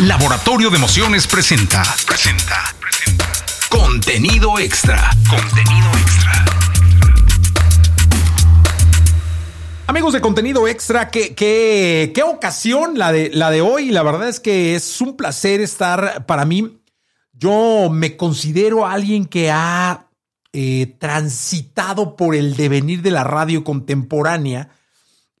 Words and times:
Laboratorio 0.00 0.70
de 0.70 0.78
Emociones 0.78 1.26
presenta. 1.26 1.82
Presenta. 2.06 2.74
Presenta. 2.80 3.26
Contenido 3.68 4.58
extra. 4.58 5.10
Contenido 5.28 5.90
extra. 5.98 6.44
Amigos 9.86 10.14
de 10.14 10.22
contenido 10.22 10.66
extra, 10.66 11.10
¿qué, 11.10 11.34
qué, 11.34 12.12
qué 12.14 12.22
ocasión 12.22 12.98
la 12.98 13.12
de, 13.12 13.28
la 13.28 13.50
de 13.50 13.60
hoy. 13.60 13.90
La 13.90 14.02
verdad 14.02 14.30
es 14.30 14.40
que 14.40 14.74
es 14.74 15.02
un 15.02 15.18
placer 15.18 15.60
estar 15.60 16.24
para 16.24 16.46
mí. 16.46 16.80
Yo 17.34 17.90
me 17.90 18.16
considero 18.16 18.86
alguien 18.86 19.26
que 19.26 19.50
ha 19.50 20.08
eh, 20.54 20.96
transitado 20.98 22.16
por 22.16 22.34
el 22.34 22.56
devenir 22.56 23.02
de 23.02 23.10
la 23.10 23.24
radio 23.24 23.64
contemporánea 23.64 24.70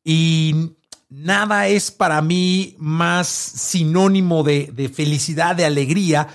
y 0.04 0.76
nada 1.10 1.66
es 1.66 1.90
para 1.90 2.22
mí 2.22 2.76
más 2.78 3.28
sinónimo 3.28 4.42
de, 4.42 4.90
felicidad, 4.94 5.56
de 5.56 5.66
alegría, 5.66 6.28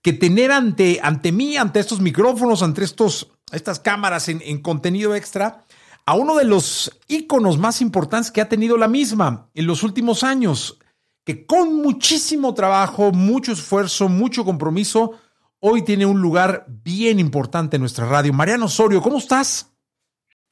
que 0.00 0.12
tener 0.12 0.52
ante, 0.52 1.00
ante 1.02 1.32
mí, 1.32 1.56
ante 1.56 1.80
estos 1.80 2.00
micrófonos, 2.00 2.62
ante 2.62 2.84
estos, 2.84 3.32
estas 3.52 3.80
cámaras 3.80 4.28
en, 4.28 4.40
en 4.42 4.62
contenido 4.62 5.14
extra, 5.14 5.66
a 6.06 6.14
uno 6.14 6.36
de 6.36 6.44
los 6.44 6.90
íconos 7.08 7.58
más 7.58 7.82
importantes 7.82 8.30
que 8.30 8.40
ha 8.40 8.48
tenido 8.48 8.76
la 8.78 8.88
misma 8.88 9.50
en 9.54 9.66
los 9.66 9.82
últimos 9.82 10.24
años, 10.24 10.78
que 11.24 11.44
con 11.44 11.76
muchísimo 11.76 12.54
trabajo, 12.54 13.12
mucho 13.12 13.52
esfuerzo, 13.52 14.08
mucho 14.08 14.44
compromiso, 14.44 15.18
hoy 15.60 15.82
tiene 15.82 16.06
un 16.06 16.20
lugar 16.20 16.64
bien 16.68 17.20
importante 17.20 17.76
en 17.76 17.82
nuestra 17.82 18.06
radio. 18.06 18.32
Mariano 18.32 18.66
Osorio, 18.66 19.02
¿cómo 19.02 19.18
estás? 19.18 19.69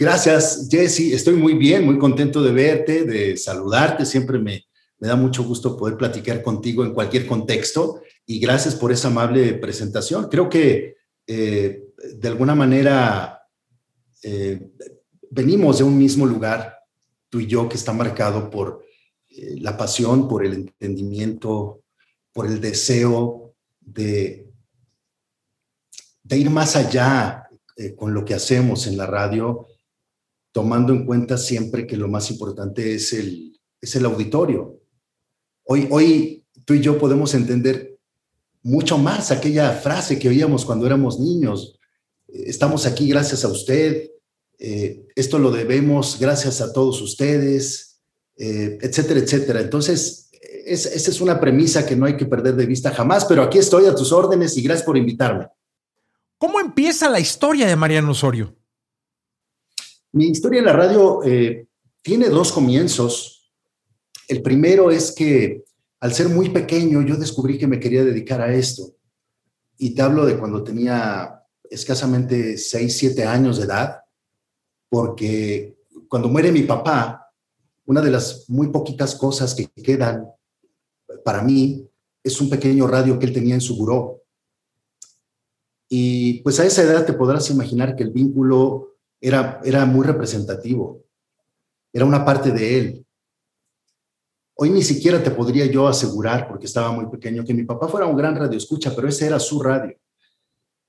Gracias, 0.01 0.69
Jesse. 0.70 1.12
Estoy 1.12 1.34
muy 1.34 1.55
bien, 1.55 1.84
muy 1.84 1.98
contento 1.98 2.41
de 2.41 2.52
verte, 2.52 3.02
de 3.02 3.37
saludarte. 3.37 4.06
Siempre 4.06 4.39
me, 4.39 4.65
da 5.01 5.16
mucho 5.16 5.43
gusto 5.43 5.77
poder 5.77 5.97
platicar 5.97 6.41
contigo 6.41 6.84
en 6.84 6.95
cualquier 6.95 7.27
contexto 7.27 8.01
y 8.25 8.39
gracias 8.39 8.77
por 8.77 8.92
esa 8.92 9.09
amable 9.09 9.55
presentación. 9.55 10.28
Creo 10.28 10.48
que 10.48 10.98
eh, 11.27 11.83
de 12.14 12.28
alguna 12.28 12.55
manera 12.55 13.42
eh, 14.22 14.70
venimos 15.33 15.78
de 15.78 15.84
un 15.84 15.98
mismo 15.98 16.27
lugar, 16.27 16.77
tú 17.28 17.41
y 17.41 17.48
yo, 17.48 17.69
que 17.69 17.77
está 17.77 17.92
marcado 17.92 18.50
por 18.50 18.84
eh, 19.31 19.56
la 19.59 19.77
pasión, 19.77 20.28
por 20.28 20.47
el 20.47 20.55
entendimiento, 20.55 21.83
por 22.33 22.47
el 22.47 22.61
deseo 22.61 23.56
de, 23.81 24.48
de 26.22 26.39
ir 26.39 26.50
más 26.50 26.77
allá 26.77 27.48
con 27.97 28.12
lo 28.12 28.25
que 28.25 28.34
hacemos 28.34 28.87
en 28.89 28.97
la 28.97 29.06
radio 29.06 29.67
tomando 30.52 30.92
en 30.92 31.04
cuenta 31.06 31.36
siempre 31.36 31.86
que 31.86 31.96
lo 31.96 32.08
más 32.08 32.30
importante 32.30 32.94
es 32.94 33.12
el, 33.12 33.58
es 33.80 33.94
el 33.96 34.04
auditorio. 34.04 34.80
Hoy, 35.64 35.86
hoy 35.91 36.44
tú 36.64 36.74
y 36.74 36.80
yo 36.80 36.98
podemos 36.98 37.34
entender 37.34 37.98
mucho 38.62 38.98
más 38.98 39.30
aquella 39.30 39.72
frase 39.72 40.19
que 40.19 40.28
oíamos 40.28 40.64
cuando 40.64 40.86
éramos 40.86 41.19
niños. 41.19 41.78
Estamos 42.26 42.86
aquí 42.86 43.08
gracias 43.08 43.44
a 43.44 43.48
usted, 43.48 44.10
eh, 44.58 45.06
esto 45.14 45.38
lo 45.38 45.50
debemos 45.50 46.19
gracias 46.19 46.60
a 46.60 46.72
todos 46.72 47.00
ustedes, 47.00 48.00
eh, 48.36 48.78
etcétera, 48.80 49.20
etcétera. 49.20 49.60
Entonces, 49.60 50.30
esa 50.66 51.10
es 51.10 51.20
una 51.20 51.41
premisa 51.41 51.86
que 51.86 51.96
no 51.96 52.06
hay 52.06 52.16
que 52.16 52.26
perder 52.26 52.54
de 52.56 52.66
vista 52.66 52.91
jamás, 52.91 53.24
pero 53.24 53.42
aquí 53.42 53.58
estoy 53.58 53.86
a 53.86 53.94
tus 53.94 54.12
órdenes 54.12 54.56
y 54.56 54.62
gracias 54.62 54.84
por 54.84 54.96
invitarme. 54.96 55.46
¿Cómo 56.36 56.60
empieza 56.60 57.08
la 57.08 57.20
historia 57.20 57.66
de 57.66 57.76
Mariano 57.76 58.10
Osorio? 58.10 58.58
Mi 60.12 60.28
historia 60.28 60.61
en 60.61 60.67
la 60.67 60.73
radio 60.73 61.23
eh, 61.25 61.67
tiene 62.03 62.28
dos 62.28 62.53
comienzos. 62.53 63.53
El 64.27 64.42
primero 64.42 64.91
es 64.91 65.12
que 65.12 65.65
al 66.00 66.15
ser 66.15 66.28
muy 66.28 66.48
pequeño 66.50 67.03
yo 67.03 67.17
descubrí 67.17 67.59
que 67.59 67.67
me 67.67 67.81
quería 67.81 68.05
dedicar 68.05 68.41
a 68.41 68.55
esto. 68.55 68.95
Y 69.77 69.95
te 69.95 70.03
hablo 70.03 70.25
de 70.25 70.39
cuando 70.39 70.65
tenía 70.65 71.42
escasamente 71.70 72.56
6, 72.56 72.97
7 72.97 73.25
años 73.25 73.59
de 73.59 73.65
edad, 73.65 74.00
porque 74.88 75.77
cuando 76.09 76.28
muere 76.28 76.50
mi 76.50 76.62
papá, 76.62 77.31
una 77.84 78.00
de 78.00 78.11
las 78.11 78.49
muy 78.49 78.69
poquitas 78.69 79.15
cosas 79.15 79.55
que 79.55 79.66
quedan 79.66 80.27
para 81.25 81.43
mí 81.43 81.87
es 82.22 82.41
un 82.41 82.49
pequeño 82.50 82.87
radio 82.87 83.19
que 83.19 83.27
él 83.27 83.32
tenía 83.32 83.55
en 83.55 83.61
su 83.61 83.77
buró. 83.77 84.22
Y 85.88 86.43
pues 86.43 86.61
a 86.61 86.66
esa 86.66 86.82
edad 86.82 87.06
te 87.06 87.15
podrás 87.15 87.50
imaginar 87.50 87.97
que 87.97 88.03
el 88.03 88.11
vínculo 88.11 88.97
era, 89.21 89.87
muy 89.87 90.06
representativo, 90.06 91.05
era 91.93 92.05
una 92.05 92.25
parte 92.25 92.51
de 92.51 92.79
él. 92.79 93.06
Hoy 94.55 94.71
ni 94.71 94.83
siquiera 94.83 95.23
te 95.23 95.31
podría 95.31 95.67
yo 95.67 95.87
asegurar, 95.87 96.49
porque 96.49 96.67
estaba 96.67 96.91
muy 96.91 97.06
pequeño, 97.06 97.45
que 97.45 97.55
mi 97.55 97.65
papá 97.65 97.89
fuera 97.89 98.06
un 98.06 98.17
gran 98.17 98.37
radioescucha, 98.37 98.95
pero 98.95 99.09
ese 99.09 99.27
era 99.27 99.39
su 99.39 99.62
radio. 99.62 99.97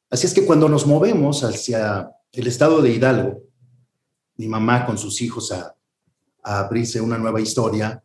Así 0.09 0.25
es 0.25 0.33
que 0.33 0.45
cuando 0.45 0.67
nos 0.67 0.87
movemos 0.87 1.43
hacia 1.43 2.09
el 2.31 2.47
estado 2.47 2.81
de 2.81 2.91
Hidalgo, 2.91 3.43
mi 4.37 4.47
mamá 4.47 4.85
con 4.85 4.97
sus 4.97 5.21
hijos 5.21 5.51
a, 5.51 5.75
abrirse 6.41 6.99
una 7.01 7.17
nueva 7.17 7.41
historia, 7.41 8.01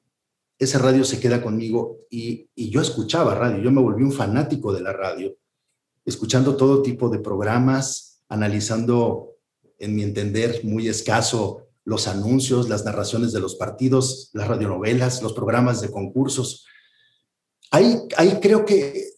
ese 0.59 0.79
radio 0.79 1.05
se 1.05 1.21
queda 1.21 1.41
conmigo 1.41 2.01
y, 2.11 2.51
y, 2.55 2.69
yo 2.69 2.81
escuchaba 2.81 3.35
radio, 3.35 3.63
yo 3.63 3.71
me 3.71 3.81
volví 3.81 4.03
un 4.03 4.13
fanático 4.13 4.73
de 4.73 4.83
la 4.83 4.93
radio, 4.93 5.35
escuchando 6.05 6.57
todo 6.57 6.83
tipo 6.83 7.09
de 7.09 7.21
programas, 7.21 8.23
analizando 8.29 9.34
en 9.79 9.95
mi 9.95 10.03
entender, 10.03 10.61
muy 10.65 10.89
escaso 10.89 11.65
los 11.85 12.09
anuncios, 12.09 12.69
las 12.69 12.85
narraciones 12.85 13.33
de 13.33 13.41
los 13.41 13.57
partidos, 13.57 14.31
las 14.33 14.49
radionovelas, 14.49 15.23
los 15.23 15.35
programas 15.35 15.81
de 15.81 15.91
concursos. 15.91 16.67
Ahí, 17.71 18.01
ahí 18.17 18.39
creo 18.41 18.65
que 18.65 19.15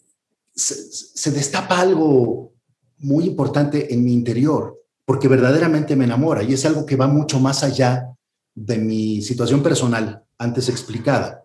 se, 0.55 1.31
destapa 1.31 1.81
algo 1.81 2.55
muy 2.99 3.25
importante 3.25 3.93
en 3.93 4.03
mi 4.03 4.12
interior, 4.12 4.83
porque 5.05 5.28
verdaderamente 5.28 5.94
me 5.94 6.05
enamora 6.05 6.43
y 6.43 6.55
es 6.55 6.65
algo 6.65 6.87
que 6.87 6.97
va 6.97 7.06
mucho 7.06 7.38
más 7.38 7.62
allá 7.62 8.17
de 8.55 8.78
mi 8.78 9.23
situación 9.23 9.62
personal 9.62 10.25
antes 10.38 10.69
explicada. 10.69 11.44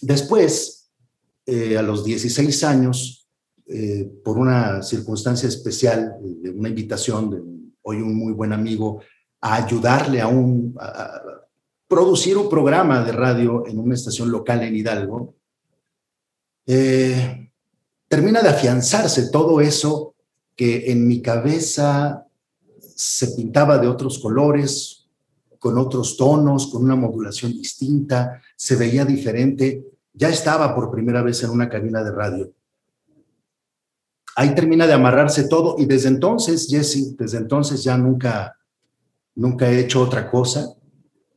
Después, 0.00 0.90
eh, 1.44 1.76
a 1.76 1.82
los 1.82 2.04
16 2.04 2.64
años, 2.64 3.28
eh, 3.66 4.10
por 4.24 4.38
una 4.38 4.82
circunstancia 4.82 5.48
especial, 5.48 6.16
de 6.20 6.50
una 6.50 6.68
invitación 6.68 7.30
de 7.30 7.53
hoy 7.84 8.00
un 8.00 8.14
muy 8.14 8.32
buen 8.32 8.52
amigo, 8.52 9.02
a 9.40 9.56
ayudarle 9.56 10.20
a, 10.20 10.26
un, 10.26 10.76
producir 11.86 12.36
un 12.36 12.48
programa 12.48 13.04
de 13.04 13.12
radio 13.12 13.66
en 13.66 13.78
una 13.78 13.94
estación 13.94 14.30
local 14.30 14.62
en 14.62 14.74
Hidalgo, 14.74 15.34
eh, 16.66 17.50
termina 18.08 18.42
de 18.42 18.48
afianzarse 18.48 19.30
todo 19.30 19.60
eso 19.60 20.14
que 20.56 20.90
en 20.90 21.06
mi 21.06 21.20
cabeza 21.20 22.26
se 22.96 23.28
pintaba 23.28 23.78
de 23.78 23.88
otros 23.88 24.18
colores, 24.18 25.08
con 25.58 25.78
otros 25.78 26.16
tonos, 26.16 26.68
con 26.68 26.84
una 26.84 26.96
modulación 26.96 27.52
distinta, 27.52 28.40
se 28.56 28.76
veía 28.76 29.04
diferente. 29.04 29.84
Ya 30.12 30.28
estaba 30.28 30.74
por 30.74 30.90
primera 30.90 31.22
vez 31.22 31.42
en 31.42 31.50
una 31.50 31.68
cabina 31.68 32.02
de 32.02 32.12
radio 32.12 32.52
ahí 34.36 34.54
termina 34.54 34.86
de 34.86 34.92
amarrarse 34.92 35.48
todo 35.48 35.76
y 35.78 35.86
desde 35.86 36.08
entonces, 36.08 36.66
Jesse, 36.68 37.16
desde 37.16 37.38
entonces 37.38 37.82
ya 37.84 37.96
nunca, 37.96 38.56
nunca 39.34 39.70
he 39.70 39.80
hecho 39.80 40.02
otra 40.02 40.30
cosa, 40.30 40.74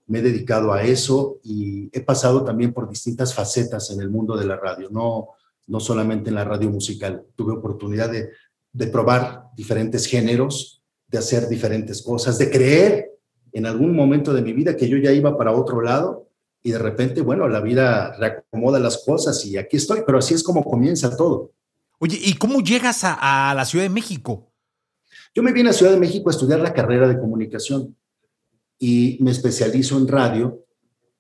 me 0.08 0.20
he 0.20 0.22
dedicado 0.22 0.72
a 0.74 0.84
eso 0.84 1.40
y 1.44 1.90
he 1.92 2.02
pasado 2.02 2.44
también 2.44 2.74
por 2.74 2.90
distintas 2.90 3.34
facetas 3.34 3.92
en 3.92 4.02
el 4.02 4.10
mundo 4.10 4.38
de 4.38 4.46
la 4.46 4.56
radio, 4.56 4.90
no, 4.90 5.30
no 5.68 5.80
solamente 5.80 6.30
en 6.30 6.36
la 6.36 6.46
radio 6.46 6.70
musical. 6.70 7.26
Tuve 7.36 7.54
oportunidad 7.54 8.10
de, 8.10 8.30
de 8.72 8.88
probar 8.88 9.50
diferentes 9.56 10.06
géneros, 10.06 10.82
de 11.08 11.18
hacer 11.18 11.48
diferentes 11.48 12.02
cosas, 12.02 12.38
de 12.38 12.50
creer 12.50 13.12
en 13.52 13.66
algún 13.66 13.96
momento 13.96 14.34
de 14.34 14.42
mi 14.42 14.54
vida 14.54 14.76
que 14.76 14.88
yo 14.88 14.98
ya 14.98 15.12
iba 15.12 15.38
para 15.38 15.52
otro 15.52 15.82
lado 15.82 16.28
y 16.64 16.72
de 16.72 16.80
repente, 16.80 17.22
bueno, 17.22 17.48
la 17.48 17.60
vida 17.60 18.14
reacomoda 18.18 18.80
las 18.80 19.04
cosas 19.06 19.46
y 19.46 19.58
aquí 19.58 19.78
estoy, 19.78 20.02
pero 20.06 20.20
así 20.20 20.34
es 20.34 20.44
como 20.44 20.64
comienza 20.64 21.16
todo. 21.16 21.52
Oye, 22.00 22.20
¿y 22.22 22.34
cómo 22.36 22.62
llegas 22.62 23.02
a, 23.04 23.54
la 23.56 23.66
Ciudad 23.66 23.86
de 23.86 23.90
México? 23.90 24.52
Yo 25.34 25.42
me 25.42 25.52
vine 25.52 25.72
a 25.72 25.74
Ciudad 25.74 25.92
de 25.92 26.00
México 26.00 26.30
a 26.30 26.32
estudiar 26.32 26.60
la 26.60 26.74
carrera 26.74 27.08
de 27.08 27.20
comunicación 27.20 27.96
y 28.78 29.18
me 29.20 29.32
especializo 29.32 29.98
en 29.98 30.08
radio. 30.08 30.64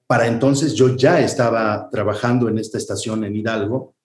Para 0.05 0.27
entonces 0.27 0.75
yo 0.75 0.95
ya 0.95 1.19
estaba 1.19 1.89
trabajando 1.89 2.47
en 2.47 2.59
esta 2.59 2.77
estación 2.77 3.23
en 3.23 3.35
Hidalgo 3.35 3.95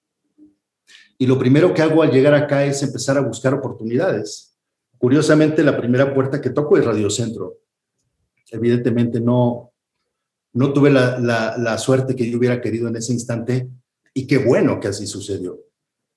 y 1.18 1.26
lo 1.26 1.38
primero 1.38 1.74
que 1.74 1.82
hago 1.82 2.02
al 2.02 2.10
llegar 2.10 2.34
acá 2.34 2.64
es 2.64 2.82
empezar 2.82 3.18
a 3.18 3.22
buscar 3.22 3.52
oportunidades. 3.52 4.56
Curiosamente, 4.96 5.62
la 5.62 5.76
primera 5.76 6.14
puerta 6.14 6.40
que 6.40 6.50
toco 6.50 6.78
es 6.78 6.84
Radio 6.84 7.10
Centro. 7.10 7.58
Evidentemente 8.50 9.20
no, 9.20 9.72
no 10.54 10.72
tuve 10.72 10.90
la, 10.90 11.18
la 11.20 11.78
suerte 11.78 12.16
que 12.16 12.30
yo 12.30 12.38
hubiera 12.38 12.60
querido 12.60 12.88
en 12.88 12.96
ese 12.96 13.12
instante 13.12 13.68
y 14.14 14.26
qué 14.26 14.38
bueno 14.38 14.80
que 14.80 14.88
así 14.88 15.06
sucedió 15.06 15.58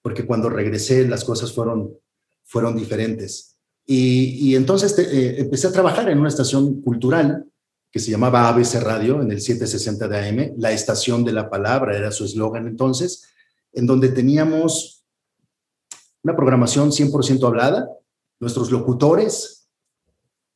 porque 0.06 0.28
cuando 0.28 0.52
regresé 0.52 1.08
las 1.08 1.26
cosas 1.26 1.52
fueron, 1.52 1.98
fueron 2.44 2.76
diferentes. 2.76 3.58
Y, 3.88 4.54
entonces 4.54 4.96
eh, 5.00 5.38
empecé 5.40 5.66
a 5.66 5.72
trabajar 5.72 6.08
en 6.10 6.20
una 6.20 6.30
estación 6.30 6.80
cultural 6.84 7.44
que 7.92 8.00
se 8.00 8.12
llamaba 8.12 8.48
ABC 8.48 8.84
Radio 8.84 9.20
en 9.24 9.32
el 9.32 9.42
760 9.42 10.08
de 10.08 10.30
AM, 10.30 10.54
la 10.60 10.72
estación 10.72 11.24
de 11.24 11.34
la 11.34 11.50
palabra 11.50 11.98
era 11.98 12.12
su 12.12 12.24
eslogan 12.24 12.68
entonces. 12.68 13.24
en 13.74 13.88
donde 13.88 14.10
teníamos 14.10 15.08
una 16.24 16.36
programación 16.36 16.92
100% 16.92 17.44
hablada, 17.48 17.90
nuestros 18.40 18.70
locutores, 18.70 19.68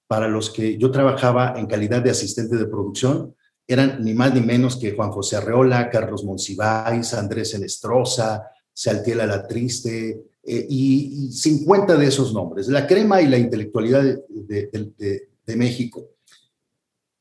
para 0.05 0.27
los 0.27 0.51
que 0.51 0.77
yo 0.77 0.91
trabajaba 0.91 1.55
en 1.57 1.65
calidad 1.65 2.03
de 2.03 2.11
asistente 2.11 2.55
de 2.55 2.67
producción, 2.67 3.35
eran 3.67 4.03
ni 4.03 4.13
más 4.13 4.31
ni 4.31 4.41
menos 4.41 4.77
que 4.77 4.95
Juan 4.95 5.09
José 5.09 5.37
Arreola, 5.37 5.89
Carlos 5.89 6.23
Monsiváis, 6.23 7.15
Andrés 7.15 7.55
Enestrosa, 7.55 8.43
Saltiela 8.79 9.25
La 9.25 9.45
Triste, 9.45 10.23
eh, 10.41 10.65
y, 10.69 11.33
50 11.33 11.97
de 11.97 12.07
esos 12.07 12.33
nombres, 12.33 12.69
la 12.69 12.87
crema 12.87 13.21
y 13.21 13.27
la 13.27 13.37
intelectualidad 13.37 14.03
de, 14.29 15.27
México. 15.57 16.11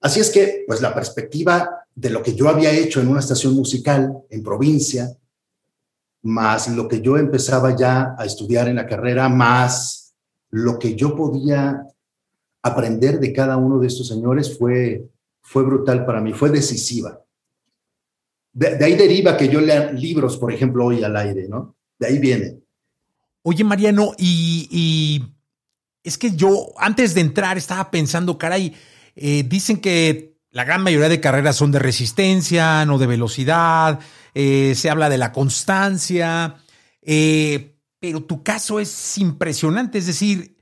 Así 0.00 0.20
es 0.20 0.30
que, 0.30 0.64
pues 0.66 0.80
la 0.82 0.94
perspectiva 0.94 1.68
de 1.94 2.10
lo 2.10 2.22
que 2.22 2.34
yo 2.34 2.48
había 2.48 2.70
hecho 2.70 3.00
en 3.00 3.08
una 3.08 3.20
estación 3.20 3.54
musical 3.54 4.22
en 4.28 4.42
provincia, 4.42 5.10
más 6.22 6.68
lo 6.68 6.86
que 6.86 7.00
yo 7.00 7.16
empezaba 7.16 7.74
ya 7.74 8.14
a 8.16 8.24
estudiar 8.26 8.68
en 8.68 8.76
la 8.76 8.86
carrera, 8.86 9.28
más 9.28 10.14
lo 10.50 10.78
que 10.78 10.94
yo 10.94 11.16
podía 11.16 11.86
aprender 12.62 13.18
de 13.18 13.32
cada 13.32 13.56
uno 13.56 13.78
de 13.78 13.86
estos 13.86 14.06
señores 14.06 14.56
fue, 14.56 15.08
fue 15.40 15.64
brutal 15.64 16.04
para 16.04 16.20
mí, 16.20 16.34
fue 16.34 16.50
decisiva. 16.50 17.20
De, 18.52 18.76
de 18.76 18.84
ahí 18.84 18.94
deriva 18.94 19.36
que 19.36 19.48
yo 19.48 19.60
lea 19.60 19.92
libros, 19.92 20.36
por 20.36 20.52
ejemplo, 20.52 20.86
hoy 20.86 21.02
al 21.02 21.16
aire, 21.16 21.46
¿no? 21.48 21.76
De 21.98 22.06
ahí 22.06 22.18
viene. 22.18 22.60
Oye, 23.42 23.64
Mariano, 23.64 24.12
y, 24.18 25.22
es 26.04 26.18
que 26.18 26.36
yo 26.36 26.72
antes 26.76 27.14
de 27.14 27.22
entrar 27.22 27.56
estaba 27.56 27.90
pensando, 27.90 28.36
caray, 28.36 28.74
eh, 29.16 29.42
dicen 29.48 29.80
que 29.80 30.36
la 30.50 30.64
gran 30.64 30.82
mayoría 30.82 31.08
de 31.08 31.20
carreras 31.20 31.56
son 31.56 31.72
de 31.72 31.78
resistencia, 31.78 32.84
no 32.84 32.98
de 32.98 33.06
velocidad, 33.06 34.00
eh, 34.34 34.74
se 34.74 34.90
habla 34.90 35.08
de 35.08 35.18
la 35.18 35.32
constancia, 35.32 36.56
eh, 37.00 37.76
pero 37.98 38.24
tu 38.24 38.42
caso 38.42 38.80
es 38.80 39.18
impresionante, 39.18 39.98
es 39.98 40.06
decir, 40.06 40.56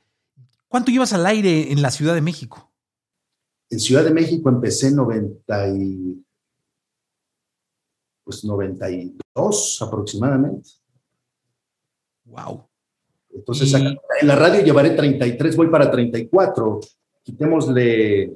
¿cuánto 0.68 0.90
llevas 0.90 1.12
al 1.12 1.26
aire 1.26 1.72
en 1.72 1.82
la 1.82 1.90
Ciudad 1.90 2.14
de 2.14 2.22
México? 2.22 2.72
En 3.68 3.80
Ciudad 3.80 4.04
de 4.04 4.12
México 4.12 4.48
empecé 4.48 4.88
en 4.88 4.96
90 4.96 5.68
y, 5.70 6.25
pues 8.26 8.44
92 8.44 9.78
aproximadamente. 9.82 10.68
Wow. 12.24 12.66
Entonces, 13.32 13.72
en 13.72 13.96
la 14.26 14.34
radio 14.34 14.64
llevaré 14.64 14.90
33, 14.90 15.56
voy 15.56 15.68
para 15.68 15.88
34. 15.88 16.80
Quitémosle 17.22 18.32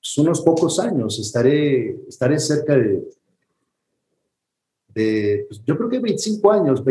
pues, 0.00 0.18
unos 0.18 0.40
pocos 0.40 0.78
años, 0.78 1.18
estaré, 1.18 1.94
estaré 2.08 2.38
cerca 2.38 2.74
de, 2.74 3.02
de 4.94 5.44
pues, 5.46 5.62
yo 5.66 5.76
creo 5.76 5.90
que 5.90 5.98
25 5.98 6.52
años, 6.52 6.82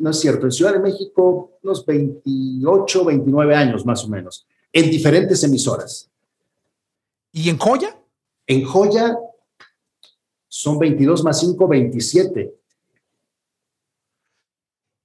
no 0.00 0.10
es 0.10 0.20
cierto, 0.20 0.46
en 0.46 0.52
Ciudad 0.52 0.72
de 0.72 0.80
México 0.80 1.58
unos 1.62 1.84
28, 1.84 3.04
29 3.04 3.54
años 3.54 3.84
más 3.84 4.02
o 4.04 4.08
menos, 4.08 4.46
en 4.72 4.90
diferentes 4.90 5.44
emisoras. 5.44 6.10
¿Y 7.30 7.50
en 7.50 7.58
Joya? 7.58 8.00
En 8.46 8.64
Joya 8.64 9.18
son 10.56 10.78
22 10.78 11.24
más 11.24 11.40
5, 11.40 11.66
27. 11.66 12.54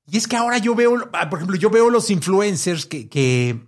Y 0.05 0.17
es 0.17 0.27
que 0.27 0.35
ahora 0.35 0.59
yo 0.59 0.75
veo, 0.75 1.09
ah, 1.11 1.27
por 1.27 1.39
ejemplo, 1.39 1.57
yo 1.57 1.71
veo 1.71 1.89
los 1.89 2.11
influencers 2.11 2.85
que, 2.85 3.59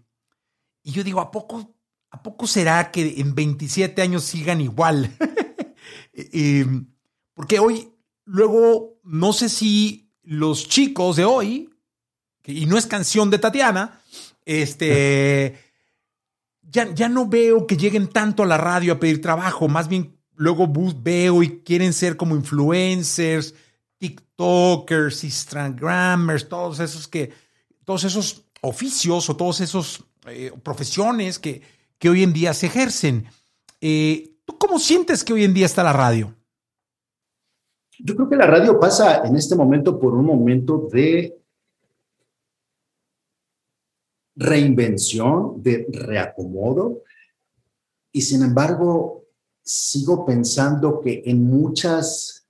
y 0.83 0.91
yo 0.91 1.03
digo, 1.03 1.19
¿a 1.19 1.31
poco, 1.31 1.73
¿a 2.11 2.21
poco 2.21 2.45
será 2.45 2.91
que 2.91 3.19
en 3.19 3.33
27 3.33 3.99
años 3.99 4.25
sigan 4.25 4.61
igual? 4.61 5.17
porque 7.33 7.57
hoy, 7.57 7.91
luego, 8.25 8.99
no 9.03 9.33
sé 9.33 9.49
si 9.49 10.13
los 10.21 10.67
chicos 10.67 11.15
de 11.15 11.25
hoy, 11.25 11.73
y 12.45 12.67
no 12.67 12.77
es 12.77 12.85
canción 12.85 13.31
de 13.31 13.39
Tatiana, 13.39 14.03
este, 14.45 15.57
ya, 16.61 16.93
ya 16.93 17.09
no 17.09 17.27
veo 17.27 17.65
que 17.65 17.75
lleguen 17.75 18.07
tanto 18.07 18.43
a 18.43 18.45
la 18.45 18.59
radio 18.59 18.93
a 18.93 18.99
pedir 18.99 19.19
trabajo, 19.19 19.67
más 19.67 19.87
bien 19.87 20.20
luego 20.41 20.67
veo 21.03 21.43
y 21.43 21.59
quieren 21.59 21.93
ser 21.93 22.17
como 22.17 22.35
influencers, 22.35 23.53
TikTokers, 23.99 25.23
Instagramers, 25.23 26.49
todos 26.49 26.79
esos 26.79 27.07
que, 27.07 27.31
todos 27.85 28.03
esos 28.05 28.43
oficios 28.61 29.29
o 29.29 29.35
todos 29.35 29.61
esos 29.61 30.03
eh, 30.25 30.51
profesiones 30.63 31.38
que, 31.38 31.61
que, 31.99 32.09
hoy 32.09 32.23
en 32.23 32.33
día 32.33 32.55
se 32.55 32.65
ejercen. 32.65 33.27
Eh, 33.81 34.35
¿Tú 34.43 34.57
cómo 34.57 34.79
sientes 34.79 35.23
que 35.23 35.33
hoy 35.33 35.43
en 35.43 35.53
día 35.53 35.67
está 35.67 35.83
la 35.83 35.93
radio? 35.93 36.33
Yo 37.99 38.15
creo 38.15 38.27
que 38.27 38.35
la 38.35 38.47
radio 38.47 38.79
pasa 38.79 39.21
en 39.23 39.35
este 39.35 39.55
momento 39.55 39.99
por 39.99 40.15
un 40.15 40.25
momento 40.25 40.89
de 40.91 41.39
reinvención, 44.35 45.61
de 45.61 45.85
reacomodo, 45.91 47.03
y 48.11 48.23
sin 48.23 48.41
embargo 48.41 49.20
sigo 49.63 50.25
pensando 50.25 51.01
que 51.01 51.23
en 51.25 51.43
muchas 51.43 52.41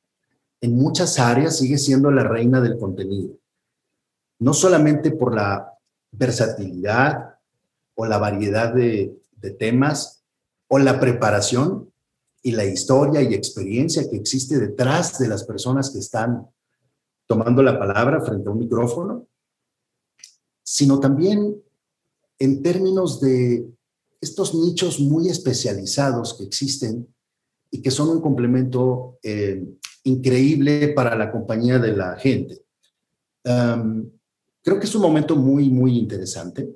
en 0.61 0.75
muchas 0.75 1.17
áreas 1.17 1.57
sigue 1.57 1.77
siendo 1.77 2.11
la 2.11 2.23
reina 2.23 2.61
del 2.61 2.77
contenido. 2.77 3.35
No 4.39 4.53
solamente 4.53 5.11
por 5.11 5.33
la 5.33 5.73
versatilidad 6.11 7.35
o 7.95 8.05
la 8.05 8.19
variedad 8.19 8.73
de, 8.73 9.17
temas 9.57 10.23
o 10.67 10.77
la 10.77 10.99
preparación 10.99 11.91
y 12.43 12.51
la 12.51 12.63
historia 12.63 13.23
y 13.23 13.33
experiencia 13.33 14.07
que 14.07 14.17
existe 14.17 14.59
detrás 14.59 15.17
de 15.17 15.27
las 15.27 15.43
personas 15.45 15.89
que 15.89 15.97
están 15.97 16.47
tomando 17.25 17.63
la 17.63 17.79
palabra 17.79 18.21
frente 18.21 18.47
a 18.47 18.51
un 18.51 18.59
micrófono, 18.59 19.25
sino 20.61 20.99
también 20.99 21.59
en 22.37 22.61
términos 22.61 23.19
de 23.19 23.67
estos 24.21 24.53
nichos 24.53 24.99
muy 24.99 25.27
especializados 25.29 26.35
que 26.35 26.43
existen 26.43 27.13
y 27.71 27.81
que 27.81 27.91
son 27.91 28.09
un 28.09 28.21
complemento 28.21 29.17
eh, 29.23 29.65
increíble 30.03 30.89
para 30.89 31.15
la 31.15 31.31
compañía 31.31 31.79
de 31.79 31.95
la 31.95 32.15
gente. 32.17 32.63
creo 33.43 34.79
que 34.79 34.85
es 34.85 34.95
un 34.95 35.01
momento 35.01 35.35
muy, 35.35 35.69
muy 35.69 35.97
interesante 35.97 36.69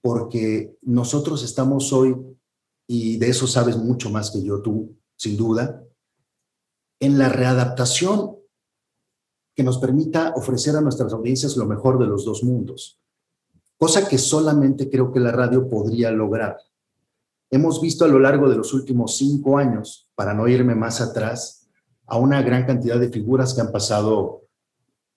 porque 0.00 0.78
nosotros 0.82 1.42
estamos 1.42 1.92
hoy, 1.92 2.16
y 2.86 3.18
de 3.18 3.28
eso 3.28 3.46
sabes 3.46 3.76
mucho 3.76 4.10
más 4.10 4.30
que 4.30 4.42
yo 4.42 4.62
tú, 4.62 4.96
sin 5.16 5.36
duda, 5.36 5.84
en 6.98 7.18
la 7.18 7.28
readaptación 7.28 8.36
que 9.54 9.62
nos 9.62 9.78
permita 9.78 10.32
ofrecer 10.36 10.76
a 10.76 10.80
nuestras 10.80 11.12
audiencias 11.12 11.56
lo 11.56 11.66
mejor 11.66 11.98
de 11.98 12.06
los 12.06 12.24
dos 12.24 12.42
mundos, 12.42 12.98
cosa 13.76 14.08
que 14.08 14.18
solamente 14.18 14.88
creo 14.88 15.12
que 15.12 15.20
la 15.20 15.32
radio 15.32 15.68
podría 15.68 16.10
lograr. 16.10 16.58
Hemos 17.50 17.80
visto 17.80 18.04
a 18.04 18.08
lo 18.08 18.20
largo 18.20 18.48
de 18.48 18.56
los 18.56 18.72
últimos 18.72 19.16
cinco 19.16 19.58
años, 19.58 20.08
para 20.14 20.32
no 20.34 20.46
irme 20.46 20.74
más 20.74 21.00
atrás, 21.00 21.68
a 22.06 22.16
una 22.16 22.42
gran 22.42 22.64
cantidad 22.64 22.98
de 22.98 23.08
figuras 23.08 23.54
que 23.54 23.60
han 23.60 23.72
pasado 23.72 24.42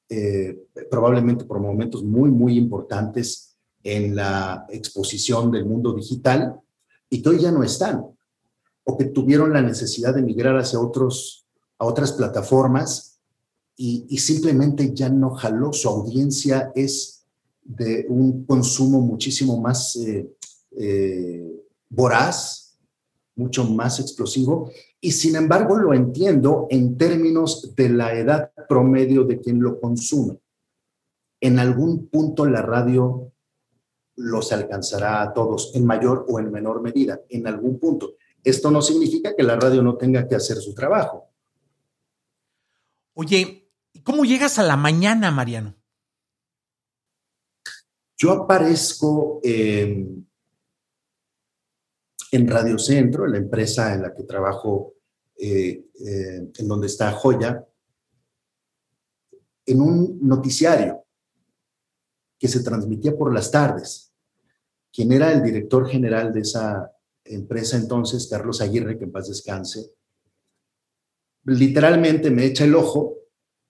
eh, 0.09 0.67
probablemente 0.89 1.45
por 1.45 1.59
momentos 1.59 2.03
muy, 2.03 2.31
muy 2.31 2.57
importantes 2.57 3.55
en 3.83 4.15
la 4.15 4.65
exposición 4.69 5.51
del 5.51 5.65
mundo 5.65 5.93
digital 5.93 6.59
y 7.09 7.21
que 7.21 7.29
hoy 7.29 7.39
ya 7.39 7.51
no 7.51 7.63
están 7.63 8.03
o 8.83 8.97
que 8.97 9.05
tuvieron 9.05 9.53
la 9.53 9.61
necesidad 9.61 10.13
de 10.13 10.21
migrar 10.21 10.57
hacia 10.57 10.79
otros, 10.79 11.45
a 11.77 11.85
otras 11.85 12.13
plataformas 12.13 13.19
y, 13.75 14.17
simplemente 14.17 14.93
ya 14.93 15.09
no 15.09 15.31
jaló. 15.31 15.73
Su 15.73 15.89
audiencia 15.89 16.71
es 16.75 17.25
de 17.63 18.05
un 18.09 18.45
consumo 18.45 19.01
muchísimo 19.01 19.59
más 19.59 19.95
eh, 19.95 20.29
eh, 20.77 21.62
voraz, 21.93 22.79
mucho 23.35 23.65
más 23.65 23.99
explosivo 23.99 24.71
y 24.99 25.11
sin 25.11 25.35
embargo 25.35 25.77
lo 25.77 25.93
entiendo 25.93 26.67
en 26.69 26.97
términos 26.97 27.75
de 27.75 27.89
la 27.89 28.13
edad 28.13 28.51
promedio 28.67 29.23
de 29.23 29.39
quien 29.39 29.61
lo 29.61 29.79
consume. 29.79 30.39
En 31.41 31.59
algún 31.59 32.07
punto 32.07 32.45
la 32.45 32.61
radio 32.61 33.31
los 34.15 34.51
alcanzará 34.51 35.21
a 35.21 35.33
todos, 35.33 35.71
en 35.73 35.85
mayor 35.85 36.25
o 36.29 36.39
en 36.39 36.51
menor 36.51 36.81
medida, 36.81 37.19
en 37.29 37.47
algún 37.47 37.79
punto. 37.79 38.13
Esto 38.43 38.69
no 38.69 38.81
significa 38.81 39.35
que 39.35 39.43
la 39.43 39.55
radio 39.55 39.81
no 39.81 39.95
tenga 39.97 40.27
que 40.27 40.35
hacer 40.35 40.57
su 40.57 40.73
trabajo. 40.73 41.29
Oye, 43.15 43.71
¿cómo 44.03 44.25
llegas 44.25 44.59
a 44.59 44.63
la 44.63 44.77
mañana, 44.77 45.31
Mariano? 45.31 45.75
Yo 48.17 48.31
aparezco 48.31 49.39
en 49.43 50.29
en 52.33 52.47
Radio 52.47 52.79
Centro, 52.79 53.27
la 53.27 53.37
empresa 53.37 53.93
en 53.93 54.01
la 54.01 54.13
que 54.15 54.23
trabajo, 54.23 54.95
eh, 55.37 55.85
eh, 56.03 56.51
en 56.57 56.67
donde 56.67 56.87
está 56.87 57.11
Joya, 57.11 57.63
en 59.67 59.79
un 59.79 60.17
noticiario 60.19 61.05
que 62.39 62.47
se 62.47 62.63
transmitía 62.63 63.15
por 63.15 63.31
las 63.31 63.51
tardes. 63.51 64.11
Quien 64.91 65.11
era 65.11 65.31
el 65.31 65.43
director 65.43 65.87
general 65.87 66.33
de 66.33 66.39
esa 66.39 66.91
empresa 67.23 67.77
entonces, 67.77 68.27
Carlos 68.27 68.61
Aguirre, 68.61 68.97
que 68.97 69.03
en 69.03 69.11
paz 69.11 69.27
descanse, 69.27 69.91
literalmente 71.45 72.31
me 72.31 72.45
echa 72.45 72.63
el 72.63 72.73
ojo 72.73 73.15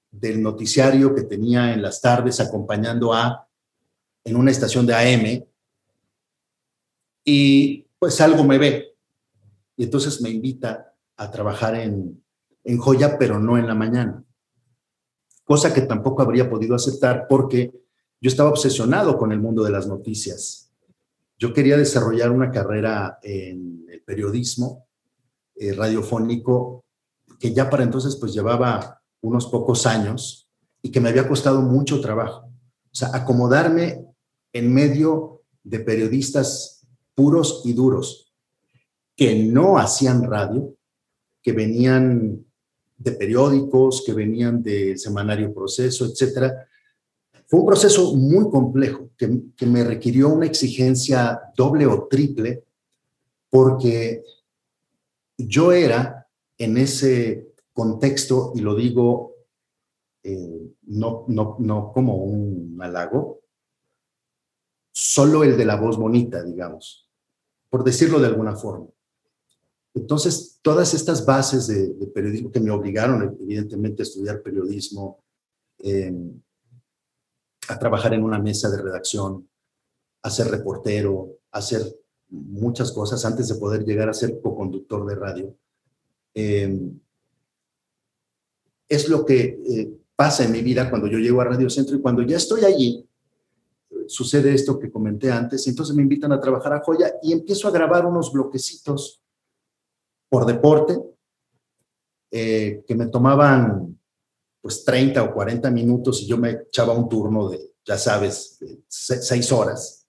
del 0.10 0.42
noticiario 0.42 1.14
que 1.14 1.24
tenía 1.24 1.74
en 1.74 1.82
las 1.82 2.00
tardes 2.00 2.40
acompañando 2.40 3.14
a 3.14 3.46
en 4.24 4.38
una 4.38 4.52
estación 4.52 4.86
de 4.86 4.94
AM 4.94 5.46
y 7.26 7.83
pues 8.04 8.20
algo 8.20 8.44
me 8.44 8.58
ve 8.58 8.98
y 9.78 9.86
entonces 9.86 10.22
me 10.22 10.30
invita 10.30 10.94
a 11.16 11.32
trabajar 11.32 11.74
en, 11.76 12.22
en 12.66 12.78
Joya, 12.78 13.18
pero 13.18 13.40
no 13.40 13.58
en 13.58 13.66
la 13.66 13.76
mañana. 13.76 14.26
Cosa 15.46 15.74
que 15.74 15.84
tampoco 15.84 16.22
habría 16.22 16.50
podido 16.50 16.76
aceptar 16.76 17.28
porque 17.30 17.72
yo 18.20 18.28
estaba 18.28 18.50
obsesionado 18.50 19.18
con 19.18 19.32
el 19.32 19.40
mundo 19.40 19.64
de 19.64 19.72
las 19.72 19.88
noticias. 19.88 20.70
Yo 21.38 21.54
quería 21.54 21.78
desarrollar 21.78 22.30
una 22.30 22.52
carrera 22.52 23.20
en 23.24 23.86
el 23.90 24.02
periodismo 24.02 24.86
eh, 25.56 25.72
radiofónico 25.72 26.84
que 27.40 27.54
ya 27.54 27.70
para 27.70 27.84
entonces 27.84 28.18
pues 28.18 28.34
llevaba 28.34 29.02
unos 29.22 29.48
pocos 29.48 29.86
años 29.86 30.50
y 30.82 30.92
que 30.92 31.00
me 31.00 31.08
había 31.08 31.30
costado 31.30 31.62
mucho 31.62 32.02
trabajo. 32.02 32.48
O 32.48 32.96
sea, 32.96 33.12
acomodarme 33.14 34.06
en 34.52 34.74
medio 34.74 35.44
de 35.64 35.80
periodistas 35.80 36.73
puros 37.16 37.62
y 37.66 37.74
duros 37.74 38.34
que 39.16 39.36
no 39.44 39.78
hacían 39.78 40.24
radio, 40.24 40.76
que 41.42 41.52
venían 41.52 42.46
de 42.98 43.12
periódicos, 43.12 44.04
que 44.06 44.14
venían 44.14 44.64
del 44.64 44.98
semanario 44.98 45.54
Proceso, 45.54 46.06
etcétera. 46.06 46.68
Fue 47.48 47.60
un 47.60 47.66
proceso 47.66 48.16
muy 48.16 48.50
complejo 48.50 49.10
que, 49.18 49.42
que 49.56 49.66
me 49.66 49.84
requirió 49.84 50.30
una 50.30 50.46
exigencia 50.46 51.40
doble 51.56 51.86
o 51.86 52.08
triple 52.08 52.64
porque 53.50 54.24
yo 55.38 55.72
era 55.72 56.28
en 56.58 56.78
ese 56.78 57.54
contexto, 57.74 58.54
y 58.56 58.62
lo 58.62 58.76
digo 58.76 59.34
eh, 60.24 60.72
no, 60.84 61.26
no, 61.28 61.58
no 61.60 61.92
como 61.92 62.16
un 62.16 62.80
halago, 62.82 63.42
solo 64.94 65.44
el 65.44 65.58
de 65.58 65.66
la 65.66 65.76
voz 65.76 65.98
bonita, 65.98 66.42
digamos, 66.44 67.03
por 67.74 67.84
decirlo 67.84 68.20
de 68.20 68.28
alguna 68.28 68.56
forma. 68.56 68.86
Entonces, 69.96 70.60
todas 70.62 70.94
estas 70.94 71.26
bases 71.26 71.66
de, 71.66 72.06
periodismo 72.14 72.52
que 72.52 72.60
me 72.60 72.70
obligaron, 72.70 73.36
evidentemente, 73.42 74.04
a 74.04 74.06
estudiar 74.06 74.44
periodismo, 74.44 75.24
em, 75.80 76.40
a 77.68 77.80
trabajar 77.80 78.14
en 78.14 78.24
una 78.24 78.38
mesa 78.38 78.70
de 78.70 78.80
redacción, 78.80 79.50
a 80.22 80.30
ser 80.30 80.50
reportero, 80.52 81.40
a 81.52 81.58
hacer 81.58 81.82
muchas 82.30 82.92
cosas 82.92 83.26
antes 83.26 83.48
de 83.48 83.56
poder 83.56 83.84
llegar 83.84 84.08
a 84.08 84.14
ser 84.14 84.40
co-conductor 84.40 85.08
de 85.08 85.16
radio. 85.16 85.58
Em, 86.36 87.00
es 88.88 89.10
lo 89.10 89.26
que 89.26 89.60
eh, 89.68 90.00
pasa 90.16 90.44
en 90.44 90.52
mi 90.52 90.62
vida 90.62 90.92
cuando 90.92 91.08
yo 91.08 91.18
llego 91.18 91.42
a 91.42 91.46
Radio 91.46 91.72
Centro 91.72 91.96
y 91.96 92.02
cuando 92.02 92.22
ya 92.22 92.38
estoy 92.38 92.66
allí, 92.66 93.04
sucede 94.08 94.54
esto 94.54 94.80
que 94.80 94.92
comenté 94.92 95.32
antes, 95.32 95.68
entonces 95.68 95.96
me 95.96 96.02
invitan 96.02 96.32
a 96.32 96.40
trabajar 96.40 96.74
a 96.74 96.82
Joya 96.82 97.16
y 97.22 97.32
empiezo 97.32 97.68
a 97.68 97.72
grabar 97.72 98.06
unos 98.06 98.32
bloquecitos 98.32 99.22
por 100.30 100.46
deporte 100.46 101.00
eh, 102.32 102.84
que 102.88 102.96
me 102.96 103.08
tomaban 103.08 104.00
pues 104.62 104.84
30 104.84 105.24
o 105.24 105.34
40 105.34 105.70
minutos 105.72 106.22
y 106.22 106.28
yo 106.28 106.38
me 106.38 106.52
echaba 106.52 106.94
un 106.94 107.10
turno 107.10 107.50
de, 107.50 107.76
ya 107.86 107.98
sabes, 107.98 108.58
de 108.60 108.82
seis 108.88 109.52
horas. 109.52 110.08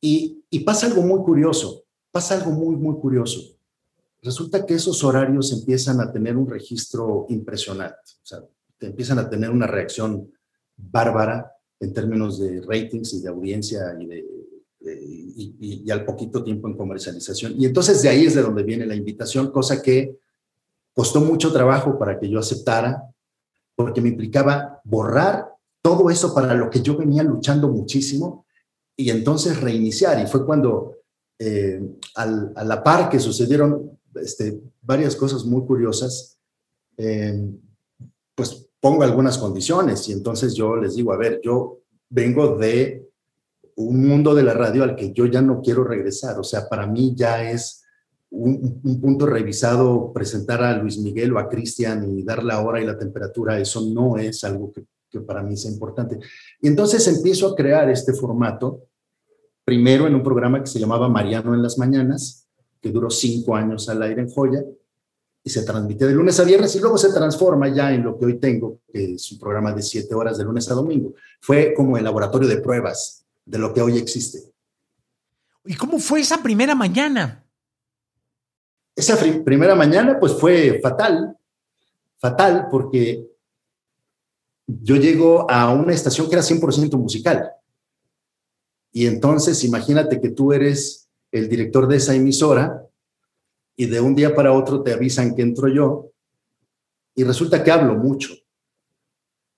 Y, 0.00 0.44
y 0.50 0.60
pasa 0.60 0.86
algo 0.86 1.02
muy 1.02 1.20
curioso, 1.20 1.84
pasa 2.10 2.34
algo 2.34 2.50
muy, 2.50 2.74
muy 2.74 2.98
curioso 2.98 3.52
resulta 4.22 4.64
que 4.64 4.74
esos 4.74 5.02
horarios 5.02 5.52
empiezan 5.52 6.00
a 6.00 6.12
tener 6.12 6.36
un 6.36 6.48
registro 6.48 7.26
impresionante, 7.28 8.12
o 8.22 8.26
sea, 8.26 8.38
te 8.78 8.86
empiezan 8.86 9.18
a 9.18 9.28
tener 9.28 9.50
una 9.50 9.66
reacción 9.66 10.32
bárbara 10.76 11.51
en 11.82 11.92
términos 11.92 12.38
de 12.38 12.60
ratings 12.60 13.14
y 13.14 13.20
de 13.20 13.28
audiencia 13.28 13.96
y, 13.98 14.06
de, 14.06 14.24
y, 15.60 15.90
al 15.90 16.04
poquito 16.04 16.44
tiempo 16.44 16.68
en 16.68 16.76
comercialización. 16.76 17.54
Y 17.58 17.66
entonces 17.66 18.02
de 18.02 18.08
ahí 18.08 18.24
es 18.24 18.34
de 18.34 18.42
donde 18.42 18.62
viene 18.62 18.86
la 18.86 18.94
invitación, 18.94 19.50
cosa 19.50 19.82
que 19.82 20.16
costó 20.94 21.20
mucho 21.20 21.52
trabajo 21.52 21.98
para 21.98 22.20
que 22.20 22.28
yo 22.28 22.38
aceptara, 22.38 23.02
porque 23.74 24.00
me 24.00 24.10
implicaba 24.10 24.80
borrar 24.84 25.48
todo 25.82 26.08
eso 26.08 26.32
para 26.32 26.54
lo 26.54 26.70
que 26.70 26.82
yo 26.82 26.96
venía 26.96 27.24
luchando 27.24 27.68
muchísimo 27.68 28.46
y 28.96 29.10
entonces 29.10 29.60
reiniciar. 29.60 30.22
Y 30.22 30.28
fue 30.28 30.46
cuando 30.46 30.98
eh, 31.40 31.82
a 32.14 32.64
la 32.64 32.84
par 32.84 33.10
que 33.10 33.18
sucedieron 33.18 33.98
este, 34.14 34.60
varias 34.80 35.16
cosas 35.16 35.44
muy 35.44 35.66
curiosas, 35.66 36.38
eh, 36.96 37.44
pues 38.36 38.68
pongo 38.82 39.04
algunas 39.04 39.38
condiciones 39.38 40.08
y 40.08 40.12
entonces 40.12 40.54
yo 40.54 40.74
les 40.74 40.96
digo, 40.96 41.12
a 41.12 41.16
ver, 41.16 41.40
yo 41.40 41.78
vengo 42.10 42.56
de 42.56 43.08
un 43.76 44.08
mundo 44.08 44.34
de 44.34 44.42
la 44.42 44.54
radio 44.54 44.82
al 44.82 44.96
que 44.96 45.12
yo 45.12 45.26
ya 45.26 45.40
no 45.40 45.62
quiero 45.62 45.84
regresar, 45.84 46.36
o 46.40 46.42
sea, 46.42 46.68
para 46.68 46.84
mí 46.88 47.14
ya 47.16 47.48
es 47.48 47.84
un, 48.30 48.80
punto 49.00 49.26
revisado 49.26 50.12
presentar 50.12 50.64
a 50.64 50.76
Luis 50.76 50.98
Miguel 50.98 51.32
o 51.32 51.38
a 51.38 51.48
Cristian 51.48 52.10
y 52.10 52.24
dar 52.24 52.42
la 52.42 52.60
hora 52.60 52.80
y 52.80 52.84
la 52.84 52.98
temperatura, 52.98 53.60
eso 53.60 53.82
no 53.94 54.16
es 54.16 54.42
algo 54.42 54.72
que, 54.72 54.84
que 55.08 55.20
para 55.20 55.44
mí 55.44 55.56
sea 55.56 55.70
importante. 55.70 56.18
Y 56.60 56.66
entonces 56.66 57.06
empiezo 57.06 57.46
a 57.46 57.54
crear 57.54 57.88
este 57.88 58.12
formato, 58.12 58.88
primero 59.64 60.08
en 60.08 60.16
un 60.16 60.24
programa 60.24 60.60
que 60.60 60.66
se 60.66 60.80
llamaba 60.80 61.08
Mariano 61.08 61.54
en 61.54 61.62
las 61.62 61.78
Mañanas, 61.78 62.48
que 62.80 62.90
duró 62.90 63.10
cinco 63.10 63.54
años 63.54 63.88
al 63.88 64.02
aire 64.02 64.22
en 64.22 64.28
Joya 64.28 64.64
y 65.44 65.50
se 65.50 65.62
transmite 65.62 66.06
de 66.06 66.12
lunes 66.12 66.38
a 66.38 66.44
viernes 66.44 66.74
y 66.76 66.80
luego 66.80 66.96
se 66.96 67.12
transforma 67.12 67.68
ya 67.68 67.92
en 67.92 68.04
lo 68.04 68.16
que 68.16 68.26
hoy 68.26 68.38
tengo, 68.38 68.78
que 68.92 69.14
es 69.14 69.32
un 69.32 69.38
programa 69.38 69.72
de 69.72 69.82
siete 69.82 70.14
horas 70.14 70.38
de 70.38 70.44
lunes 70.44 70.70
a 70.70 70.74
domingo. 70.74 71.14
Fue 71.40 71.74
como 71.74 71.96
el 71.96 72.04
laboratorio 72.04 72.48
de 72.48 72.58
pruebas 72.58 73.24
de 73.44 73.58
lo 73.58 73.74
que 73.74 73.82
hoy 73.82 73.98
existe. 73.98 74.52
¿Y 75.64 75.74
cómo 75.74 75.98
fue 75.98 76.20
esa 76.20 76.42
primera 76.42 76.74
mañana? 76.74 77.44
Esa 78.94 79.16
primera 79.44 79.74
mañana 79.74 80.18
pues 80.20 80.32
fue 80.34 80.78
fatal, 80.80 81.36
fatal 82.18 82.68
porque 82.70 83.26
yo 84.66 84.96
llego 84.96 85.50
a 85.50 85.72
una 85.72 85.92
estación 85.92 86.28
que 86.28 86.34
era 86.36 86.42
100% 86.42 86.96
musical. 86.98 87.50
Y 88.92 89.06
entonces 89.06 89.64
imagínate 89.64 90.20
que 90.20 90.28
tú 90.28 90.52
eres 90.52 91.08
el 91.32 91.48
director 91.48 91.88
de 91.88 91.96
esa 91.96 92.14
emisora 92.14 92.86
y 93.82 93.86
de 93.86 94.00
un 94.00 94.14
día 94.14 94.32
para 94.32 94.52
otro 94.52 94.80
te 94.80 94.92
avisan 94.92 95.34
que 95.34 95.42
entro 95.42 95.66
yo 95.66 96.12
y 97.16 97.24
resulta 97.24 97.64
que 97.64 97.72
hablo 97.72 97.96
mucho. 97.96 98.32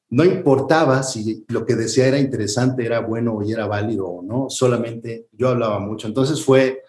No 0.09 0.25
importaba 0.25 1.03
si 1.03 1.45
lo 1.49 1.67
que 1.67 1.75
decía 1.75 2.07
era 2.07 2.19
interesante, 2.19 2.87
era 2.87 3.01
bueno 3.01 3.43
y 3.43 3.53
era 3.53 3.67
válido 3.67 4.07
o 4.07 4.23
no, 4.23 4.49
solamente 4.49 5.29
yo 5.33 5.51
hablaba 5.51 5.79
mucho. 5.79 6.07
Entonces 6.07 6.43
fue, 6.43 6.83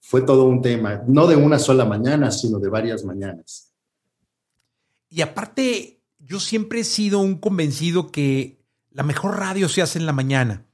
fue 0.00 0.20
todo 0.20 0.44
un 0.44 0.60
tema, 0.60 1.02
no 1.06 1.26
de 1.26 1.36
una 1.36 1.58
sola 1.58 1.86
mañana, 1.86 2.30
sino 2.30 2.58
de 2.58 2.68
varias 2.68 3.06
mañanas. 3.06 3.72
Y 5.08 5.22
aparte, 5.22 6.02
yo 6.18 6.40
siempre 6.40 6.80
he 6.80 6.84
sido 6.84 7.20
un 7.20 7.36
convencido 7.38 8.10
que 8.10 8.58
la 8.90 9.02
mejor 9.02 9.38
radio 9.38 9.70
se 9.70 9.80
hace 9.80 9.98
en 9.98 10.04
la 10.04 10.12
mañana 10.12 10.66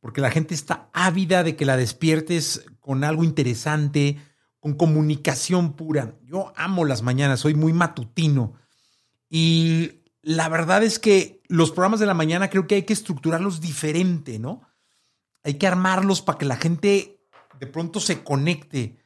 porque 0.00 0.20
la 0.20 0.30
gente 0.30 0.54
está 0.54 0.88
ávida 0.92 1.42
de 1.44 1.56
que 1.56 1.66
la 1.66 1.76
despiertes 1.76 2.64
con 2.80 3.04
algo 3.04 3.22
interesante, 3.22 4.16
con 4.60 4.74
comunicación 4.74 5.72
pura. 5.72 6.18
Yo 6.22 6.52
amo 6.54 6.84
las 6.84 7.02
mañanas, 7.02 7.40
soy 7.40 7.54
muy 7.54 7.72
matutino. 7.72 8.54
Y 9.28 10.02
la 10.22 10.48
verdad 10.48 10.82
es 10.82 10.98
que 10.98 11.42
los 11.48 11.70
programas 11.70 12.00
de 12.00 12.06
la 12.06 12.14
mañana 12.14 12.50
creo 12.50 12.66
que 12.66 12.76
hay 12.76 12.82
que 12.82 12.92
estructurarlos 12.92 13.60
diferente, 13.60 14.38
¿no? 14.38 14.62
Hay 15.42 15.54
que 15.54 15.66
armarlos 15.66 16.20
para 16.20 16.38
que 16.38 16.44
la 16.44 16.56
gente 16.56 17.26
de 17.58 17.66
pronto 17.66 18.00
se 18.00 18.22
conecte. 18.22 18.98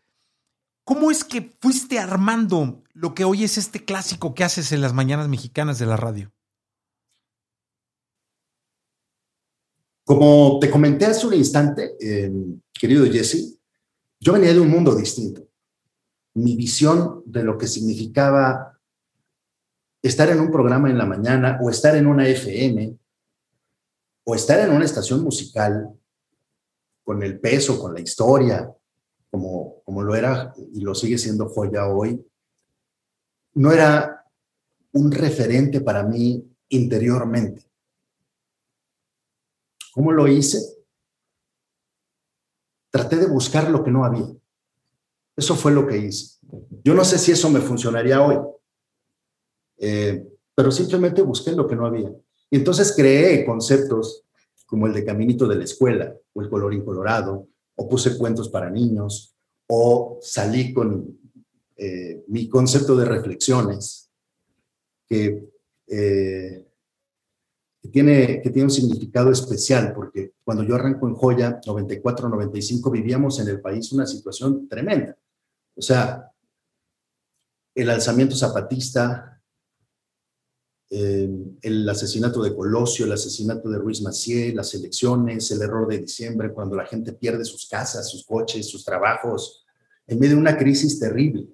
¿Cómo 0.85 1.11
es 1.11 1.25
que 1.25 1.57
fuiste 1.61 1.99
armando 1.99 2.83
lo 2.93 3.15
que 3.15 3.25
hoy 3.25 3.45
es 3.45 3.57
este 3.57 3.85
clásico 3.85 4.35
que 4.35 4.45
haces 4.45 4.73
en 4.73 4.81
las 4.81 4.93
mañanas 4.93 5.29
mexicanas 5.29 5.79
de 5.79 5.87
la 5.87 5.97
radio? 5.97 6.33
Como 10.05 10.59
te 10.61 10.71
comenté 10.71 11.07
hace 11.07 11.27
un 11.27 11.35
instante, 11.35 11.97
eh, 11.99 12.31
querido 12.73 13.07
Jesse, 13.11 13.59
yo 14.25 14.33
venía 14.33 14.55
de 14.55 14.61
un 14.61 14.71
mundo 14.71 14.95
distinto. 14.95 15.47
Mi 16.33 16.57
visión 16.57 17.23
de 17.27 17.45
lo 17.45 17.59
que 17.59 17.67
significaba 17.67 18.81
estar 20.01 20.31
en 20.31 20.41
un 20.41 20.51
programa 20.51 20.89
en 20.89 20.97
la 20.97 21.05
mañana 21.05 21.59
o 21.61 21.69
estar 21.69 21.95
en 21.95 22.07
una 22.07 22.27
FM 22.27 22.99
o 24.25 24.35
estar 24.35 24.61
en 24.61 24.75
una 24.75 24.87
estación 24.87 25.23
musical 25.23 25.95
con 27.05 27.23
el 27.23 27.39
peso, 27.39 27.79
con 27.79 27.93
la 27.93 28.01
historia, 28.01 28.75
como, 29.31 29.83
como 29.85 30.03
lo 30.03 30.15
era 30.15 30.55
y 30.73 30.81
lo 30.81 30.95
sigue 30.95 31.19
siendo 31.19 31.51
joya 31.51 31.87
hoy, 31.87 32.27
no 33.53 33.73
era 33.73 34.25
un 34.93 35.13
referente 35.13 35.83
para 35.83 36.03
mí 36.03 36.43
interiormente. 36.71 37.63
¿Cómo 39.93 40.13
lo 40.13 40.27
hice? 40.27 40.74
Traté 42.95 43.17
de 43.17 43.27
buscar 43.27 43.69
lo 43.71 43.83
que 43.83 43.91
no 43.91 44.05
había. 44.05 44.25
Eso 45.37 45.57
fue 45.57 45.73
lo 45.73 45.85
que 45.85 45.99
hice. 45.99 46.39
Yo 46.85 46.95
no 46.95 47.05
sé 47.05 47.19
si 47.19 47.33
eso 47.33 47.51
me 47.51 47.59
funcionaría 47.59 48.23
hoy. 48.23 48.37
Eh, 49.79 50.25
pero 50.55 50.71
simplemente 50.71 51.21
busqué 51.21 51.51
lo 51.51 51.67
que 51.67 51.75
no 51.75 51.87
había. 51.87 52.15
Y 52.51 52.57
entonces 52.57 52.95
creé 52.97 53.45
conceptos 53.45 54.23
como 54.65 54.87
el 54.87 54.93
de 54.93 55.05
Caminito 55.05 55.49
de 55.49 55.57
la 55.57 55.65
Escuela 55.65 56.15
o 56.35 56.41
el 56.41 56.49
Colorín 56.49 56.85
Colorado, 56.85 57.49
o 57.75 57.89
puse 57.89 58.17
cuentos 58.17 58.49
para 58.49 58.71
niños, 58.71 59.35
o 59.67 60.21
salí 60.23 60.73
con 60.73 61.19
eh, 61.77 62.23
mi 62.29 62.49
concepto 62.49 62.95
de 62.95 63.07
reflexiones, 63.07 64.09
que, 65.09 65.49
eh, 65.89 66.65
que, 67.85 67.91
tiene, 67.91 68.41
que 68.41 68.49
tiene 68.49 68.65
un 68.65 68.71
significado 68.71 69.31
especial, 69.31 69.93
porque 69.95 70.33
cuando 70.43 70.63
yo 70.63 70.75
arranco 70.75 71.07
en 71.07 71.15
Joya, 71.15 71.61
94-95, 71.61 72.91
vivíamos 72.91 73.39
en 73.41 73.49
el 73.49 73.61
país 73.61 73.93
una 73.93 74.07
situación 74.07 74.67
tremenda. 74.71 75.19
O 75.77 75.83
sea, 75.83 76.33
el 77.75 77.91
alzamiento 77.91 78.35
zapatista, 78.35 79.39
eh, 80.89 81.29
el 81.61 81.87
asesinato 81.87 82.43
de 82.43 82.57
Colosio, 82.57 83.05
el 83.05 83.13
asesinato 83.13 83.69
de 83.69 83.77
Ruiz 83.77 84.01
Macié, 84.01 84.55
las 84.55 84.73
elecciones, 84.73 85.51
el 85.51 85.61
error 85.61 85.87
de 85.87 85.99
diciembre, 85.99 86.55
cuando 86.55 86.77
la 86.77 86.87
gente 86.87 87.13
pierde 87.13 87.45
sus 87.45 87.69
casas, 87.69 88.09
sus 88.09 88.25
coches, 88.25 88.67
sus 88.67 88.83
trabajos, 88.83 89.67
en 90.07 90.19
medio 90.19 90.37
de 90.37 90.41
una 90.41 90.57
crisis 90.57 90.99
terrible. 90.99 91.51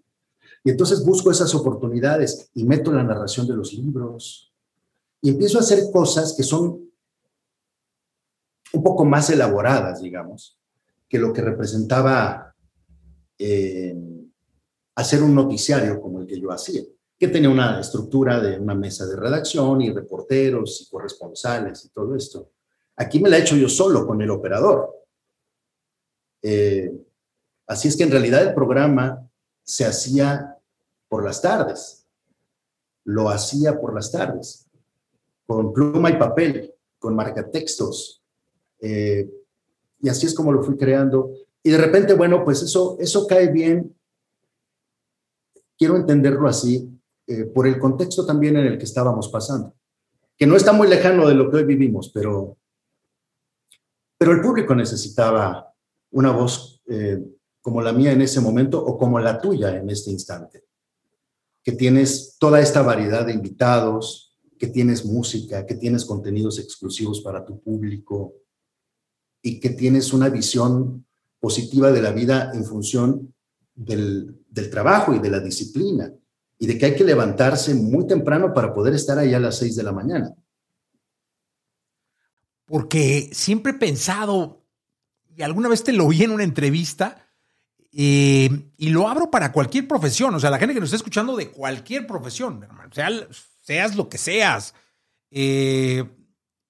Y 0.63 0.71
entonces 0.71 1.05
busco 1.05 1.33
esas 1.33 1.53
oportunidades 1.57 2.51
y 2.55 2.63
meto 2.63 2.93
la 2.93 3.03
narración 3.03 3.49
de 3.49 3.57
los 3.57 3.73
libros 3.73 4.50
y 5.23 5.31
empiezo 5.31 5.59
a 5.59 5.63
hacer 5.63 5.91
cosas 5.93 6.35
que 6.37 6.43
son 6.43 6.91
un 8.73 8.83
poco 8.83 9.05
más 9.05 9.31
elaboradas, 9.31 10.01
digamos, 10.01 10.59
que 11.09 11.19
lo 11.19 11.33
que 11.33 11.43
representaba 11.43 12.55
eh, 13.39 13.97
hacer 14.95 15.23
un 15.23 15.35
noticiario 15.35 16.01
como 16.01 16.21
el 16.21 16.27
que 16.27 16.41
yo 16.41 16.51
hacía 16.51 16.83
que 17.21 17.29
tenía 17.29 17.51
una 17.51 17.79
estructura 17.79 18.41
de 18.41 18.59
una 18.59 18.75
mesa 18.75 19.07
de 19.07 19.15
redacción 19.15 19.83
y 19.83 19.93
reporteros 19.93 20.81
y 20.81 20.89
corresponsales 20.89 21.85
y 21.85 21.91
todo 21.91 22.17
esto. 22.17 22.53
Aquí 22.97 23.21
me 23.21 23.29
la 23.29 23.37
he 23.37 23.43
hecho 23.43 23.57
yo 23.57 23.69
solo 23.69 24.07
con 24.07 24.23
el 24.23 24.31
operador. 24.31 24.91
Eh, 26.41 26.91
así 27.67 27.89
es 27.89 27.97
que 27.99 28.05
en 28.05 28.11
realidad 28.11 28.43
el 28.43 28.55
programa 28.55 29.29
se 29.63 29.85
hacía 29.85 30.57
por 31.09 31.23
las 31.23 31.43
tardes. 31.43 32.07
Lo 33.05 33.29
hacía 33.29 33.79
por 33.79 33.95
las 33.95 34.11
tardes, 34.11 34.70
con 35.51 35.73
pluma 35.73 36.11
y 36.11 36.17
papel, 36.17 36.73
con 36.97 37.17
marcatextos. 37.17 38.23
Eh, 38.79 39.29
y 40.01 40.09
así 40.09 40.27
es 40.27 40.33
como 40.33 40.53
lo 40.53 40.63
fui 40.63 40.77
creando. 40.77 41.33
Y 41.61 41.71
de 41.71 41.79
repente, 41.79 42.15
bueno, 42.15 42.45
pues 42.45 42.63
eso, 42.63 42.97
eso 43.01 43.27
cae 43.27 43.49
bien. 43.49 43.93
Quiero 45.77 45.97
entenderlo 45.97 46.47
así, 46.47 46.89
eh, 47.27 47.47
por 47.47 47.67
el 47.67 47.81
contexto 47.81 48.25
también 48.25 48.59
en 48.59 48.67
el 48.67 48.79
que 48.79 48.85
estábamos 48.85 49.27
pasando, 49.27 49.75
que 50.37 50.47
no 50.47 50.55
está 50.55 50.73
muy 50.73 50.87
lejano 50.87 51.27
de 51.27 51.35
lo 51.35 51.51
que 51.51 51.57
hoy 51.57 51.65
vivimos, 51.65 52.13
pero, 52.15 52.57
pero 54.17 54.31
el 54.31 54.41
público 54.41 54.73
necesitaba 54.77 55.75
una 56.13 56.31
voz 56.31 56.81
eh, 56.87 57.19
como 57.61 57.83
la 57.83 57.93
mía 57.93 58.13
en 58.13 58.23
ese 58.23 58.41
momento 58.41 58.81
o 58.81 58.97
como 58.97 59.19
la 59.19 59.41
tuya 59.41 59.77
en 59.77 59.91
este 59.91 60.13
instante, 60.13 60.63
que 61.65 61.73
tienes 61.73 62.37
toda 62.39 62.61
esta 62.61 62.83
variedad 62.83 63.27
de 63.27 63.33
invitados, 63.33 64.30
que 64.61 64.67
tienes 64.67 65.07
música, 65.07 65.65
que 65.65 65.75
tienes 65.75 66.05
contenidos 66.05 66.59
exclusivos 66.59 67.23
para 67.23 67.47
tu 67.47 67.63
público 67.63 68.35
y 69.41 69.59
que 69.59 69.71
tienes 69.71 70.13
una 70.13 70.29
visión 70.29 71.07
positiva 71.41 71.91
de 71.91 72.03
la 72.03 72.13
vida 72.13 72.53
en 72.53 72.67
función 72.67 73.35
del, 73.75 74.45
del 74.51 74.69
trabajo 74.69 75.15
y 75.15 75.19
de 75.19 75.31
la 75.31 75.41
disciplina 75.41 76.13
y 76.59 76.67
de 76.67 76.77
que 76.77 76.85
hay 76.85 76.95
que 76.95 77.05
levantarse 77.05 77.73
muy 77.73 78.07
temprano 78.07 78.53
para 78.53 78.75
poder 78.75 78.93
estar 78.95 79.19
ahí 79.19 79.33
a 79.33 79.41
las 79.41 79.57
6 79.57 79.77
de 79.77 79.83
la 79.83 79.93
mañana. 79.93 80.35
Porque 82.67 83.31
siempre 83.33 83.73
he 83.73 83.79
pensado, 83.79 84.63
y 85.35 85.41
alguna 85.41 85.71
vez 85.71 85.83
te 85.83 85.95
lo 85.95 86.07
vi 86.07 86.23
en 86.23 86.33
una 86.33 86.45
entrevista, 86.45 87.27
eh, 87.93 88.71
y 88.77 88.91
lo 88.91 89.09
abro 89.09 89.31
para 89.31 89.53
cualquier 89.53 89.89
profesión, 89.89 90.35
o 90.35 90.39
sea, 90.39 90.51
la 90.51 90.59
gente 90.59 90.75
que 90.75 90.81
nos 90.81 90.89
está 90.89 90.99
escuchando 90.99 91.35
de 91.35 91.51
cualquier 91.51 92.07
profesión, 92.07 92.69
sea, 92.93 93.09
seas 93.71 93.95
lo 93.95 94.09
que 94.09 94.19
seas. 94.19 94.75
Eh, 95.31 96.05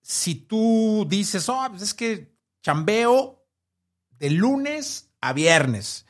si 0.02 0.34
tú 0.34 1.06
dices, 1.08 1.48
oh, 1.48 1.66
pues 1.70 1.80
es 1.80 1.94
que 1.94 2.36
chambeo 2.62 3.42
de 4.10 4.28
lunes 4.28 5.10
a 5.22 5.32
viernes 5.32 6.04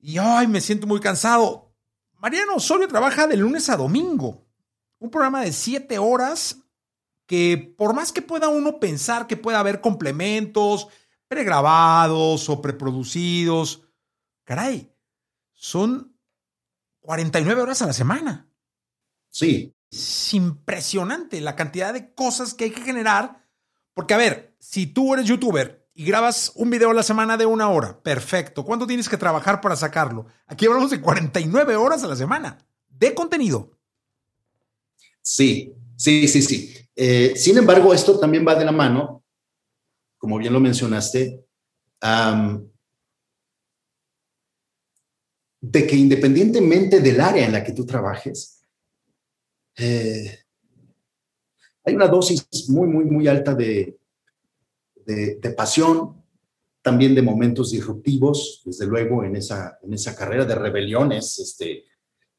y 0.00 0.18
ay, 0.18 0.48
me 0.48 0.60
siento 0.60 0.88
muy 0.88 0.98
cansado. 0.98 1.72
Mariano 2.18 2.56
Osorio 2.56 2.88
trabaja 2.88 3.28
de 3.28 3.36
lunes 3.36 3.70
a 3.70 3.76
domingo. 3.76 4.44
Un 4.98 5.10
programa 5.10 5.42
de 5.42 5.52
siete 5.52 5.96
horas 5.96 6.56
que 7.26 7.72
por 7.78 7.94
más 7.94 8.10
que 8.10 8.20
pueda 8.20 8.48
uno 8.48 8.80
pensar 8.80 9.28
que 9.28 9.36
pueda 9.36 9.60
haber 9.60 9.80
complementos 9.80 10.88
pregrabados 11.28 12.48
o 12.48 12.60
preproducidos, 12.60 13.82
caray, 14.42 14.92
son 15.54 16.18
49 16.98 17.62
horas 17.62 17.80
a 17.80 17.86
la 17.86 17.92
semana. 17.92 18.51
Sí. 19.32 19.74
Es 19.90 20.32
impresionante 20.34 21.40
la 21.40 21.56
cantidad 21.56 21.92
de 21.92 22.14
cosas 22.14 22.54
que 22.54 22.64
hay 22.64 22.70
que 22.70 22.82
generar. 22.82 23.44
Porque, 23.94 24.14
a 24.14 24.18
ver, 24.18 24.54
si 24.60 24.86
tú 24.86 25.12
eres 25.14 25.26
youtuber 25.26 25.88
y 25.94 26.04
grabas 26.04 26.52
un 26.54 26.70
video 26.70 26.90
a 26.90 26.94
la 26.94 27.02
semana 27.02 27.36
de 27.36 27.46
una 27.46 27.68
hora. 27.68 28.00
Perfecto. 28.00 28.64
¿Cuánto 28.64 28.86
tienes 28.86 29.08
que 29.08 29.16
trabajar 29.16 29.60
para 29.60 29.76
sacarlo? 29.76 30.26
Aquí 30.46 30.66
hablamos 30.66 30.90
de 30.90 31.00
49 31.00 31.76
horas 31.76 32.04
a 32.04 32.08
la 32.08 32.16
semana 32.16 32.58
de 32.88 33.14
contenido. 33.14 33.78
Sí, 35.20 35.74
sí, 35.96 36.28
sí, 36.28 36.42
sí. 36.42 36.74
Eh, 36.94 37.34
sin 37.36 37.58
embargo, 37.58 37.92
esto 37.94 38.18
también 38.18 38.46
va 38.46 38.54
de 38.54 38.64
la 38.64 38.72
mano, 38.72 39.24
como 40.18 40.38
bien 40.38 40.52
lo 40.52 40.60
mencionaste, 40.60 41.44
de 45.60 45.86
que 45.86 45.96
independientemente 45.96 47.00
del 47.00 47.20
área 47.20 47.46
en 47.46 47.52
la 47.52 47.64
que 47.64 47.72
tú 47.72 47.86
trabajes, 47.86 48.61
eh, 49.76 50.38
hay 51.84 51.94
una 51.94 52.08
dosis 52.08 52.68
muy, 52.68 52.88
muy, 52.88 53.04
muy 53.04 53.26
alta 53.28 53.54
de, 53.54 53.98
de, 55.04 55.50
pasión, 55.56 56.22
también 56.80 57.14
de 57.14 57.22
momentos 57.22 57.70
disruptivos, 57.70 58.62
desde 58.64 58.86
luego 58.86 59.24
en 59.24 59.36
esa, 59.36 59.78
en 59.82 59.92
esa 59.94 60.14
carrera 60.14 60.44
de 60.44 60.54
rebeliones 60.54 61.38
este, 61.38 61.84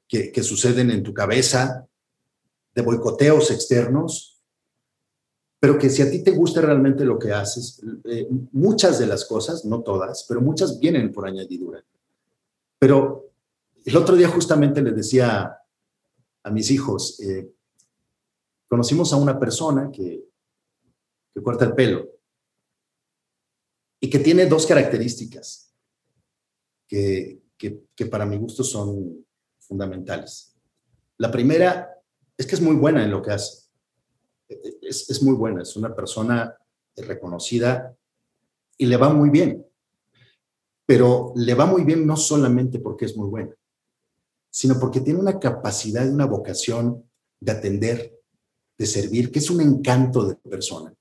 que, 0.08 0.44
suceden 0.44 0.92
en 0.92 1.04
tu 1.04 1.14
cabeza, 1.14 1.88
de 2.74 2.82
boicoteos 2.82 3.52
externos, 3.52 4.42
pero 5.60 5.78
que 5.78 5.90
si 5.90 6.02
a 6.02 6.12
ti 6.12 6.24
te 6.24 6.32
gusta 6.32 6.62
realmente 6.62 7.06
lo 7.06 7.18
que 7.18 7.32
haces, 7.32 7.82
eh, 8.06 8.28
muchas 8.52 9.00
de 9.00 9.08
las 9.08 9.26
cosas, 9.26 9.64
no 9.64 9.82
todas, 9.82 10.26
pero 10.28 10.42
muchas 10.42 10.80
vienen 10.80 11.12
por 11.12 11.26
añadidura. 11.26 11.84
Pero 12.80 13.32
el 13.86 13.96
otro 13.96 14.16
día 14.16 14.28
justamente 14.28 14.82
les 14.82 14.96
decía 14.96 15.58
a 16.44 16.52
mis 16.52 16.70
hijos, 16.72 17.20
eh, 17.22 17.50
conocimos 18.68 19.14
a 19.14 19.18
una 19.18 19.40
persona 19.40 19.90
que, 19.92 20.26
que 21.34 21.42
corta 21.42 21.66
el 21.66 21.74
pelo 21.74 22.10
y 24.00 24.10
que 24.10 24.20
tiene 24.20 24.46
dos 24.46 24.66
características 24.66 25.74
que, 26.88 27.42
que, 27.58 28.06
para 28.06 28.26
mi 28.26 28.38
gusto 28.38 28.64
son 28.64 29.26
fundamentales. 29.60 30.56
La 31.18 31.32
primera 31.32 31.90
es 32.38 32.46
que 32.46 32.56
es 32.56 32.62
muy 32.62 32.76
buena 32.76 33.04
en 33.04 33.12
lo 33.12 33.22
que 33.22 33.32
hace. 33.32 33.70
Es, 34.82 35.10
es 35.10 35.24
muy 35.24 35.36
buena, 35.36 35.62
es 35.62 35.76
una 35.78 35.96
persona 35.96 36.56
reconocida 36.98 37.96
y 38.78 38.86
le 38.86 38.98
va 38.98 39.10
muy 39.10 39.30
bien. 39.30 39.66
Pero 40.86 41.32
le 41.36 41.54
va 41.54 41.66
muy 41.66 41.84
bien 41.84 42.06
no 42.06 42.18
solamente 42.18 42.80
porque 42.80 43.06
es 43.06 43.16
muy 43.16 43.30
buena, 43.30 43.56
sino 44.54 44.80
porque 44.80 45.02
tiene 45.02 45.20
una 45.20 45.40
capacidad 45.40 46.06
y 46.06 46.10
una 46.10 46.26
vocación 46.26 47.10
de 47.40 47.52
atender, 47.52 48.22
de 48.78 48.86
servir, 48.86 49.32
que 49.32 49.40
es 49.40 49.50
un 49.50 49.62
encanto 49.62 50.28
de 50.28 50.36
persona 50.36 50.94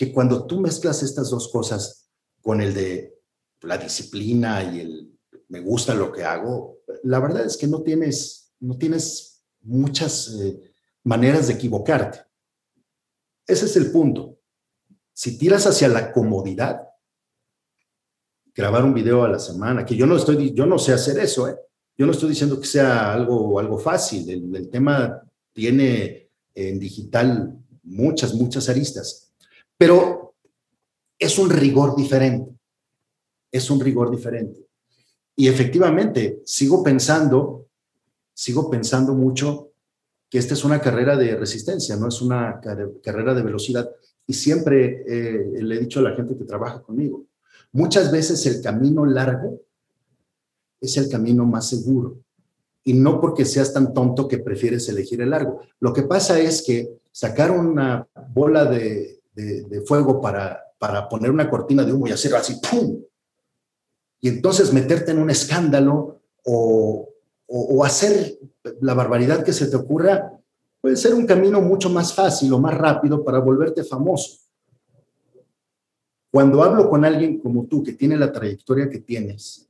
que 0.00 0.14
cuando 0.14 0.46
tú 0.46 0.58
mezclas 0.60 1.02
estas 1.02 1.28
dos 1.28 1.48
cosas 1.48 2.10
con 2.40 2.62
el 2.62 2.72
de 2.72 3.20
la 3.60 3.76
disciplina 3.76 4.62
y 4.62 4.80
el 4.80 5.18
me 5.48 5.60
gusta 5.60 5.94
lo 5.94 6.10
que 6.10 6.24
hago, 6.24 6.78
la 7.02 7.18
verdad 7.18 7.44
es 7.44 7.58
que 7.58 7.66
no 7.66 7.82
tienes, 7.82 8.54
no 8.60 8.78
tienes 8.78 9.44
muchas 9.60 10.28
eh, 10.40 10.72
maneras 11.04 11.48
de 11.48 11.52
equivocarte. 11.52 12.18
Ese 13.46 13.66
es 13.66 13.76
el 13.76 13.92
punto. 13.92 14.38
Si 15.12 15.36
tiras 15.36 15.66
hacia 15.66 15.88
la 15.88 16.12
comodidad, 16.12 16.80
grabar 18.54 18.84
un 18.84 18.94
video 18.94 19.22
a 19.22 19.28
la 19.28 19.38
semana, 19.38 19.84
que 19.84 19.96
yo 19.96 20.06
no 20.06 20.16
estoy, 20.16 20.54
yo 20.54 20.64
no 20.64 20.78
sé 20.78 20.94
hacer 20.94 21.18
eso, 21.18 21.46
¿eh? 21.46 21.58
Yo 22.00 22.06
no 22.06 22.12
estoy 22.12 22.30
diciendo 22.30 22.58
que 22.58 22.66
sea 22.66 23.12
algo, 23.12 23.60
algo 23.60 23.78
fácil. 23.78 24.30
El, 24.30 24.70
tema 24.70 25.20
tiene 25.52 26.30
en 26.54 26.80
digital 26.80 27.58
muchas, 27.82 28.32
muchas 28.32 28.70
aristas 28.70 29.30
pero 29.76 30.34
es 31.18 31.38
un 31.38 31.48
rigor 31.48 31.96
diferente, 31.96 32.50
es 33.50 33.70
un 33.70 33.80
rigor 33.80 34.10
diferente. 34.10 34.66
Y 35.34 35.48
efectivamente, 35.48 36.42
sigo 36.44 36.82
pensando, 36.82 37.66
sigo 38.34 38.70
pensando 38.70 39.14
mucho 39.14 39.72
que 40.28 40.36
esta 40.36 40.52
es 40.52 40.64
una 40.64 40.82
carrera 40.82 41.16
de 41.16 41.34
resistencia, 41.34 41.96
no 41.96 42.08
es 42.08 42.20
una 42.20 42.60
carrera 43.02 43.32
de 43.32 43.42
velocidad. 43.42 43.90
Y 44.26 44.34
siempre 44.34 45.02
eh, 45.06 45.62
le 45.62 45.76
he 45.76 45.80
dicho 45.80 46.00
a 46.00 46.04
la 46.04 46.14
gente 46.14 46.36
que 46.36 46.44
trabaja 46.44 46.82
conmigo, 46.82 47.24
muchas 47.72 48.10
veces 48.10 48.44
el 48.46 48.62
camino 48.62 49.06
largo 49.06 49.62
es 50.80 50.96
el 50.96 51.08
camino 51.08 51.44
más 51.44 51.68
seguro. 51.68 52.18
Y 52.82 52.94
no 52.94 53.20
porque 53.20 53.44
seas 53.44 53.72
tan 53.72 53.92
tonto 53.92 54.26
que 54.26 54.38
prefieres 54.38 54.88
elegir 54.88 55.20
el 55.20 55.30
largo. 55.30 55.60
Lo 55.80 55.92
que 55.92 56.02
pasa 56.02 56.40
es 56.40 56.62
que 56.62 57.00
sacar 57.12 57.50
una 57.50 58.06
bola 58.32 58.64
de, 58.64 59.20
fuego 59.86 60.20
para, 60.20 60.60
para 60.78 61.08
poner 61.08 61.30
una 61.30 61.48
cortina 61.48 61.84
de 61.84 61.92
humo 61.92 62.06
y 62.06 62.12
hacer 62.12 62.34
así, 62.34 62.56
¡pum! 62.56 63.00
Y 64.20 64.28
entonces 64.28 64.72
meterte 64.72 65.12
en 65.12 65.18
un 65.18 65.30
escándalo 65.30 66.20
o, 66.44 67.08
o, 67.46 67.84
hacer 67.84 68.38
la 68.80 68.94
barbaridad 68.94 69.42
que 69.42 69.52
se 69.52 69.66
te 69.66 69.76
ocurra, 69.76 70.32
puede 70.80 70.96
ser 70.96 71.14
un 71.14 71.26
camino 71.26 71.60
mucho 71.60 71.90
más 71.90 72.14
fácil 72.14 72.52
o 72.52 72.58
más 72.58 72.74
rápido 72.74 73.24
para 73.24 73.38
volverte 73.38 73.82
famoso. 73.82 74.38
Cuando 76.30 76.62
hablo 76.62 76.88
con 76.88 77.04
alguien 77.04 77.38
como 77.38 77.64
tú, 77.66 77.82
que 77.82 77.94
tiene 77.94 78.16
la 78.16 78.30
trayectoria 78.30 78.88
que 78.88 79.00
tienes, 79.00 79.69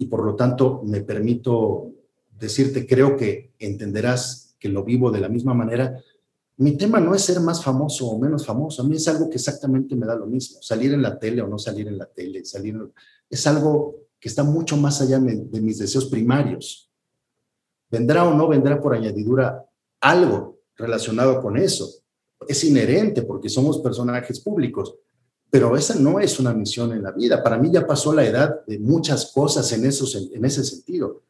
y 0.00 0.06
por 0.06 0.24
lo 0.24 0.34
tanto 0.34 0.80
me 0.82 1.02
permito 1.02 1.92
decirte, 2.38 2.86
creo 2.86 3.18
que 3.18 3.52
entenderás 3.58 4.56
que 4.58 4.70
lo 4.70 4.82
vivo 4.82 5.10
de 5.10 5.20
la 5.20 5.28
misma 5.28 5.52
manera, 5.52 6.02
mi 6.56 6.72
tema 6.78 7.00
no 7.00 7.14
es 7.14 7.20
ser 7.22 7.38
más 7.40 7.62
famoso 7.62 8.08
o 8.08 8.18
menos 8.18 8.46
famoso, 8.46 8.80
a 8.80 8.86
mí 8.86 8.96
es 8.96 9.06
algo 9.08 9.28
que 9.28 9.36
exactamente 9.36 9.94
me 9.94 10.06
da 10.06 10.16
lo 10.16 10.24
mismo, 10.24 10.62
salir 10.62 10.94
en 10.94 11.02
la 11.02 11.18
tele 11.18 11.42
o 11.42 11.48
no 11.48 11.58
salir 11.58 11.86
en 11.86 11.98
la 11.98 12.06
tele, 12.06 12.46
salir, 12.46 12.78
es 13.28 13.46
algo 13.46 13.96
que 14.18 14.30
está 14.30 14.42
mucho 14.42 14.78
más 14.78 15.02
allá 15.02 15.18
de 15.18 15.60
mis 15.60 15.78
deseos 15.78 16.06
primarios. 16.06 16.90
Vendrá 17.90 18.26
o 18.26 18.32
no 18.32 18.48
vendrá 18.48 18.80
por 18.80 18.94
añadidura 18.94 19.66
algo 20.00 20.60
relacionado 20.76 21.42
con 21.42 21.58
eso. 21.58 21.90
Es 22.48 22.64
inherente 22.64 23.20
porque 23.22 23.50
somos 23.50 23.80
personajes 23.80 24.40
públicos, 24.40 24.94
pero 25.50 25.76
esa 25.76 25.96
no 25.96 26.20
es 26.20 26.38
una 26.38 26.54
misión 26.54 26.92
en 26.92 27.02
la 27.02 27.10
vida. 27.10 27.42
Para 27.42 27.58
mí 27.58 27.70
ya 27.72 27.86
pasó 27.86 28.14
la 28.14 28.24
edad 28.24 28.64
de 28.66 28.78
muchas 28.78 29.32
cosas 29.32 29.70
en, 29.72 29.84
esos, 29.84 30.14
en 30.14 30.44
ese 30.44 30.64
sentido. 30.64 31.24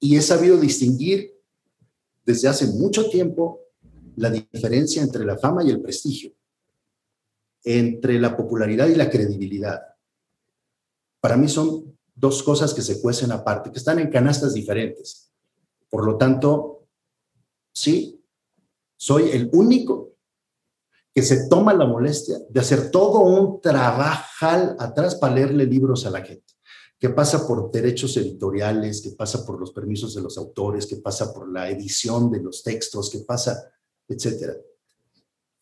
Y 0.00 0.16
he 0.16 0.22
sabido 0.22 0.58
distinguir 0.58 1.40
desde 2.26 2.48
hace 2.48 2.66
mucho 2.66 3.08
tiempo 3.08 3.60
la 4.16 4.30
diferencia 4.30 5.02
entre 5.02 5.24
la 5.24 5.38
fama 5.38 5.62
y 5.62 5.70
el 5.70 5.80
prestigio, 5.80 6.32
entre 7.62 8.18
la 8.18 8.36
popularidad 8.36 8.88
y 8.88 8.96
la 8.96 9.08
credibilidad. 9.08 9.80
Para 11.20 11.36
mí 11.36 11.48
son 11.48 11.96
dos 12.14 12.42
cosas 12.42 12.74
que 12.74 12.82
se 12.82 13.00
cuecen 13.00 13.30
aparte, 13.30 13.70
que 13.70 13.78
están 13.78 14.00
en 14.00 14.10
canastas 14.10 14.52
diferentes. 14.52 15.32
Por 15.88 16.04
lo 16.04 16.16
tanto, 16.16 16.86
sí, 17.72 18.20
soy 18.96 19.30
el 19.30 19.48
único 19.52 20.13
que 21.14 21.22
se 21.22 21.48
toma 21.48 21.72
la 21.72 21.86
molestia 21.86 22.38
de 22.48 22.60
hacer 22.60 22.90
todo 22.90 23.20
un 23.20 23.60
trabajo 23.60 24.46
atrás 24.78 25.14
para 25.14 25.34
leerle 25.34 25.64
libros 25.64 26.04
a 26.06 26.10
la 26.10 26.22
gente, 26.22 26.54
que 26.98 27.08
pasa 27.10 27.46
por 27.46 27.70
derechos 27.70 28.16
editoriales, 28.16 29.00
que 29.00 29.10
pasa 29.10 29.46
por 29.46 29.60
los 29.60 29.70
permisos 29.70 30.14
de 30.14 30.22
los 30.22 30.36
autores, 30.36 30.86
que 30.86 30.96
pasa 30.96 31.32
por 31.32 31.48
la 31.48 31.70
edición 31.70 32.32
de 32.32 32.42
los 32.42 32.64
textos, 32.64 33.10
que 33.10 33.20
pasa, 33.20 33.72
etcétera. 34.08 34.56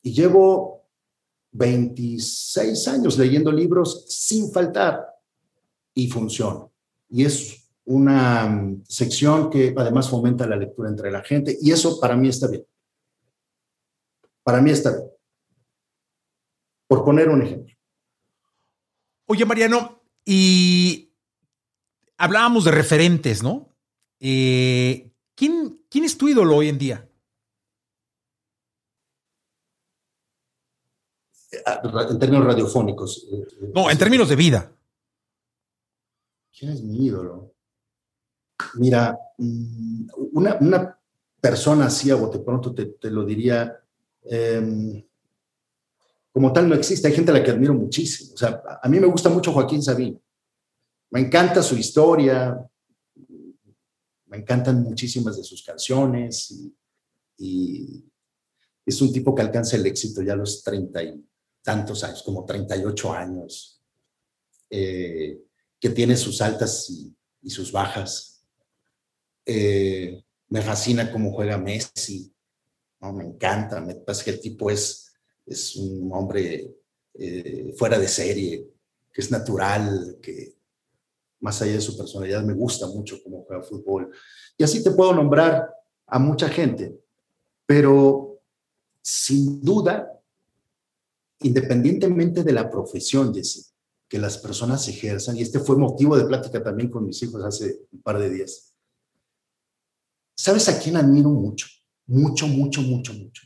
Y 0.02 0.12
llevo 0.12 0.86
26 1.52 2.88
años 2.88 3.18
leyendo 3.18 3.52
libros 3.52 4.06
sin 4.08 4.50
faltar 4.50 5.06
y 5.94 6.08
funciona. 6.08 6.66
Y 7.10 7.26
es 7.26 7.68
una 7.84 8.74
sección 8.88 9.50
que 9.50 9.74
además 9.76 10.08
fomenta 10.08 10.46
la 10.46 10.56
lectura 10.56 10.88
entre 10.88 11.10
la 11.10 11.22
gente 11.22 11.58
y 11.60 11.72
eso 11.72 12.00
para 12.00 12.16
mí 12.16 12.28
está 12.28 12.46
bien. 12.46 12.64
Para 14.42 14.62
mí 14.62 14.70
está 14.70 14.92
bien. 14.92 15.12
Por 16.92 17.07
poner 17.07 17.31
un 17.31 17.40
ejemplo. 17.40 17.74
Oye, 19.24 19.46
Mariano, 19.46 20.02
y 20.26 21.11
hablábamos 22.18 22.64
de 22.66 22.70
referentes, 22.70 23.42
¿no? 23.42 23.74
Eh, 24.20 25.11
¿quién, 25.35 25.87
¿Quién 25.88 26.05
es 26.05 26.18
tu 26.18 26.28
ídolo 26.28 26.55
hoy 26.55 26.68
en 26.68 26.76
día? 26.76 27.09
En 32.11 32.18
términos 32.18 32.44
radiofónicos. 32.44 33.26
Eh, 33.33 33.70
no, 33.74 33.90
en 33.90 33.96
términos 33.96 34.28
de 34.28 34.37
vida. 34.37 34.76
¿Quién 36.55 36.72
es 36.72 36.83
mi 36.83 37.07
ídolo? 37.07 37.55
Mira, 38.74 39.16
mm, 39.38 40.09
una, 40.35 40.98
persona 41.40 41.87
así 41.87 42.11
a 42.11 42.16
bote 42.16 42.38
pronto 42.40 42.74
te, 42.74 43.11
lo 43.11 43.24
diría, 43.24 43.83
em, 44.24 45.02
como 46.32 46.52
tal 46.52 46.68
no 46.68 46.74
existe, 46.74 47.08
hay 47.08 47.14
gente 47.14 47.30
a 47.30 47.34
la 47.34 47.44
que 47.44 47.50
admiro 47.50 47.74
muchísimo. 47.74 48.32
O 48.34 48.36
sea, 48.36 48.62
a 48.82 48.88
mí 48.88 48.98
me 48.98 49.06
gusta 49.06 49.28
mucho 49.28 49.52
Joaquín 49.52 49.82
Sabina. 49.82 50.18
Me 51.10 51.20
encanta 51.20 51.62
su 51.62 51.76
historia, 51.76 52.58
me 54.26 54.38
encantan 54.38 54.82
muchísimas 54.82 55.36
de 55.36 55.44
sus 55.44 55.62
canciones 55.62 56.50
y, 57.38 58.04
es 58.84 59.00
un 59.00 59.12
tipo 59.12 59.32
que 59.34 59.42
alcanza 59.42 59.76
el 59.76 59.86
éxito 59.86 60.22
ya 60.22 60.32
a 60.32 60.36
los 60.36 60.62
treinta 60.64 61.02
y 61.02 61.24
tantos 61.62 62.02
años, 62.02 62.22
como 62.24 62.44
38 62.44 63.12
años. 63.12 63.80
Eh, 64.68 65.40
que 65.78 65.90
tiene 65.90 66.16
sus 66.16 66.40
altas 66.40 66.88
y, 66.90 67.50
sus 67.50 67.72
bajas. 67.72 68.46
Eh, 69.44 70.24
me 70.48 70.62
fascina 70.62 71.10
cómo 71.10 71.32
juega 71.32 71.58
Messi, 71.58 72.32
¿no? 73.00 73.12
me 73.12 73.24
encanta, 73.24 73.80
me 73.80 73.96
parece 73.96 74.24
que 74.24 74.30
el 74.30 74.40
tipo 74.40 74.70
es, 74.70 75.01
es 75.46 75.76
un 75.76 76.11
hombre 76.12 76.74
eh, 77.14 77.74
fuera 77.76 77.98
de 77.98 78.09
serie, 78.09 78.68
que 79.12 79.20
es 79.20 79.31
natural, 79.31 80.18
que 80.22 80.55
más 81.40 81.61
allá 81.61 81.72
de 81.72 81.81
su 81.81 81.96
personalidad 81.96 82.42
me 82.42 82.55
gusta 82.55 82.87
mucho 82.87 83.22
cómo 83.22 83.44
juega 83.44 83.62
fútbol. 83.62 84.11
Y 84.57 84.64
así 84.64 84.83
te 84.83 84.92
puedo 84.92 85.12
nombrar 85.12 85.68
a 86.07 86.18
mucha 86.18 86.48
gente, 86.48 86.98
pero 87.66 88.40
sin 89.02 89.61
duda, 89.61 90.20
independientemente 91.40 92.44
de 92.44 92.52
la 92.52 92.70
profesión, 92.70 93.35
Jesse, 93.35 93.72
que 94.09 94.18
las 94.18 94.38
personas 94.38 94.87
ejerzan, 94.88 95.37
y 95.37 95.42
este 95.42 95.59
fue 95.59 95.76
motivo 95.76 96.16
de 96.16 96.26
plática 96.26 96.62
también 96.62 96.90
con 96.90 97.07
mis 97.07 97.22
hijos 97.22 97.42
hace 97.44 97.87
un 97.90 98.02
par 98.02 98.18
de 98.18 98.31
días. 98.31 98.72
¿Sabes 100.37 100.68
a 100.68 100.78
quién 100.78 100.96
admiro 100.96 101.31
mucho? 101.31 101.66
Mucho, 102.07 102.46
mucho, 102.46 102.83
mucho, 102.83 103.12
mucho. 103.14 103.42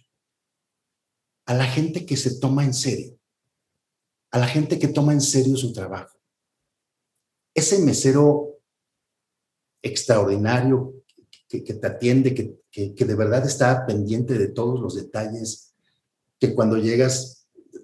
A 1.47 1.55
la 1.55 1.65
gente 1.65 2.05
que 2.05 2.17
se 2.17 2.39
toma 2.39 2.65
en 2.65 2.75
serio. 2.75 3.19
A 4.31 4.39
la 4.39 4.47
gente 4.47 4.79
que 4.79 4.89
toma 4.89 5.13
en 5.13 5.21
serio 5.21 5.57
su 5.57 5.73
trabajo. 5.73 6.19
Ese 7.55 7.79
mesero 7.79 8.59
extraordinario 9.83 10.95
que, 11.49 11.61
te 11.61 11.87
atiende, 11.87 12.35
que, 12.35 12.95
que 12.95 13.05
de 13.05 13.15
verdad 13.15 13.47
está 13.47 13.87
pendiente 13.87 14.37
de 14.37 14.49
todos 14.49 14.81
los 14.81 14.97
detalles, 14.97 15.73
que 16.39 16.55
cuando 16.55 16.77
llegas 16.77 17.37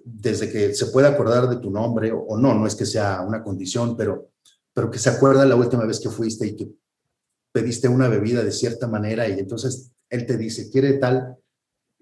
desde 0.03 0.51
que 0.51 0.73
se 0.73 0.87
puede 0.87 1.07
acordar 1.07 1.49
de 1.49 1.57
tu 1.57 1.71
nombre 1.71 2.11
o, 2.11 2.37
no, 2.37 2.53
no 2.53 2.67
es 2.67 2.75
que 2.75 2.85
sea 2.85 3.21
una 3.21 3.43
condición, 3.43 3.95
pero, 3.95 4.29
pero 4.73 4.91
que 4.91 4.99
se 4.99 5.09
acuerda 5.09 5.45
la 5.45 5.55
última 5.55 5.85
vez 5.85 5.99
que 5.99 6.09
fuiste 6.09 6.45
y 6.47 6.55
que 6.55 6.71
pediste 7.51 7.87
una 7.87 8.07
bebida 8.07 8.43
de 8.43 8.51
cierta 8.51 8.87
manera 8.87 9.27
y 9.27 9.39
entonces 9.39 9.91
él 10.09 10.25
te 10.25 10.37
dice, 10.37 10.69
quiere 10.69 10.93
tal, 10.93 11.37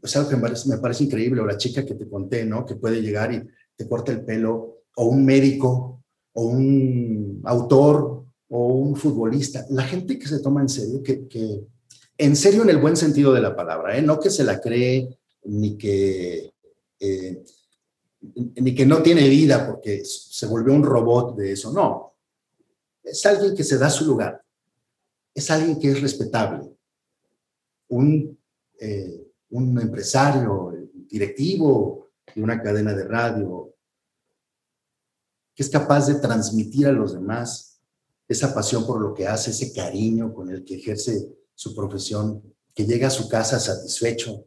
es 0.01 0.15
algo 0.15 0.29
que 0.29 0.35
me 0.35 0.77
parece, 0.77 1.03
increíble, 1.03 1.41
o 1.41 1.45
la 1.45 1.57
chica 1.57 1.85
que 1.85 1.95
te 1.95 2.09
conté, 2.09 2.45
¿no? 2.45 2.65
Que 2.65 2.75
puede 2.75 3.01
llegar 3.01 3.33
y 3.33 3.43
te 3.75 3.87
corta 3.87 4.11
el 4.11 4.23
pelo, 4.23 4.83
o 4.95 5.05
un 5.05 5.23
médico, 5.25 6.03
o 6.33 6.43
un 6.43 7.41
autor, 7.45 8.25
o 8.49 8.67
un 8.73 8.95
futbolista, 8.95 9.65
la 9.69 9.83
gente 9.83 10.19
que 10.19 10.27
se 10.27 10.39
toma 10.39 10.61
en 10.61 10.69
serio, 10.69 11.01
que, 11.01 11.27
que 11.27 11.61
en 12.17 12.35
serio 12.35 12.63
en 12.63 12.69
el 12.69 12.77
buen 12.77 12.97
sentido 12.97 13.33
de 13.33 13.41
la 13.41 13.55
palabra, 13.55 13.97
¿eh? 13.97 14.01
no 14.01 14.19
que 14.19 14.29
se 14.29 14.43
la 14.43 14.59
cree, 14.59 15.17
ni 15.43 15.77
que 15.77 16.51
eh, 16.99 17.43
ni 18.21 18.75
que 18.75 18.85
no 18.85 19.01
tiene 19.01 19.27
vida 19.27 19.67
porque 19.67 20.03
se 20.05 20.45
volvió 20.45 20.73
un 20.73 20.83
robot 20.83 21.35
de 21.35 21.53
eso, 21.53 21.71
no. 21.71 22.15
Es 23.03 23.25
alguien 23.25 23.55
que 23.55 23.63
se 23.63 23.77
da 23.77 23.89
su 23.89 24.05
lugar, 24.05 24.43
es 25.33 25.49
alguien 25.49 25.79
que 25.79 25.89
es 25.89 26.01
respetable, 26.01 26.69
un, 27.87 28.37
eh, 28.79 29.30
un 29.51 29.79
empresario, 29.79 30.73
directivo 31.09 32.09
de 32.33 32.41
una 32.41 32.61
cadena 32.61 32.93
de 32.93 33.03
radio, 33.05 33.73
que 35.53 35.63
es 35.63 35.69
capaz 35.69 36.07
de 36.07 36.15
transmitir 36.15 36.87
a 36.87 36.91
los 36.91 37.13
demás 37.13 37.79
esa 38.27 38.53
pasión 38.53 38.85
por 38.85 38.99
lo 39.01 39.13
que 39.13 39.27
hace, 39.27 39.51
ese 39.51 39.73
cariño 39.73 40.33
con 40.33 40.49
el 40.49 40.63
que 40.63 40.75
ejerce 40.75 41.29
su 41.53 41.75
profesión, 41.75 42.41
que 42.73 42.85
llega 42.85 43.07
a 43.07 43.11
su 43.11 43.27
casa 43.27 43.59
satisfecho, 43.59 44.45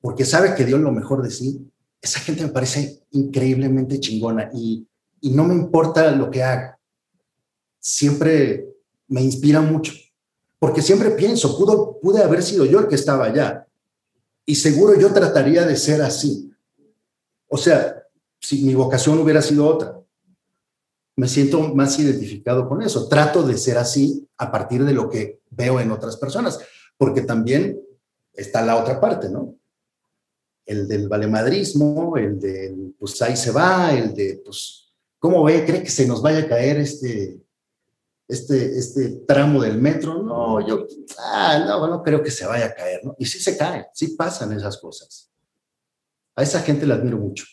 porque 0.00 0.24
sabe 0.24 0.54
que 0.54 0.64
dio 0.64 0.78
lo 0.78 0.90
mejor 0.90 1.22
de 1.22 1.30
sí 1.30 1.70
esa 2.00 2.20
gente 2.20 2.44
me 2.44 2.50
parece 2.50 3.02
increíblemente 3.10 4.00
chingona 4.00 4.50
y, 4.54 4.86
y 5.20 5.30
no 5.30 5.44
me 5.44 5.54
importa 5.54 6.10
lo 6.12 6.30
que 6.30 6.42
haga. 6.42 6.78
Siempre 7.78 8.68
me 9.08 9.22
inspira 9.22 9.60
mucho. 9.60 9.92
porque 10.58 10.82
siempre 10.82 11.10
pienso, 11.12 11.56
pudo, 11.56 11.98
pude 12.00 12.22
haber 12.22 12.42
sido 12.42 12.66
yo 12.66 12.80
el 12.80 12.88
que 12.88 12.94
estaba 12.94 13.24
allá. 13.24 13.66
Y 14.50 14.56
seguro 14.56 14.98
yo 14.98 15.12
trataría 15.12 15.64
de 15.64 15.76
ser 15.76 16.02
así. 16.02 16.52
O 17.46 17.56
sea, 17.56 18.02
si 18.40 18.64
mi 18.64 18.74
vocación 18.74 19.16
hubiera 19.20 19.40
sido 19.40 19.64
otra, 19.64 19.96
me 21.14 21.28
siento 21.28 21.72
más 21.72 21.96
identificado 22.00 22.68
con 22.68 22.82
eso. 22.82 23.06
Trato 23.06 23.44
de 23.44 23.56
ser 23.56 23.78
así 23.78 24.26
a 24.38 24.50
partir 24.50 24.84
de 24.84 24.92
lo 24.92 25.08
que 25.08 25.38
veo 25.50 25.78
en 25.78 25.92
otras 25.92 26.16
personas, 26.16 26.58
porque 26.98 27.20
también 27.20 27.80
está 28.32 28.60
la 28.62 28.74
otra 28.74 29.00
parte, 29.00 29.28
¿no? 29.28 29.54
El 30.66 30.88
del 30.88 31.08
valemadrismo, 31.08 32.16
el 32.16 32.40
del, 32.40 32.96
pues 32.98 33.22
ahí 33.22 33.36
se 33.36 33.52
va, 33.52 33.94
el 33.94 34.12
de, 34.16 34.42
pues, 34.44 34.92
¿cómo 35.20 35.44
ve? 35.44 35.64
¿Cree 35.64 35.84
que 35.84 35.90
se 35.90 36.08
nos 36.08 36.20
vaya 36.22 36.40
a 36.40 36.48
caer 36.48 36.78
este, 36.78 37.39
este, 38.30 38.78
este 38.78 39.22
tramo 39.26 39.62
del 39.62 39.78
metro, 39.78 40.22
no, 40.22 40.66
yo, 40.66 40.86
ah, 41.18 41.58
no, 41.66 41.86
no 41.86 42.02
creo 42.02 42.22
que 42.22 42.30
se 42.30 42.46
vaya 42.46 42.66
a 42.66 42.74
caer, 42.74 43.00
¿no? 43.04 43.14
Y 43.18 43.26
sí 43.26 43.40
se 43.40 43.56
cae, 43.56 43.88
sí 43.92 44.16
pasan 44.16 44.52
esas 44.52 44.78
cosas. 44.78 45.30
A 46.36 46.42
esa 46.42 46.60
gente 46.62 46.86
la 46.86 46.94
admiro 46.94 47.18
mucho. 47.18 47.44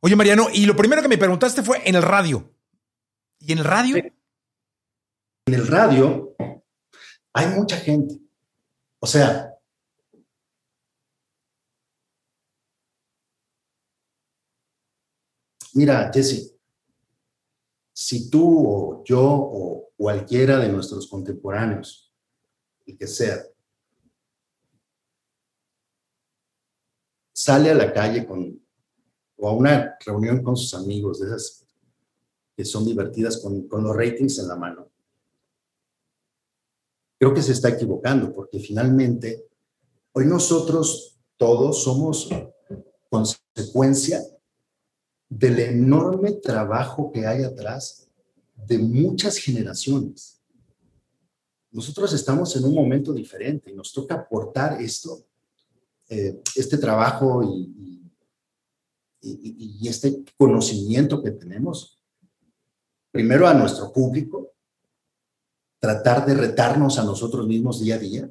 Oye, 0.00 0.14
Mariano, 0.14 0.48
y 0.52 0.66
lo 0.66 0.76
primero 0.76 1.02
que 1.02 1.08
me 1.08 1.18
preguntaste 1.18 1.62
fue 1.62 1.80
en 1.88 1.96
el 1.96 2.02
radio. 2.02 2.54
¿Y 3.40 3.52
en 3.52 3.58
el 3.58 3.64
radio? 3.64 3.96
En 3.96 5.54
el 5.54 5.66
radio 5.66 6.36
hay 7.32 7.46
mucha 7.48 7.76
gente. 7.76 8.20
O 9.00 9.06
sea, 9.06 9.54
mira, 15.72 16.10
Jesse, 16.12 16.57
si 18.00 18.30
tú 18.30 18.64
o 18.64 19.02
yo 19.04 19.20
o 19.20 19.90
cualquiera 19.96 20.60
de 20.60 20.68
nuestros 20.68 21.08
contemporáneos, 21.08 22.14
el 22.86 22.96
que 22.96 23.08
sea, 23.08 23.42
sale 27.32 27.72
a 27.72 27.74
la 27.74 27.92
calle 27.92 28.24
con, 28.24 28.64
o 29.36 29.48
a 29.48 29.52
una 29.52 29.96
reunión 30.06 30.44
con 30.44 30.56
sus 30.56 30.74
amigos, 30.74 31.18
de 31.18 31.26
esas 31.26 31.66
que 32.56 32.64
son 32.64 32.84
divertidas 32.84 33.38
con, 33.38 33.66
con 33.66 33.82
los 33.82 33.96
ratings 33.96 34.38
en 34.38 34.46
la 34.46 34.54
mano, 34.54 34.88
creo 37.18 37.34
que 37.34 37.42
se 37.42 37.50
está 37.50 37.70
equivocando, 37.70 38.32
porque 38.32 38.60
finalmente 38.60 39.48
hoy 40.12 40.24
nosotros 40.24 41.18
todos 41.36 41.82
somos 41.82 42.28
consecuencia 43.10 44.22
del 45.28 45.58
enorme 45.58 46.32
trabajo 46.32 47.12
que 47.12 47.26
hay 47.26 47.42
atrás 47.42 48.08
de 48.66 48.78
muchas 48.78 49.36
generaciones. 49.36 50.40
Nosotros 51.70 52.12
estamos 52.14 52.56
en 52.56 52.64
un 52.64 52.74
momento 52.74 53.12
diferente 53.12 53.70
y 53.70 53.74
nos 53.74 53.92
toca 53.92 54.14
aportar 54.14 54.80
esto, 54.80 55.26
eh, 56.08 56.40
este 56.56 56.78
trabajo 56.78 57.42
y, 57.42 58.10
y, 59.20 59.78
y 59.80 59.88
este 59.88 60.24
conocimiento 60.36 61.22
que 61.22 61.32
tenemos, 61.32 62.02
primero 63.10 63.46
a 63.46 63.54
nuestro 63.54 63.92
público, 63.92 64.54
tratar 65.78 66.24
de 66.26 66.34
retarnos 66.34 66.98
a 66.98 67.04
nosotros 67.04 67.46
mismos 67.46 67.80
día 67.80 67.96
a 67.96 67.98
día 67.98 68.30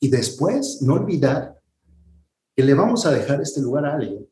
y 0.00 0.08
después 0.08 0.82
no 0.82 0.94
olvidar 0.94 1.60
que 2.54 2.64
le 2.64 2.74
vamos 2.74 3.06
a 3.06 3.10
dejar 3.10 3.40
este 3.40 3.60
lugar 3.60 3.86
a 3.86 3.94
alguien 3.94 4.28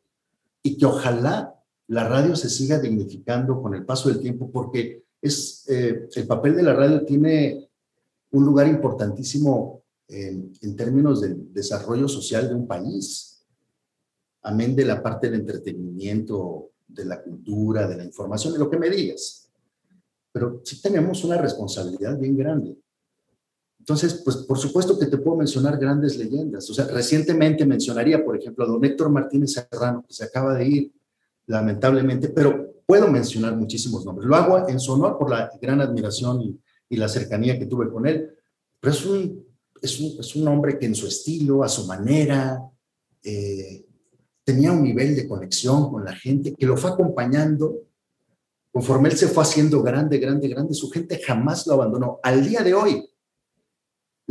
y 0.62 0.76
que 0.76 0.86
ojalá 0.86 1.54
la 1.88 2.08
radio 2.08 2.36
se 2.36 2.48
siga 2.48 2.78
dignificando 2.78 3.60
con 3.60 3.74
el 3.74 3.84
paso 3.84 4.08
del 4.08 4.20
tiempo, 4.20 4.50
porque 4.50 5.04
es, 5.20 5.68
eh, 5.68 6.08
el 6.14 6.26
papel 6.26 6.56
de 6.56 6.62
la 6.62 6.74
radio 6.74 7.04
tiene 7.04 7.68
un 8.30 8.44
lugar 8.44 8.66
importantísimo 8.66 9.82
en, 10.08 10.52
en 10.60 10.76
términos 10.76 11.20
del 11.20 11.52
desarrollo 11.52 12.08
social 12.08 12.48
de 12.48 12.54
un 12.54 12.66
país, 12.66 13.44
amén 14.42 14.74
de 14.74 14.84
la 14.84 15.02
parte 15.02 15.28
del 15.28 15.40
entretenimiento, 15.40 16.70
de 16.86 17.04
la 17.04 17.22
cultura, 17.22 17.86
de 17.86 17.96
la 17.96 18.04
información, 18.04 18.52
de 18.52 18.58
lo 18.58 18.70
que 18.70 18.78
me 18.78 18.90
digas. 18.90 19.50
Pero 20.32 20.60
sí 20.64 20.80
tenemos 20.80 21.24
una 21.24 21.36
responsabilidad 21.36 22.18
bien 22.18 22.36
grande. 22.36 22.76
Entonces, 23.82 24.22
pues 24.24 24.36
por 24.36 24.58
supuesto 24.58 24.96
que 24.96 25.06
te 25.06 25.18
puedo 25.18 25.38
mencionar 25.38 25.76
grandes 25.76 26.16
leyendas. 26.16 26.70
O 26.70 26.74
sea, 26.74 26.84
recientemente 26.86 27.66
mencionaría, 27.66 28.24
por 28.24 28.36
ejemplo, 28.36 28.64
a 28.64 28.68
don 28.68 28.84
Héctor 28.84 29.10
Martínez 29.10 29.54
Serrano, 29.54 30.04
que 30.06 30.14
se 30.14 30.22
acaba 30.22 30.54
de 30.54 30.68
ir, 30.68 30.92
lamentablemente, 31.46 32.28
pero 32.28 32.74
puedo 32.86 33.08
mencionar 33.08 33.56
muchísimos 33.56 34.04
nombres. 34.04 34.28
Lo 34.28 34.36
hago 34.36 34.68
en 34.68 34.78
su 34.78 34.92
honor 34.92 35.18
por 35.18 35.28
la 35.28 35.50
gran 35.60 35.80
admiración 35.80 36.60
y, 36.88 36.96
la 36.96 37.08
cercanía 37.08 37.58
que 37.58 37.66
tuve 37.66 37.90
con 37.90 38.06
él. 38.06 38.30
Pero 38.78 38.92
es 38.92 39.04
un, 39.04 39.44
es 39.80 39.98
un, 39.98 40.20
es 40.20 40.36
un 40.36 40.46
hombre 40.46 40.78
que 40.78 40.86
en 40.86 40.94
su 40.94 41.08
estilo, 41.08 41.64
a 41.64 41.68
su 41.68 41.84
manera, 41.86 42.60
eh, 43.24 43.84
tenía 44.44 44.70
un 44.70 44.84
nivel 44.84 45.16
de 45.16 45.26
conexión 45.26 45.90
con 45.90 46.04
la 46.04 46.14
gente 46.14 46.54
que 46.54 46.66
lo 46.66 46.76
fue 46.76 46.90
acompañando. 46.90 47.78
Conforme 48.70 49.08
él 49.08 49.16
se 49.16 49.26
fue 49.26 49.42
haciendo 49.42 49.82
grande, 49.82 50.18
grande, 50.18 50.46
grande, 50.46 50.72
su 50.72 50.88
gente 50.88 51.18
jamás 51.18 51.66
lo 51.66 51.74
abandonó. 51.74 52.20
Al 52.22 52.46
día 52.46 52.62
de 52.62 52.74
hoy, 52.74 53.08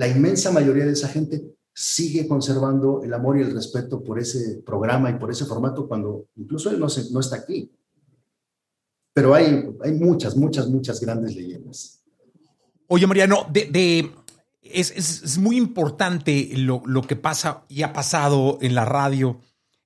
la 0.01 0.07
inmensa 0.07 0.51
mayoría 0.51 0.83
de 0.83 0.93
esa 0.93 1.07
gente 1.07 1.43
sigue 1.75 2.27
conservando 2.27 3.03
el 3.03 3.13
amor 3.13 3.37
y 3.37 3.43
el 3.43 3.53
respeto 3.53 4.03
por 4.03 4.17
ese 4.17 4.63
programa 4.65 5.11
y 5.11 5.19
por 5.19 5.29
ese 5.29 5.45
formato 5.45 5.87
cuando 5.87 6.25
incluso 6.37 6.71
él 6.71 6.79
no, 6.79 6.87
no 7.11 7.19
está 7.19 7.35
aquí. 7.35 7.71
Pero 9.13 9.35
hay, 9.35 9.63
hay 9.83 9.91
muchas, 9.91 10.35
muchas, 10.35 10.67
muchas 10.69 10.99
grandes 10.99 11.35
leyendas. 11.35 12.03
Oye, 12.87 13.05
Mariano, 13.05 13.45
de, 13.51 14.11
es, 14.63 15.37
muy 15.37 15.55
importante 15.55 16.49
lo, 16.55 16.81
que 17.03 17.15
pasa 17.15 17.65
y 17.69 17.83
ha 17.83 17.93
pasado 17.93 18.57
en 18.59 18.73
la 18.73 18.85
radio, 18.85 19.39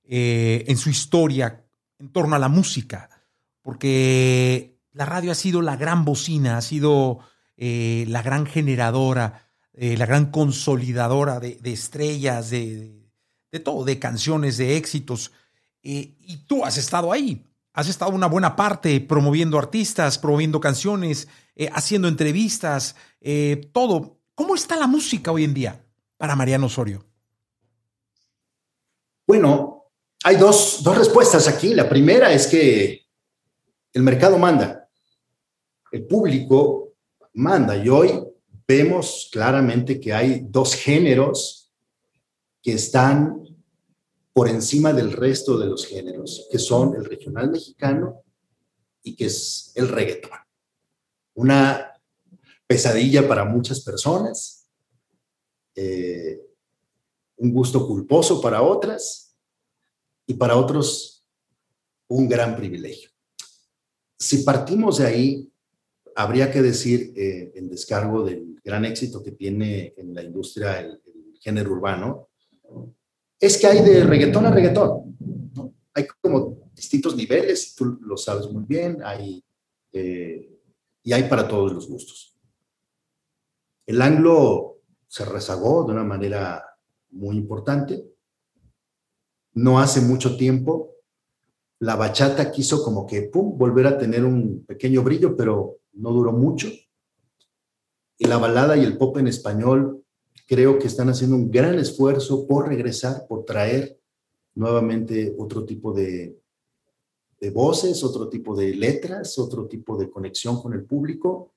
eh, 0.04 0.64
en 0.66 0.78
su 0.78 0.88
historia, 0.88 1.62
en 1.98 2.10
torno 2.10 2.36
a 2.36 2.38
la 2.38 2.48
música, 2.48 3.10
porque 3.60 4.78
la 4.92 5.04
radio 5.04 5.30
ha 5.32 5.34
sido 5.34 5.60
la 5.60 5.76
gran 5.76 6.06
bocina, 6.06 6.56
ha 6.56 6.62
sido 6.62 7.18
eh, 7.58 8.06
la 8.08 8.22
gran 8.22 8.46
generadora 8.46 9.45
eh, 9.78 9.94
la 9.98 10.06
gran 10.06 10.30
consolidadora 10.30 11.38
de, 11.38 11.58
estrellas, 11.64 12.48
de, 12.48 13.10
todo, 13.62 13.84
de 13.84 13.98
canciones, 13.98 14.56
de 14.56 14.78
éxitos. 14.78 15.32
Eh, 15.82 16.16
y 16.18 16.38
tú 16.46 16.64
has 16.64 16.78
estado 16.78 17.12
ahí, 17.12 17.44
has 17.74 17.86
estado 17.86 18.12
una 18.12 18.26
buena 18.26 18.56
parte 18.56 18.98
promoviendo 19.02 19.58
artistas, 19.58 20.16
promoviendo 20.16 20.60
canciones, 20.60 21.28
eh, 21.54 21.68
haciendo 21.74 22.08
entrevistas, 22.08 22.96
todo. 23.72 24.18
¿Cómo 24.34 24.54
está 24.54 24.76
la 24.76 24.86
música 24.86 25.30
hoy 25.30 25.44
en 25.44 25.52
día 25.52 25.84
para 26.16 26.36
Mariano 26.36 26.66
Osorio? 26.66 27.04
Bueno, 29.26 29.84
hay 30.24 30.36
dos, 30.36 30.82
dos 30.82 30.96
respuestas 30.96 31.48
aquí. 31.48 31.74
La 31.74 31.86
primera 31.86 32.32
es 32.32 32.46
que 32.46 33.06
el 33.92 34.02
mercado 34.02 34.38
manda, 34.38 34.88
el 35.92 36.06
público 36.06 36.94
manda 37.34 37.76
y 37.76 37.90
hoy 37.90 38.35
vemos 38.66 39.28
claramente 39.30 40.00
que 40.00 40.12
hay 40.12 40.46
dos 40.48 40.74
géneros 40.74 41.72
que 42.62 42.72
están 42.72 43.42
por 44.32 44.48
encima 44.48 44.92
del 44.92 45.12
resto 45.12 45.56
de 45.56 45.66
los 45.66 45.86
géneros, 45.86 46.48
que 46.50 46.58
son 46.58 46.94
el 46.94 47.04
regional 47.04 47.50
mexicano 47.50 48.22
y 49.02 49.14
que 49.14 49.26
es 49.26 49.72
el 49.76 49.88
reggaetón. 49.88 50.38
Una 51.34 51.92
pesadilla 52.66 53.26
para 53.26 53.44
muchas 53.44 53.80
personas, 53.80 54.68
eh, 55.74 56.40
un 57.36 57.52
gusto 57.52 57.86
culposo 57.86 58.40
para 58.40 58.62
otras 58.62 59.36
y 60.26 60.34
para 60.34 60.56
otros 60.56 61.24
un 62.08 62.28
gran 62.28 62.56
privilegio. 62.56 63.10
Si 64.18 64.38
partimos 64.38 64.98
de 64.98 65.06
ahí, 65.06 65.52
habría 66.14 66.50
que 66.50 66.62
decir 66.62 67.12
eh, 67.16 67.52
en 67.54 67.68
descargo 67.68 68.24
del 68.24 68.55
gran 68.66 68.84
éxito 68.84 69.22
que 69.22 69.30
tiene 69.30 69.94
en 69.96 70.12
la 70.12 70.24
industria 70.24 70.80
el, 70.80 71.00
género 71.38 71.70
urbano, 71.70 72.30
es 73.38 73.56
que 73.56 73.68
hay 73.68 73.84
de 73.84 74.02
reggaetón 74.02 74.46
a 74.46 74.50
reggaetón. 74.50 75.16
Hay 75.94 76.06
como 76.20 76.70
distintos 76.74 77.14
niveles, 77.14 77.74
tú 77.76 77.98
lo 78.00 78.16
sabes 78.16 78.50
muy 78.50 78.64
bien, 78.64 78.98
hay, 79.04 79.44
eh, 79.92 80.58
y 81.04 81.12
hay 81.12 81.28
para 81.28 81.46
todos 81.46 81.72
los 81.72 81.88
gustos. 81.88 82.36
El 83.86 84.02
anglo 84.02 84.80
se 85.06 85.24
rezagó 85.24 85.84
de 85.84 85.92
una 85.92 86.02
manera 86.02 86.64
muy 87.10 87.36
importante. 87.36 88.04
No 89.52 89.78
hace 89.78 90.00
mucho 90.00 90.36
tiempo, 90.36 90.96
la 91.78 91.94
bachata 91.94 92.50
quiso 92.50 92.82
como 92.82 93.06
que, 93.06 93.22
pum, 93.22 93.56
volver 93.56 93.86
a 93.86 93.98
tener 93.98 94.24
un 94.24 94.64
pequeño 94.66 95.02
brillo, 95.04 95.36
pero 95.36 95.78
no 95.92 96.10
duró 96.10 96.32
mucho. 96.32 96.68
La 98.18 98.38
balada 98.38 98.76
y 98.76 98.84
el 98.84 98.96
pop 98.96 99.18
en 99.18 99.28
español 99.28 100.04
creo 100.46 100.78
que 100.78 100.86
están 100.86 101.08
haciendo 101.08 101.36
un 101.36 101.50
gran 101.50 101.78
esfuerzo 101.78 102.46
por 102.46 102.68
regresar, 102.68 103.26
por 103.28 103.44
traer 103.44 104.00
nuevamente 104.54 105.34
otro 105.38 105.64
tipo 105.64 105.92
de, 105.92 106.38
de 107.40 107.50
voces, 107.50 108.02
otro 108.02 108.28
tipo 108.28 108.56
de 108.56 108.74
letras, 108.74 109.38
otro 109.38 109.66
tipo 109.66 109.96
de 109.96 110.10
conexión 110.10 110.60
con 110.60 110.72
el 110.72 110.84
público. 110.84 111.52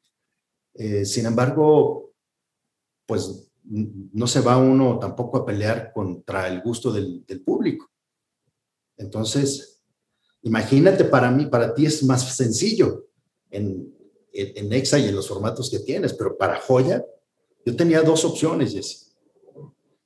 Eh, 0.74 1.06
sin 1.06 1.26
embargo, 1.26 2.14
pues 3.06 3.52
no 3.64 4.28
se 4.28 4.42
va 4.42 4.58
uno 4.58 5.00
tampoco 5.00 5.38
a 5.38 5.46
pelear 5.46 5.92
contra 5.94 6.48
el 6.48 6.62
gusto 6.62 6.92
del, 6.92 7.24
público. 7.46 7.90
Entonces, 8.98 9.82
imagínate, 10.42 11.06
para 11.06 11.32
mí, 11.32 11.46
para 11.46 11.74
ti 11.74 11.86
es 11.86 12.04
más 12.04 12.36
sencillo 12.36 13.06
en, 13.50 13.94
en, 14.34 14.66
en 14.66 14.74
Exa 14.74 15.00
y 15.00 15.08
en 15.08 15.16
los 15.16 15.28
formatos 15.28 15.70
que 15.70 15.80
tienes, 15.80 16.14
pero 16.14 16.38
para 16.38 16.60
Joya, 16.60 17.04
yo 17.66 17.76
tenía 17.76 18.02
dos 18.02 18.26
opciones, 18.26 18.74
Jesse. 18.74 19.10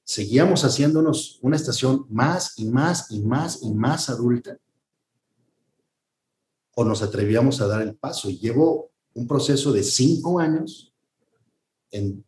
Seguíamos 0.03 0.65
haciéndonos 0.65 1.39
una 1.41 1.55
estación 1.55 2.05
más 2.09 2.57
y 2.57 2.65
más 2.65 3.09
y 3.09 3.21
más 3.21 3.63
y 3.63 3.73
más 3.73 4.09
adulta, 4.09 4.57
o 6.75 6.83
nos 6.83 7.01
atrevíamos 7.01 7.62
a 7.62 7.67
dar 7.67 7.81
el 7.81 7.95
paso. 7.95 8.29
Y 8.29 8.38
llevo 8.38 8.91
un 9.13 9.27
proceso 9.27 9.71
de 9.71 9.83
cinco 9.83 10.39
años 10.39 10.93
en, 11.91 12.25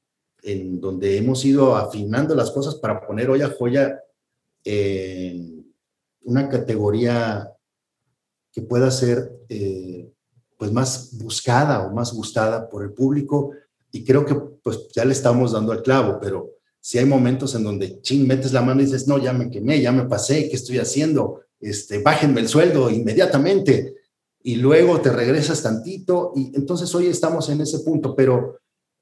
donde 0.79 1.17
hemos 1.17 1.43
ido 1.43 1.75
afinando 1.75 2.35
las 2.35 2.51
cosas 2.51 2.75
para 2.75 3.05
poner 3.05 3.31
hoy 3.31 3.41
a 3.41 3.49
joya 3.49 3.99
en 4.63 5.73
una 6.21 6.47
categoría 6.47 7.51
que 8.51 8.61
pueda 8.61 8.91
ser 8.91 9.31
eh, 9.49 10.13
pues 10.57 10.71
más 10.71 11.17
buscada 11.17 11.85
o 11.85 11.93
más 11.93 12.13
gustada 12.13 12.69
por 12.69 12.83
el 12.83 12.91
público 12.91 13.51
y 13.91 14.03
creo 14.03 14.25
que 14.25 14.35
pues 14.35 14.87
ya 14.93 15.05
le 15.05 15.13
estamos 15.13 15.53
dando 15.53 15.71
al 15.71 15.81
clavo, 15.81 16.19
pero 16.21 16.51
si 16.79 16.97
hay 16.97 17.05
momentos 17.05 17.55
en 17.55 17.63
donde 17.63 18.01
ching, 18.01 18.27
metes 18.27 18.53
la 18.53 18.61
mano 18.61 18.81
y 18.81 18.85
dices, 18.85 19.07
no, 19.07 19.17
ya 19.17 19.33
me 19.33 19.49
quemé, 19.49 19.81
ya 19.81 19.91
me 19.91 20.05
pasé, 20.05 20.49
¿qué 20.49 20.55
estoy 20.55 20.77
haciendo? 20.77 21.41
Este, 21.59 22.01
bájenme 22.01 22.41
el 22.41 22.47
sueldo 22.47 22.89
inmediatamente 22.89 23.95
y 24.43 24.57
luego 24.57 25.01
te 25.01 25.11
regresas 25.11 25.63
tantito 25.63 26.31
y 26.35 26.55
entonces 26.55 26.93
hoy 26.93 27.07
estamos 27.07 27.49
en 27.49 27.61
ese 27.61 27.79
punto, 27.79 28.15
pero, 28.15 28.59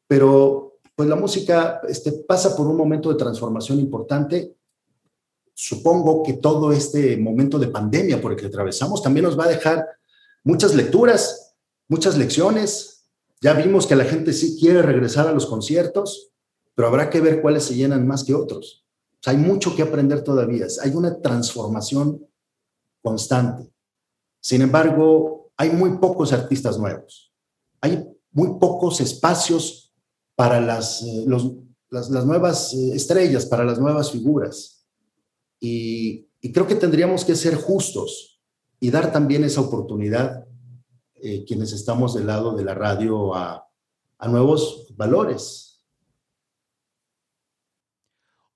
pero 0.07 0.79
pues 0.95 1.09
la 1.09 1.15
música 1.15 1.81
este, 1.87 2.11
pasa 2.11 2.55
por 2.55 2.67
un 2.67 2.77
momento 2.77 3.09
de 3.09 3.15
transformación 3.15 3.79
importante. 3.79 4.55
Supongo 5.53 6.23
que 6.23 6.33
todo 6.33 6.71
este 6.71 7.17
momento 7.17 7.59
de 7.59 7.67
pandemia 7.67 8.21
por 8.21 8.31
el 8.31 8.37
que 8.37 8.45
atravesamos 8.45 9.01
también 9.03 9.25
nos 9.25 9.37
va 9.37 9.45
a 9.45 9.49
dejar 9.49 9.85
muchas 10.43 10.73
lecturas, 10.75 11.42
muchas 11.93 12.17
lecciones. 12.17 13.05
Ya 13.39 13.53
vimos 13.53 13.85
que 13.85 13.95
la 13.95 14.05
gente 14.05 14.33
sí 14.33 14.57
quiere 14.59 14.81
regresar 14.81 15.27
a 15.27 15.31
los 15.31 15.45
conciertos, 15.45 16.31
pero 16.73 16.87
habrá 16.87 17.11
que 17.11 17.21
ver 17.21 17.39
cuáles 17.39 17.65
se 17.65 17.75
llenan 17.75 18.07
más 18.07 18.23
que 18.23 18.33
otros. 18.33 18.83
hay 19.25 19.37
mucho 19.37 19.75
que 19.75 19.83
aprender 19.83 20.21
todavía. 20.23 20.65
Hay 20.83 20.91
una 20.95 21.21
transformación 21.21 22.25
constante. 23.01 23.71
Sin 24.41 24.61
embargo, 24.61 25.51
hay 25.55 25.69
muy 25.69 25.97
pocos 25.99 26.33
artistas 26.33 26.77
nuevos. 26.77 27.31
Hay 27.79 28.03
muy 28.31 28.59
pocos 28.59 28.99
espacios 28.99 29.93
para 30.35 30.59
las, 30.59 31.03
eh, 31.03 31.25
las, 31.89 32.25
nuevas 32.25 32.73
eh, 32.73 32.95
estrellas, 32.95 33.45
para 33.45 33.63
las 33.63 33.79
nuevas 33.79 34.11
figuras. 34.11 34.85
Y, 35.59 36.27
creo 36.53 36.67
que 36.67 36.75
tendríamos 36.75 37.23
que 37.23 37.35
ser 37.35 37.55
justos 37.55 38.41
y 38.81 38.89
dar 38.89 39.13
también 39.13 39.45
esa 39.45 39.61
oportunidad, 39.61 40.45
eh, 41.23 41.45
quienes 41.47 41.71
estamos 41.71 42.13
del 42.13 42.27
lado 42.27 42.53
de 42.53 42.65
la 42.65 42.75
radio, 42.75 43.33
a, 43.33 43.65
a 44.17 44.27
nuevos 44.27 44.87
valores. 44.97 45.85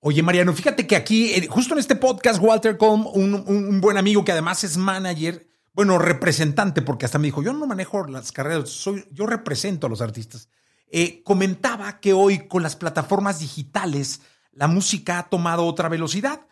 Oye, 0.01 0.21
Mariano, 0.21 0.53
fíjate 0.53 0.85
que 0.85 0.97
aquí, 0.97 1.47
justo 1.47 1.73
en 1.73 1.79
este 1.79 1.95
podcast, 1.95 2.41
Walter 2.41 2.77
Colm, 2.77 3.07
un, 3.07 3.33
un, 3.47 3.79
buen 3.79 3.97
amigo 3.97 4.25
que 4.25 4.33
además 4.33 4.65
es 4.65 4.75
manager, 4.75 5.49
bueno, 5.71 5.97
representante, 5.97 6.81
porque 6.81 7.05
hasta 7.05 7.17
me 7.19 7.27
dijo, 7.27 7.41
yo 7.41 7.53
no 7.53 7.65
manejo 7.67 8.05
las 8.05 8.33
carreras, 8.33 8.69
soy, 8.69 9.07
yo 9.11 9.25
represento 9.25 9.87
a 9.87 9.89
los 9.89 10.01
artistas. 10.01 10.49
Eh, 10.89 11.23
comentaba 11.23 12.01
que 12.01 12.11
hoy 12.11 12.47
con 12.47 12.63
las 12.63 12.75
plataformas 12.75 13.39
digitales 13.39 14.21
la 14.51 14.67
música 14.67 15.19
ha 15.19 15.29
tomado 15.29 15.65
otra 15.65 15.87
velocidad 15.87 16.47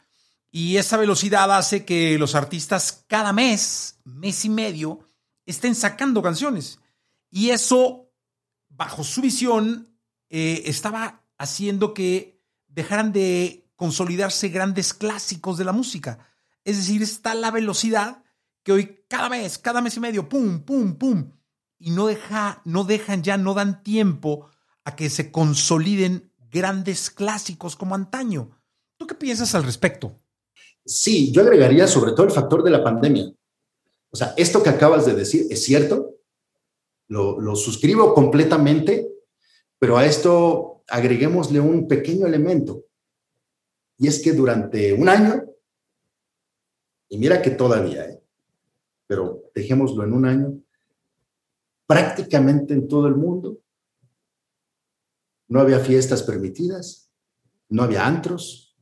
y 0.49 0.77
esa 0.77 0.95
velocidad 0.95 1.51
hace 1.51 1.83
que 1.83 2.17
los 2.17 2.35
artistas 2.35 3.03
cada 3.07 3.33
mes, 3.33 3.99
mes 4.05 4.45
y 4.45 4.49
medio, 4.49 4.99
estén 5.45 5.75
sacando 5.75 6.21
canciones. 6.21 6.79
Y 7.29 7.49
eso, 7.49 8.11
bajo 8.69 9.03
su 9.03 9.21
visión, 9.21 9.97
eh, 10.29 10.63
estaba 10.65 11.23
haciendo 11.37 11.93
que 11.93 12.41
dejaran 12.67 13.11
de 13.11 13.69
consolidarse 13.75 14.49
grandes 14.49 14.93
clásicos 14.93 15.57
de 15.57 15.65
la 15.65 15.71
música. 15.71 16.19
Es 16.63 16.77
decir, 16.77 17.01
está 17.01 17.35
la 17.35 17.51
velocidad 17.51 18.23
que 18.63 18.71
hoy 18.71 19.03
cada 19.07 19.29
mes, 19.29 19.57
cada 19.57 19.81
mes 19.81 19.95
y 19.97 19.99
medio, 19.99 20.27
pum, 20.27 20.61
pum, 20.61 20.95
pum, 20.95 21.31
y 21.77 21.91
no, 21.91 22.07
deja, 22.07 22.61
no 22.65 22.83
dejan 22.83 23.21
ya, 23.21 23.37
no 23.37 23.53
dan 23.53 23.83
tiempo 23.83 24.49
a 24.83 24.95
que 24.95 25.09
se 25.09 25.31
consoliden 25.31 26.31
grandes 26.49 27.09
clásicos 27.11 27.75
como 27.75 27.95
antaño. 27.95 28.49
¿Tú 28.97 29.05
qué 29.05 29.15
piensas 29.15 29.53
al 29.55 29.63
respecto? 29.63 30.15
Sí, 30.85 31.31
yo 31.31 31.41
agregaría 31.41 31.87
sobre 31.87 32.13
todo 32.13 32.25
el 32.25 32.31
factor 32.31 32.63
de 32.63 32.71
la 32.71 32.83
pandemia. 32.83 33.31
O 34.15 34.17
sea, 34.17 34.33
esto 34.37 34.63
que 34.63 34.69
acabas 34.69 35.05
de 35.05 35.13
decir 35.13 35.45
es 35.49 35.65
cierto, 35.65 36.15
lo, 37.09 37.37
lo 37.41 37.53
suscribo 37.57 38.13
completamente, 38.13 39.09
pero 39.77 39.97
a 39.97 40.05
esto 40.05 40.83
agreguémosle 40.87 41.59
un 41.59 41.85
pequeño 41.85 42.25
elemento. 42.25 42.85
Y 43.97 44.07
es 44.07 44.21
que 44.21 44.31
durante 44.31 44.93
un 44.93 45.09
año, 45.09 45.43
y 47.09 47.17
mira 47.17 47.41
que 47.41 47.49
todavía, 47.49 48.05
¿eh? 48.05 48.23
pero 49.05 49.51
dejémoslo 49.53 50.05
en 50.05 50.13
un 50.13 50.25
año, 50.25 50.61
prácticamente 51.85 52.73
en 52.73 52.87
todo 52.87 53.07
el 53.07 53.15
mundo 53.15 53.57
no 55.49 55.59
había 55.59 55.79
fiestas 55.79 56.23
permitidas, 56.23 57.11
no 57.67 57.83
había 57.83 58.07
antros, 58.07 58.77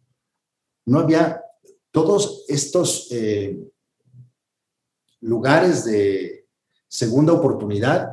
no 0.86 1.00
había 1.00 1.41
todos 1.89 2.46
estos 2.48 3.08
eh, 3.10 3.73
lugares 5.24 5.86
de 5.86 6.48
segunda 6.88 7.34
oportunidad 7.34 8.10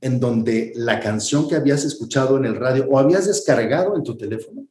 en 0.00 0.20
donde 0.20 0.72
la 0.76 1.00
canción 1.00 1.48
que 1.48 1.56
habías 1.56 1.84
escuchado 1.84 2.36
en 2.36 2.44
el 2.44 2.56
radio 2.56 2.86
o 2.90 2.98
habías 2.98 3.26
descargado 3.26 3.96
en 3.96 4.02
tu 4.02 4.16
teléfono 4.16 4.66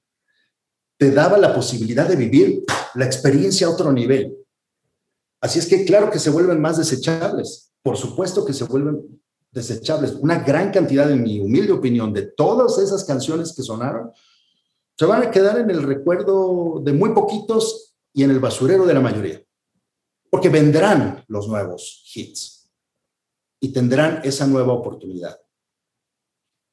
te 0.98 1.12
daba 1.12 1.38
la 1.38 1.54
posibilidad 1.54 2.08
de 2.08 2.16
vivir 2.16 2.64
la 2.94 3.06
experiencia 3.06 3.68
a 3.68 3.72
otro 3.72 3.92
nivel. 3.92 4.38
Así 5.42 5.60
es 5.60 5.68
que 5.68 5.84
claro 5.84 6.10
que 6.12 6.20
se 6.20 6.30
vuelven 6.30 6.62
más 6.62 6.78
desechables, 6.78 7.74
por 7.82 7.98
supuesto 7.98 8.46
que 8.46 8.54
se 8.54 8.64
vuelven 8.64 9.22
desechables. 9.52 10.14
Una 10.14 10.40
gran 10.40 10.72
cantidad, 10.72 11.12
en 11.12 11.24
mi 11.24 11.40
humilde 11.40 11.74
opinión, 11.74 12.14
de 12.14 12.22
todas 12.22 12.78
esas 12.78 13.04
canciones 13.04 13.54
que 13.54 13.64
sonaron, 13.64 14.12
se 14.98 15.06
van 15.06 15.24
a 15.24 15.32
quedar 15.32 15.58
en 15.58 15.70
el 15.70 15.84
recuerdo 15.84 16.80
de 16.84 16.94
muy 16.94 17.10
poquitos 17.14 17.96
y 18.14 18.24
en 18.24 18.32
el 18.32 18.40
basurero 18.40 18.86
de 18.86 18.94
la 18.94 19.02
mayoría, 19.02 19.43
porque 20.34 20.50
vendrán 20.50 21.24
los 21.28 21.48
nuevos 21.48 22.10
hits 22.12 22.68
y 23.62 23.72
tendrán 23.72 24.22
esa 24.24 24.48
nueva 24.48 24.74
oportunidad, 24.74 25.40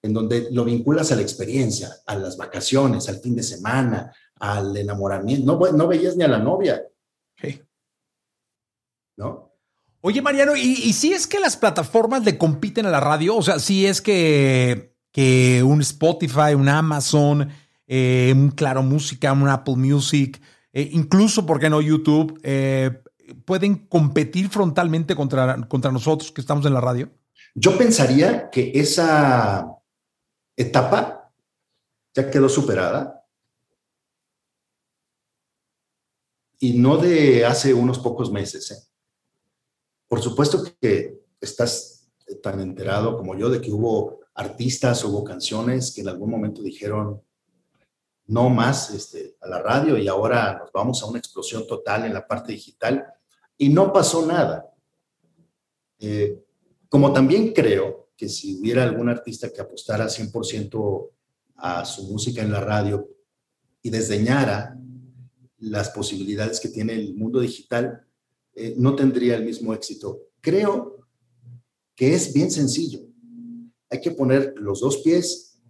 en 0.03 0.15
donde 0.15 0.49
lo 0.51 0.65
vinculas 0.65 1.13
a 1.13 1.17
la 1.17 1.21
experiencia, 1.21 1.91
a 2.07 2.17
las 2.17 2.39
vacaciones, 2.39 3.07
al 3.11 3.21
fin 3.21 3.37
de 3.37 3.43
semana, 3.43 4.17
al 4.37 4.75
enamoramiento. 4.75 5.45
No, 5.45 5.73
no 5.73 5.89
veías 5.89 6.17
ni 6.17 6.25
a 6.25 6.29
la 6.29 6.39
novia. 6.39 6.83
¿no? 9.19 9.53
Oye, 10.01 10.23
Mariano, 10.23 10.57
¿y, 10.57 10.95
si 10.95 11.13
es 11.13 11.27
que 11.27 11.39
las 11.39 11.59
plataformas 11.59 12.25
le 12.25 12.39
compiten 12.39 12.87
a 12.87 12.91
la 12.91 13.01
radio? 13.01 13.37
O 13.37 13.43
sea, 13.43 13.59
si 13.59 13.85
es 13.85 14.01
que, 14.01 14.97
que 15.13 15.63
un 15.63 15.83
Spotify, 15.83 16.55
un 16.57 16.71
Amazon, 16.71 17.51
eh, 17.87 18.33
un 18.35 18.53
Claro 18.53 18.83
Música, 18.83 19.35
un 19.35 19.51
Apple 19.51 19.77
Music, 19.77 20.41
eh, 20.73 20.89
incluso, 20.93 21.45
¿por 21.45 21.61
qué 21.61 21.69
no 21.69 21.83
YouTube, 21.83 22.41
eh, 22.43 23.03
pueden 23.35 23.87
competir 23.87 24.49
frontalmente 24.49 25.15
contra, 25.15 25.67
contra 25.69 25.91
nosotros 25.91 26.33
que 26.33 26.41
estamos 26.41 26.65
en 26.67 26.75
la 26.75 26.81
radio? 26.81 27.11
Yo 27.55 27.77
pensaría 27.77 28.51
que 28.51 28.73
esa 28.75 29.77
etapa 30.57 31.33
ya 32.15 32.31
quedó 32.31 32.49
superada. 32.49 33.25
Y 36.59 36.75
no 36.75 36.99
de 36.99 37.47
hace 37.47 37.73
unos 37.73 37.99
pocos 37.99 38.31
meses. 38.31 38.71
¿eh? 38.71 38.77
Por 40.07 40.21
supuesto 40.21 40.63
que 40.81 41.21
estás 41.41 42.11
tan 42.43 42.61
enterado 42.61 43.17
como 43.17 43.35
yo 43.35 43.49
de 43.49 43.61
que 43.61 43.73
hubo 43.73 44.21
artistas, 44.35 45.05
hubo 45.05 45.25
canciones 45.25 45.93
que 45.93 46.03
en 46.03 46.09
algún 46.09 46.31
momento 46.31 46.63
dijeron 46.63 47.23
no 48.27 48.49
más 48.49 48.91
este, 48.91 49.37
a 49.41 49.49
la 49.49 49.61
radio 49.61 49.99
y 49.99 50.07
ahora 50.07 50.59
nos 50.59 50.71
vamos 50.71 51.03
a 51.03 51.07
una 51.07 51.19
explosión 51.19 51.67
total 51.67 52.05
en 52.05 52.15
la 52.15 52.27
parte 52.27 52.53
digital 52.53 53.05
y 53.61 53.69
no 53.69 53.93
pasó 53.93 54.25
nada. 54.25 54.73
Eh, 55.99 56.43
como 56.89 57.13
también 57.13 57.53
creo 57.53 58.09
que 58.17 58.27
si 58.27 58.59
hubiera 58.59 58.83
algún 58.83 59.11
artista 59.11 59.53
que 59.53 59.61
apostara 59.61 60.07
100% 60.07 61.11
a 61.57 61.85
su 61.85 62.05
música 62.05 62.41
en 62.41 62.53
la 62.53 62.61
radio 62.63 63.07
y 63.83 63.91
desdeñara 63.91 64.79
las 65.59 65.91
posibilidades 65.91 66.59
que 66.59 66.71
tiene 66.71 66.95
el 66.95 67.15
mundo 67.15 67.39
digital, 67.39 68.07
eh, 68.55 68.75
no 68.79 68.97
tendría 68.97 69.37
el 69.37 69.45
mismo 69.45 69.75
éxito. 69.75 70.23
Creo 70.41 71.07
que 71.95 72.15
es 72.15 72.33
bien 72.33 72.51
sencillo. 72.51 73.01
hay 73.91 74.01
que 74.01 74.13
poner 74.13 74.55
los 74.57 74.81
dos 74.81 74.99
pies 74.99 75.61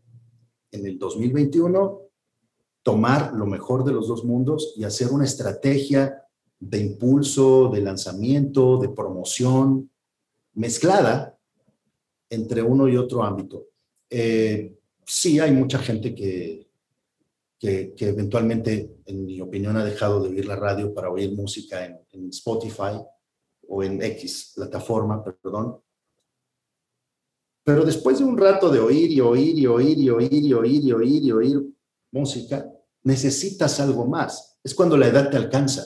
en 0.71 0.87
el 0.87 0.97
2021, 0.97 2.03
tomar 2.85 3.33
lo 3.35 3.47
mejor 3.47 3.83
de 3.83 3.93
los 3.93 4.07
dos 4.07 4.25
mundos 4.25 4.75
y 4.77 4.85
hacer 4.85 5.09
una 5.09 5.25
estrategia 5.25 6.21
de 6.61 6.79
impulso, 6.79 7.71
de 7.71 7.81
lanzamiento, 7.81 8.79
de 8.79 8.91
promoción 8.91 9.91
mezclada 10.55 11.39
entre 12.29 12.63
uno 12.63 12.87
y 12.87 12.97
otro 12.97 13.25
ámbito. 13.25 13.69
Eh, 14.09 14.79
sí, 15.05 15.41
hay 15.41 15.53
mucha 15.53 15.79
gente 15.79 16.15
que, 16.15 16.69
que, 17.59 17.95
eventualmente, 18.01 19.01
en 19.07 19.27
mi 19.27 19.41
opinión, 19.41 19.77
ha 19.77 19.85
dejado 19.85 20.23
de 20.23 20.31
oír 20.31 20.47
la 20.47 20.57
radio 20.57 20.95
para 20.95 21.11
oír 21.11 21.33
música 21.33 21.85
en, 21.85 22.29
Spotify 22.31 23.01
o 23.69 23.83
en 23.83 24.03
X 24.03 24.53
plataforma, 24.55 25.23
perdón. 25.23 25.81
Pero 27.65 27.85
después 27.85 28.19
de 28.19 28.25
un 28.25 28.39
rato 28.39 28.71
de 28.71 28.81
oír 28.81 29.11
y 29.11 29.21
oír 29.21 29.59
y 29.59 29.67
oír 29.67 29.99
y 29.99 30.11
oír 30.11 30.33
y 30.33 30.53
oír 30.53 30.85
y 30.85 30.93
oír 30.93 31.23
y 31.23 31.33
oír 31.33 31.61
música, 32.13 32.71
necesitas 33.03 33.79
algo 33.81 34.07
más. 34.07 34.59
Es 34.63 34.75
cuando 34.75 34.97
la 34.97 35.09
edad 35.09 35.31
te 35.31 35.37
alcanza, 35.37 35.85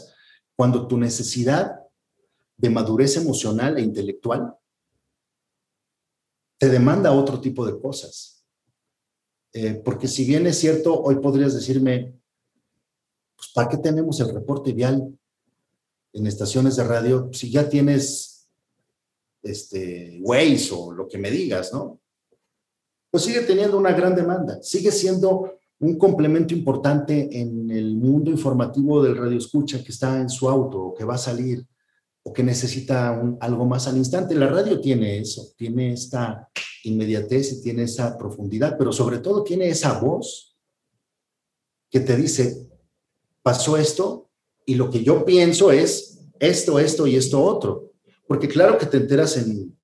cuando 0.56 0.86
tu 0.86 0.96
necesidad 0.96 1.80
de 2.56 2.70
madurez 2.70 3.16
emocional 3.16 3.78
e 3.78 3.82
intelectual 3.82 4.54
te 6.58 6.68
demanda 6.68 7.12
otro 7.12 7.40
tipo 7.40 7.66
de 7.66 7.78
cosas. 7.80 8.44
Eh, 9.52 9.74
porque 9.84 10.08
si 10.08 10.24
bien 10.24 10.46
es 10.46 10.58
cierto, 10.58 11.00
hoy 11.00 11.16
podrías 11.16 11.54
decirme, 11.54 12.18
pues 13.36 13.50
¿para 13.52 13.68
qué 13.68 13.78
tenemos 13.78 14.18
el 14.20 14.32
reporte 14.32 14.72
vial 14.72 15.16
en 16.12 16.26
estaciones 16.26 16.76
de 16.76 16.84
radio 16.84 17.30
si 17.32 17.50
ya 17.50 17.68
tienes 17.68 18.48
este 19.42 20.18
Waze 20.22 20.70
o 20.72 20.92
lo 20.92 21.06
que 21.06 21.18
me 21.18 21.30
digas, 21.30 21.72
¿no? 21.72 22.00
Pues 23.10 23.24
sigue 23.24 23.42
teniendo 23.42 23.78
una 23.78 23.92
gran 23.92 24.14
demanda, 24.14 24.62
sigue 24.62 24.90
siendo 24.90 25.53
un 25.84 25.98
complemento 25.98 26.54
importante 26.54 27.28
en 27.38 27.70
el 27.70 27.94
mundo 27.96 28.30
informativo 28.30 29.02
del 29.02 29.18
radio 29.18 29.36
escucha 29.36 29.84
que 29.84 29.92
está 29.92 30.18
en 30.18 30.30
su 30.30 30.48
auto 30.48 30.80
o 30.80 30.94
que 30.94 31.04
va 31.04 31.16
a 31.16 31.18
salir 31.18 31.66
o 32.22 32.32
que 32.32 32.42
necesita 32.42 33.20
algo 33.40 33.66
más 33.66 33.86
al 33.86 33.98
instante. 33.98 34.34
La 34.34 34.46
radio 34.46 34.80
tiene 34.80 35.18
eso, 35.18 35.52
tiene 35.58 35.92
esta 35.92 36.48
inmediatez 36.84 37.52
y 37.52 37.62
tiene 37.62 37.82
esa 37.82 38.16
profundidad, 38.16 38.78
pero 38.78 38.92
sobre 38.92 39.18
todo 39.18 39.44
tiene 39.44 39.68
esa 39.68 39.98
voz 40.00 40.56
que 41.90 42.00
te 42.00 42.16
dice, 42.16 42.66
pasó 43.42 43.76
esto 43.76 44.30
y 44.64 44.76
lo 44.76 44.90
que 44.90 45.04
yo 45.04 45.22
pienso 45.22 45.70
es 45.70 46.18
esto, 46.40 46.78
esto 46.78 47.06
y 47.06 47.16
esto 47.16 47.42
otro. 47.42 47.92
Porque 48.26 48.48
claro 48.48 48.78
que 48.78 48.86
te 48.86 48.96
enteras 48.96 49.36
en 49.36 49.78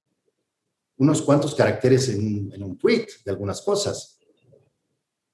unos 0.97 1.21
cuantos 1.21 1.55
caracteres 1.55 2.09
en, 2.09 2.51
en 2.55 2.63
un 2.63 2.79
tweet 2.79 3.07
de 3.23 3.31
algunas 3.33 3.61
cosas, 3.61 4.20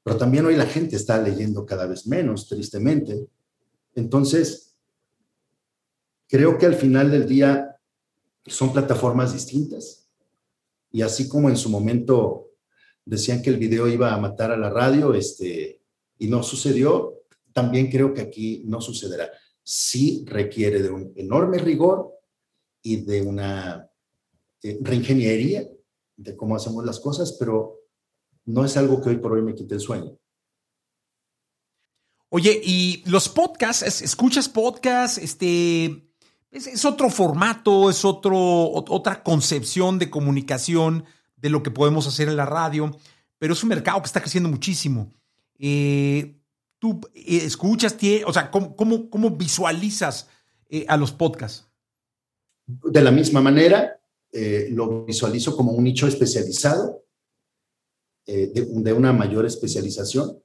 pero 0.07 0.17
también 0.17 0.47
hoy 0.47 0.55
la 0.55 0.67
gente 0.67 0.95
está 0.95 1.21
leyendo 1.21 1.67
cada 1.67 1.89
vez 1.89 2.07
menos, 2.07 2.47
tristemente. 2.47 3.27
Entonces, 3.97 4.67
Creo 6.29 6.59
que 6.59 6.67
al 6.67 6.75
final 6.75 7.11
del 7.11 7.27
día 7.27 7.77
son 8.47 8.73
plataformas 8.73 9.33
distintas. 9.33 10.09
Y 10.91 11.03
así 11.03 11.29
como 11.29 11.49
en 11.49 11.57
su 11.57 11.69
momento 11.71 12.51
decían 13.05 13.43
que 13.43 13.51
el 13.51 13.59
video 13.59 13.87
iba 13.87 14.13
a 14.13 14.19
matar 14.19 14.51
a 14.51 14.57
la 14.57 14.71
radio, 14.71 15.15
este, 15.15 15.81
y 16.19 16.27
no 16.27 16.43
sucedió, 16.43 17.23
también 17.53 17.91
creo 17.91 18.13
que 18.13 18.23
aquí 18.23 18.63
no 18.67 18.81
sucederá. 18.81 19.31
Sí 19.63 20.25
requiere 20.27 20.83
de 20.83 20.91
un 20.91 21.13
enorme 21.17 21.59
rigor 21.59 22.13
y 22.83 22.97
de 23.05 23.23
una 23.23 23.89
eh, 24.63 24.79
reingeniería 24.81 25.69
de 26.17 26.37
cómo 26.37 26.57
hacemos 26.57 26.85
las 26.85 26.99
cosas, 26.99 27.37
pero 27.39 27.76
no 28.47 28.65
es 28.65 28.77
algo 28.77 29.03
que 29.03 29.11
hoy 29.11 29.17
por 29.19 29.33
hoy 29.33 29.43
me 29.43 29.55
quite 29.55 29.75
el 29.75 29.81
sueño. 29.81 30.17
Oye, 32.29 32.61
y 32.63 33.03
los 33.07 33.29
podcasts, 33.29 34.03
¿escuchas 34.03 34.49
podcasts? 34.49 35.19
Este, 35.19 36.11
es, 36.51 36.85
otro 36.85 37.11
formato, 37.11 37.91
es 37.91 38.05
otro, 38.05 38.37
otra 38.71 39.23
concepción 39.23 39.99
de 39.99 40.11
comunicación 40.11 41.05
de 41.37 41.51
lo 41.51 41.63
que 41.63 41.71
podemos 41.71 42.07
hacer 42.07 42.29
en 42.29 42.37
la 42.37 42.47
radio, 42.47 42.97
pero 43.39 43.53
es 43.53 43.63
un 43.63 43.69
mercado 43.69 44.01
que 44.01 44.07
está 44.07 44.21
creciendo 44.21 44.49
muchísimo. 44.49 45.13
Eh, 45.59 46.41
tú 46.79 47.01
eh, 47.15 47.43
escuchas, 47.45 47.97
o 48.27 48.33
sea, 48.33 48.51
¿cómo, 48.51 48.77
cómo, 48.77 49.31
visualizas 49.31 50.29
eh, 50.69 50.85
a 50.89 50.97
los 50.97 51.13
podcasts? 51.13 51.69
De 52.67 53.03
la 53.03 53.13
misma 53.13 53.41
manera, 53.41 54.01
lo 54.71 55.05
visualizo 55.05 55.57
como 55.57 55.73
un 55.73 55.85
nicho 55.85 56.07
especializado, 56.07 57.06
de, 58.27 58.69
de, 58.69 58.93
una 58.93 59.13
mayor 59.13 59.47
especialización, 59.47 60.39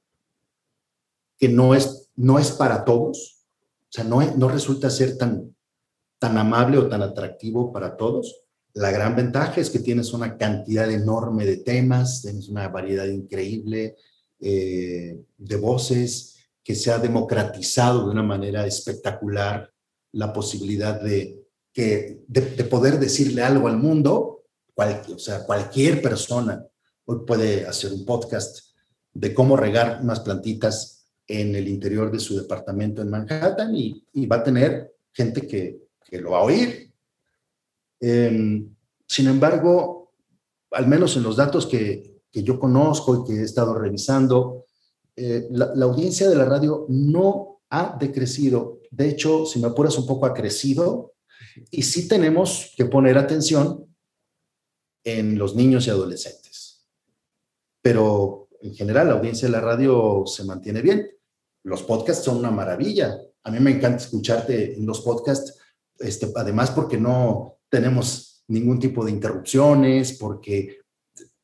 que 1.38 1.48
no 1.48 1.74
es, 1.74 2.08
no 2.14 2.38
es 2.38 2.52
para 2.52 2.84
todos, 2.84 3.46
o 3.88 3.92
sea, 3.92 4.04
no, 4.04 4.22
no 4.36 4.48
resulta 4.48 4.88
ser 4.90 5.18
tan, 5.18 5.54
tan 6.18 6.38
amable 6.38 6.78
o 6.78 6.88
tan 6.88 7.02
atractivo 7.02 7.72
para 7.72 7.96
todos. 7.96 8.44
La 8.74 8.90
gran 8.90 9.16
ventaja 9.16 9.60
es 9.60 9.68
que 9.68 9.80
tienes 9.80 10.12
una 10.12 10.38
cantidad 10.38 10.90
enorme 10.90 11.44
de 11.44 11.58
temas, 11.58 12.22
tienes 12.22 12.48
una 12.48 12.68
variedad 12.68 13.06
increíble 13.06 13.96
eh, 14.40 15.20
de 15.36 15.56
voces, 15.56 16.36
que 16.64 16.74
se 16.74 16.92
ha 16.92 16.98
democratizado 16.98 18.04
de 18.04 18.10
una 18.12 18.22
manera 18.22 18.66
espectacular 18.66 19.70
la 20.12 20.32
posibilidad 20.32 21.00
de, 21.00 21.42
que, 21.72 22.20
de, 22.28 22.42
poder 22.64 22.98
decirle 22.98 23.42
algo 23.42 23.68
al 23.68 23.78
mundo. 23.78 24.44
o 24.76 25.18
sea, 25.18 25.44
cualquier 25.44 26.00
persona 26.00 26.64
hoy 27.12 27.26
puede 27.26 27.66
hacer 27.66 27.92
un 27.92 28.04
podcast 28.04 28.74
de 29.12 29.34
cómo 29.34 29.56
regar 29.56 30.00
unas 30.02 30.20
plantitas 30.20 31.06
en 31.26 31.54
el 31.54 31.68
interior 31.68 32.10
de 32.10 32.18
su 32.18 32.36
departamento 32.36 33.02
en 33.02 33.10
Manhattan 33.10 33.74
y, 33.74 34.04
y 34.12 34.26
va 34.26 34.36
a 34.36 34.44
tener 34.44 34.94
gente 35.12 35.46
que 35.46 35.82
que 36.12 36.20
lo 36.20 36.32
va 36.32 36.40
a 36.40 36.42
oír. 36.42 36.92
Em, 37.98 38.68
sin 39.06 39.28
embargo, 39.28 40.12
al 40.72 40.86
menos 40.86 41.16
en 41.16 41.22
los 41.22 41.36
datos 41.36 41.66
que, 41.66 42.20
que, 42.30 42.42
yo 42.42 42.60
conozco 42.60 43.16
y 43.16 43.24
que 43.26 43.40
he 43.40 43.44
estado 43.44 43.78
revisando, 43.78 44.66
eh, 45.16 45.48
la, 45.50 45.74
la, 45.74 45.86
audiencia 45.86 46.28
de 46.28 46.36
la 46.36 46.44
radio 46.44 46.84
no 46.90 47.62
ha 47.70 47.96
decrecido. 47.98 48.80
De 48.90 49.08
hecho, 49.08 49.46
si 49.46 49.58
me 49.58 49.68
apuras 49.68 49.96
un 49.96 50.06
poco, 50.06 50.26
ha 50.26 50.34
crecido. 50.34 51.14
Y 51.70 51.82
sí 51.82 52.06
tenemos 52.08 52.74
que 52.76 52.84
poner 52.84 53.16
atención 53.16 53.86
en 55.02 55.38
los 55.38 55.54
niños 55.54 55.86
y 55.86 55.90
adolescentes. 55.90 56.41
Pero 57.82 58.48
en 58.60 58.74
general, 58.74 59.08
la 59.08 59.14
audiencia 59.14 59.48
de 59.48 59.52
la 59.52 59.60
radio 59.60 60.24
se 60.26 60.44
mantiene 60.44 60.80
bien. 60.80 61.10
Los 61.64 61.82
podcasts 61.82 62.24
son 62.24 62.38
una 62.38 62.50
maravilla. 62.50 63.20
A 63.42 63.50
mí 63.50 63.60
me 63.60 63.72
encanta 63.72 64.02
escucharte 64.02 64.76
en 64.76 64.86
los 64.86 65.00
podcasts 65.00 65.58
este, 65.98 66.32
además 66.34 66.70
porque 66.70 66.98
no 66.98 67.58
tenemos 67.68 68.44
ningún 68.48 68.78
tipo 68.78 69.04
de 69.04 69.12
interrupciones, 69.12 70.18
porque 70.18 70.80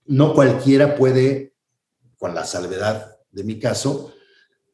no 0.07 0.34
cualquiera 0.34 0.97
puede, 0.97 1.55
con 2.18 2.34
la 2.34 2.45
salvedad 2.45 3.16
de 3.30 3.45
mi 3.45 3.59
caso, 3.59 4.12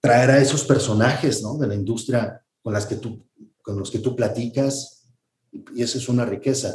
traer 0.00 0.30
a 0.30 0.38
esos 0.38 0.64
personajes 0.64 1.42
¿no? 1.42 1.56
de 1.58 1.66
la 1.66 1.74
industria 1.74 2.42
con, 2.62 2.72
las 2.72 2.86
que 2.86 2.96
tú, 2.96 3.26
con 3.62 3.78
los 3.78 3.90
que 3.90 3.98
tú 3.98 4.16
platicas, 4.16 5.06
y 5.52 5.82
esa 5.82 5.98
es 5.98 6.08
una 6.08 6.24
riqueza. 6.24 6.74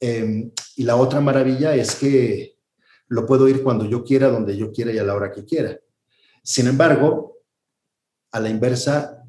Em, 0.00 0.50
y 0.76 0.82
la 0.84 0.96
otra 0.96 1.20
maravilla 1.20 1.74
es 1.74 1.94
que 1.94 2.57
lo 3.08 3.26
puedo 3.26 3.48
ir 3.48 3.62
cuando 3.62 3.84
yo 3.84 4.04
quiera, 4.04 4.28
donde 4.28 4.56
yo 4.56 4.72
quiera 4.72 4.92
y 4.92 4.98
a 4.98 5.04
la 5.04 5.14
hora 5.14 5.32
que 5.32 5.44
quiera. 5.44 5.78
Sin 6.42 6.66
embargo, 6.66 7.38
a 8.30 8.40
la 8.40 8.50
inversa, 8.50 9.24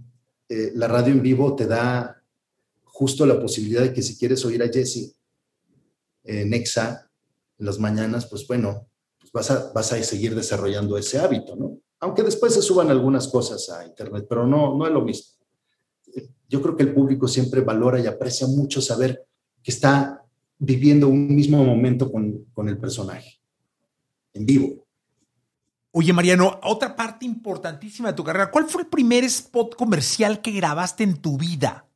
eh, 0.48 0.72
la 0.76 0.88
radio 0.88 1.14
en 1.14 1.22
vivo 1.22 1.56
te 1.56 1.66
da 1.66 2.22
justo 2.84 3.26
la 3.26 3.40
posibilidad 3.40 3.82
de 3.82 3.94
que 3.94 4.02
si 4.02 4.18
quieres 4.18 4.44
oír 4.46 4.62
a 4.62 4.68
Jesse 4.68 5.16
en 6.24 6.54
Exa 6.54 7.10
en 7.58 7.66
las 7.66 7.80
mañanas, 7.80 8.26
pues 8.26 8.46
bueno, 8.48 8.88
pues 9.20 9.32
vas, 9.32 9.52
a, 9.52 9.72
vas 9.74 9.94
a 9.94 10.04
seguir 10.04 10.36
desarrollando 10.36 10.98
ese 10.98 11.20
hábito, 11.20 11.56
¿no? 11.56 11.80
Aunque 12.02 12.24
después 12.24 12.54
se 12.54 12.62
suban 12.62 12.90
algunas 12.90 13.28
cosas 13.28 13.70
a 13.70 13.86
Internet, 13.86 14.26
pero 14.28 14.48
no, 14.48 14.78
no 14.78 14.88
es 14.88 14.94
lo 14.94 15.02
mismo. 15.02 15.34
Yo 16.48 16.62
creo 16.62 16.76
que 16.76 16.84
el 16.84 16.94
público 16.94 17.28
siempre 17.28 17.62
valora 17.62 18.00
y 18.00 18.08
aprecia 18.08 18.48
mucho 18.48 18.82
saber 18.82 19.26
que 19.62 19.72
está 19.72 20.24
viviendo 20.58 21.08
un 21.08 21.36
mismo 21.36 21.64
momento 21.64 22.12
con, 22.12 22.46
con 22.54 22.70
el 22.70 22.78
personaje, 22.78 23.39
en 24.34 24.46
vivo. 24.46 24.88
Oye, 25.92 26.14
Mariano, 26.14 26.60
otra 26.64 26.96
parte 26.96 27.26
importantísima 27.26 28.10
de 28.10 28.16
tu 28.16 28.24
carrera. 28.24 28.52
¿Cuál 28.52 28.70
fue 28.70 28.84
el 28.84 28.88
primer 28.88 29.24
spot 29.24 29.76
comercial 29.76 30.42
que 30.42 30.52
grabaste 30.52 31.04
en 31.04 31.20
tu 31.20 31.38
vida? 31.38 31.88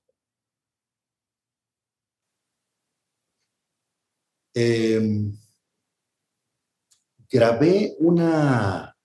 Em, 4.55 5.35
grabé 7.29 7.95
una, 7.99 8.95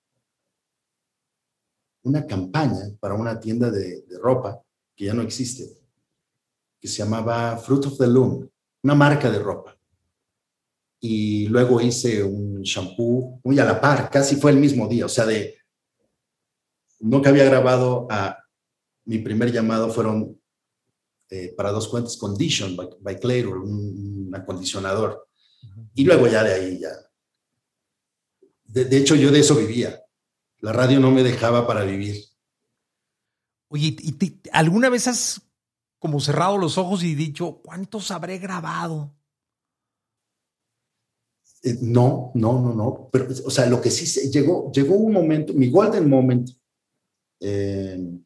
una 2.03 2.27
campaña 2.27 2.91
para 3.01 3.15
una 3.15 3.41
tienda 3.41 3.71
de, 3.71 4.03
de, 4.03 4.19
ropa 4.19 4.63
que 4.95 5.07
ya 5.07 5.15
no 5.15 5.23
existe, 5.23 5.65
que 6.79 6.89
se 6.89 6.99
llamaba 6.99 7.57
Fruit 7.57 7.87
of 7.87 7.99
the 7.99 8.07
Loom, 8.07 8.49
una 8.83 8.95
marca 8.95 9.31
de 9.31 9.39
ropa. 9.39 9.78
Y 11.01 11.47
luego 11.47 11.81
hice 11.81 12.23
un 12.23 12.63
shampoo 12.63 13.41
muy 13.45 13.59
a 13.59 13.65
la 13.65 13.81
par, 13.81 14.11
casi 14.11 14.37
fue 14.37 14.51
el 14.51 14.59
mismo 14.59 14.89
día, 14.89 15.07
o 15.07 15.09
sea, 15.09 15.27
de 15.27 15.59
nunca 17.01 17.31
había 17.31 17.45
grabado 17.45 18.07
a 18.11 18.39
mi 19.05 19.19
primer 19.19 19.53
llamado 19.53 19.91
fueron 19.91 20.39
eh, 21.31 21.55
para 21.57 21.71
dos 21.71 21.89
cuentas 21.89 22.17
Condition 22.17 22.77
by, 22.77 22.89
by 23.01 23.45
un, 23.45 24.31
acondicionador. 24.35 25.29
Y 25.95 26.05
luego 26.05 26.27
ya 26.27 26.43
de 26.43 26.55
ahí 26.55 26.79
ya. 26.81 26.91
De, 28.65 28.97
hecho, 28.97 29.15
yo 29.15 29.31
de 29.31 29.41
eso 29.41 29.55
vivía. 29.55 30.01
La 30.61 30.73
radio 30.73 31.01
no 31.01 31.11
me 31.11 31.23
dejaba 31.23 31.67
para 31.67 31.85
vivir. 31.85 32.23
Oye, 33.69 33.97
¿y 33.99 34.41
alguna 34.53 34.89
vez 34.89 35.09
has 35.09 35.43
como 35.99 36.21
cerrado 36.21 36.59
los 36.59 36.79
ojos 36.79 37.03
y 37.03 37.15
dicho, 37.15 37.61
¿cuántos 37.65 38.11
habré 38.11 38.39
grabado? 38.39 39.15
Eh, 41.69 41.79
no, 41.83 42.33
no, 42.35 42.61
no, 42.61 42.73
no. 42.75 43.11
Pero, 43.13 43.27
o 43.45 43.51
sea, 43.51 43.67
lo 43.67 43.81
que 43.81 43.91
sí 43.91 44.07
se, 44.07 44.31
llegó, 44.31 44.73
llegó 44.73 44.95
un 44.95 45.13
momento, 45.13 45.53
mi 45.53 45.71
golden 45.71 46.09
moment, 46.09 46.49
eh, 47.41 48.19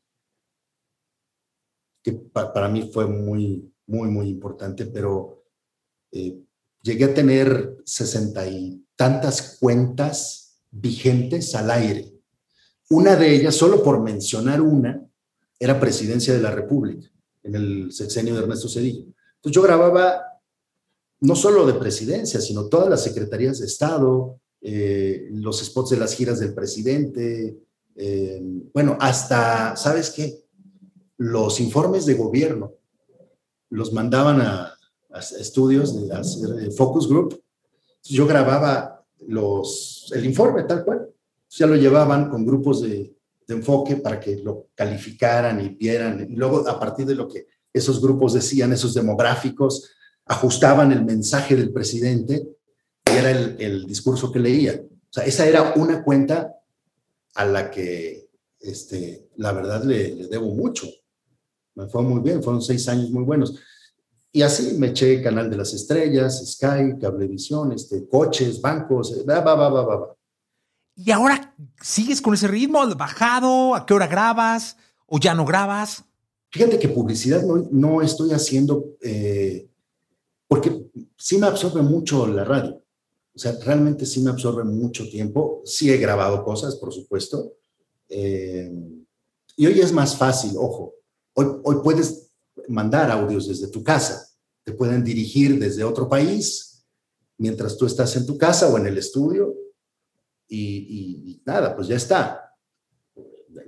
que 2.02 2.12
para 2.12 2.68
mí 2.68 2.88
fue 2.92 3.06
muy, 3.06 3.72
muy, 3.86 4.08
muy 4.10 4.28
importante, 4.28 4.86
pero 4.86 5.44
eh, 6.12 6.38
llegué 6.82 7.06
a 7.06 7.14
tener 7.14 7.78
sesenta 7.84 8.46
y 8.46 8.84
tantas 8.94 9.58
cuentas 9.58 10.60
vigentes 10.70 11.54
al 11.56 11.70
aire. 11.70 12.12
Una 12.90 13.16
de 13.16 13.34
ellas, 13.34 13.56
solo 13.56 13.82
por 13.82 14.00
mencionar 14.02 14.60
una, 14.60 15.04
era 15.58 15.80
Presidencia 15.80 16.32
de 16.32 16.42
la 16.42 16.50
República, 16.52 17.08
en 17.42 17.56
el 17.56 17.92
sexenio 17.92 18.34
de 18.34 18.42
Ernesto 18.42 18.68
Cedillo. 18.68 19.06
Entonces 19.36 19.54
yo 19.54 19.62
grababa 19.62 20.31
no 21.22 21.36
solo 21.36 21.64
de 21.66 21.74
presidencia, 21.74 22.40
sino 22.40 22.66
todas 22.66 22.90
las 22.90 23.04
secretarías 23.04 23.60
de 23.60 23.66
Estado, 23.66 24.40
eh, 24.60 25.28
los 25.30 25.64
spots 25.64 25.90
de 25.90 25.96
las 25.96 26.14
giras 26.14 26.40
del 26.40 26.52
presidente, 26.52 27.58
eh, 27.94 28.42
bueno, 28.74 28.96
hasta, 29.00 29.76
¿sabes 29.76 30.10
qué? 30.10 30.44
Los 31.18 31.60
informes 31.60 32.06
de 32.06 32.14
gobierno 32.14 32.72
los 33.70 33.92
mandaban 33.92 34.40
a, 34.40 34.74
estudios 35.38 35.94
de 35.94 36.08
las 36.08 36.40
focus 36.74 37.06
group. 37.06 37.38
Yo 38.02 38.26
grababa 38.26 39.04
los, 39.28 40.10
el 40.14 40.24
informe 40.24 40.62
tal 40.62 40.84
cual. 40.84 41.06
Ya 41.50 41.66
lo 41.66 41.76
llevaban 41.76 42.30
con 42.30 42.46
grupos 42.46 42.80
de, 42.80 43.14
de 43.46 43.54
enfoque 43.54 43.96
para 43.96 44.18
que 44.18 44.38
lo 44.38 44.68
calificaran 44.74 45.60
y 45.60 45.68
vieran. 45.68 46.26
Y 46.30 46.34
luego, 46.34 46.66
a 46.66 46.80
partir 46.80 47.04
de 47.04 47.14
lo 47.14 47.28
que 47.28 47.46
esos 47.74 48.00
grupos 48.00 48.32
decían, 48.32 48.72
esos 48.72 48.94
demográficos, 48.94 49.90
ajustaban 50.26 50.92
el 50.92 51.04
mensaje 51.04 51.56
del 51.56 51.72
presidente 51.72 52.46
y 53.06 53.16
era 53.16 53.30
el, 53.30 53.56
el 53.58 53.86
discurso 53.86 54.30
que 54.32 54.38
leía. 54.38 54.80
O 54.80 55.12
sea, 55.12 55.24
esa 55.24 55.46
era 55.46 55.74
una 55.76 56.02
cuenta 56.02 56.56
a 57.34 57.44
la 57.44 57.70
que, 57.70 58.30
este, 58.60 59.28
la 59.36 59.52
verdad, 59.52 59.84
le, 59.84 60.26
debo 60.28 60.54
mucho. 60.54 60.86
Me 61.74 61.86
fue 61.86 62.02
muy 62.02 62.20
bien, 62.20 62.42
fueron 62.42 62.62
seis 62.62 62.88
años 62.88 63.10
muy 63.10 63.24
buenos. 63.24 63.58
Y 64.32 64.42
así 64.42 64.74
me 64.78 64.88
eché 64.88 65.22
Canal 65.22 65.50
de 65.50 65.56
las 65.58 65.74
Estrellas, 65.74 66.42
Sky, 66.52 66.98
Cablevisión, 67.00 67.72
este, 67.72 68.08
coches, 68.08 68.60
bancos, 68.60 69.14
va, 69.28 69.40
va, 69.40 69.54
va, 69.54 69.68
va, 69.68 69.84
va. 69.84 70.16
¿Y 70.94 71.10
ahora 71.10 71.54
sigues 71.80 72.20
con 72.20 72.34
ese 72.34 72.48
ritmo? 72.48 72.82
¿Has 72.82 72.96
bajado? 72.96 73.74
¿A 73.74 73.84
qué 73.84 73.94
hora 73.94 74.06
grabas? 74.06 74.76
¿O 75.06 75.18
ya 75.18 75.34
no 75.34 75.44
grabas? 75.44 76.04
Fíjate 76.50 76.78
que 76.78 76.88
publicidad 76.88 77.42
no, 77.42 77.68
no 77.70 78.02
estoy 78.02 78.32
haciendo 78.32 78.96
eh, 79.00 79.68
porque 80.52 80.84
sí 81.16 81.38
me 81.38 81.46
absorbe 81.46 81.80
mucho 81.80 82.26
la 82.26 82.44
radio. 82.44 82.84
O 83.34 83.38
sea, 83.38 83.56
realmente 83.64 84.04
sí 84.04 84.20
me 84.20 84.28
absorbe 84.28 84.64
mucho 84.64 85.08
tiempo. 85.08 85.62
Sí 85.64 85.90
he 85.90 85.96
grabado 85.96 86.44
cosas, 86.44 86.76
por 86.76 86.92
supuesto. 86.92 87.54
Eh, 88.06 88.70
y 89.56 89.66
hoy 89.66 89.80
es 89.80 89.92
más 89.92 90.14
fácil, 90.14 90.52
ojo. 90.58 90.92
Hoy, 91.32 91.76
puedes 91.82 92.34
mandar 92.68 93.10
audios 93.10 93.48
desde 93.48 93.68
tu 93.68 93.82
casa. 93.82 94.28
Te 94.62 94.72
pueden 94.72 95.02
dirigir 95.02 95.58
desde 95.58 95.84
otro 95.84 96.06
país 96.06 96.84
mientras 97.38 97.78
tú 97.78 97.86
estás 97.86 98.14
en 98.16 98.26
tu 98.26 98.36
casa 98.36 98.68
o 98.68 98.76
en 98.76 98.86
el 98.86 98.98
estudio. 98.98 99.54
Y, 100.48 101.30
y 101.30 101.42
nada, 101.46 101.74
pues 101.74 101.88
ya 101.88 101.96
está. 101.96 102.58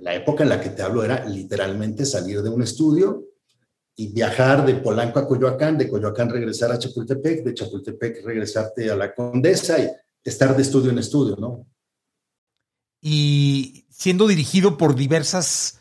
La 0.01 0.13
época 0.13 0.43
en 0.43 0.49
la 0.49 0.61
que 0.61 0.69
te 0.69 0.83
hablo 0.83 1.03
era 1.03 1.25
literalmente 1.25 2.05
salir 2.05 2.43
de 2.43 2.49
un 2.49 2.61
estudio 2.61 3.25
y 3.95 4.07
viajar 4.07 4.65
de 4.65 4.75
Polanco 4.75 5.19
a 5.19 5.27
Coyoacán, 5.27 5.77
de 5.77 5.89
Coyoacán 5.89 6.29
regresar 6.29 6.71
a 6.71 6.79
Chapultepec, 6.79 7.43
de 7.43 7.53
Chapultepec 7.53 8.25
regresarte 8.25 8.91
a 8.91 8.95
la 8.95 9.15
Condesa 9.15 9.79
y 9.79 9.89
estar 10.23 10.55
de 10.55 10.61
estudio 10.61 10.91
en 10.91 10.99
estudio, 10.99 11.37
¿no? 11.37 11.65
Y 12.99 13.85
siendo 13.89 14.27
dirigido 14.27 14.77
por 14.77 14.95
diversas 14.95 15.79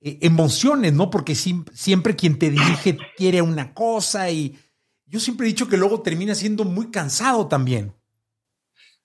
eh, 0.00 0.18
emociones, 0.20 0.92
¿no? 0.92 1.08
Porque 1.08 1.34
siempre 1.34 2.16
quien 2.16 2.38
te 2.38 2.50
dirige 2.50 2.98
quiere 3.16 3.40
una 3.40 3.72
cosa 3.72 4.30
y 4.30 4.58
yo 5.06 5.20
siempre 5.20 5.46
he 5.46 5.48
dicho 5.48 5.68
que 5.68 5.76
luego 5.76 6.02
termina 6.02 6.34
siendo 6.34 6.64
muy 6.64 6.90
cansado 6.90 7.46
también. 7.46 7.94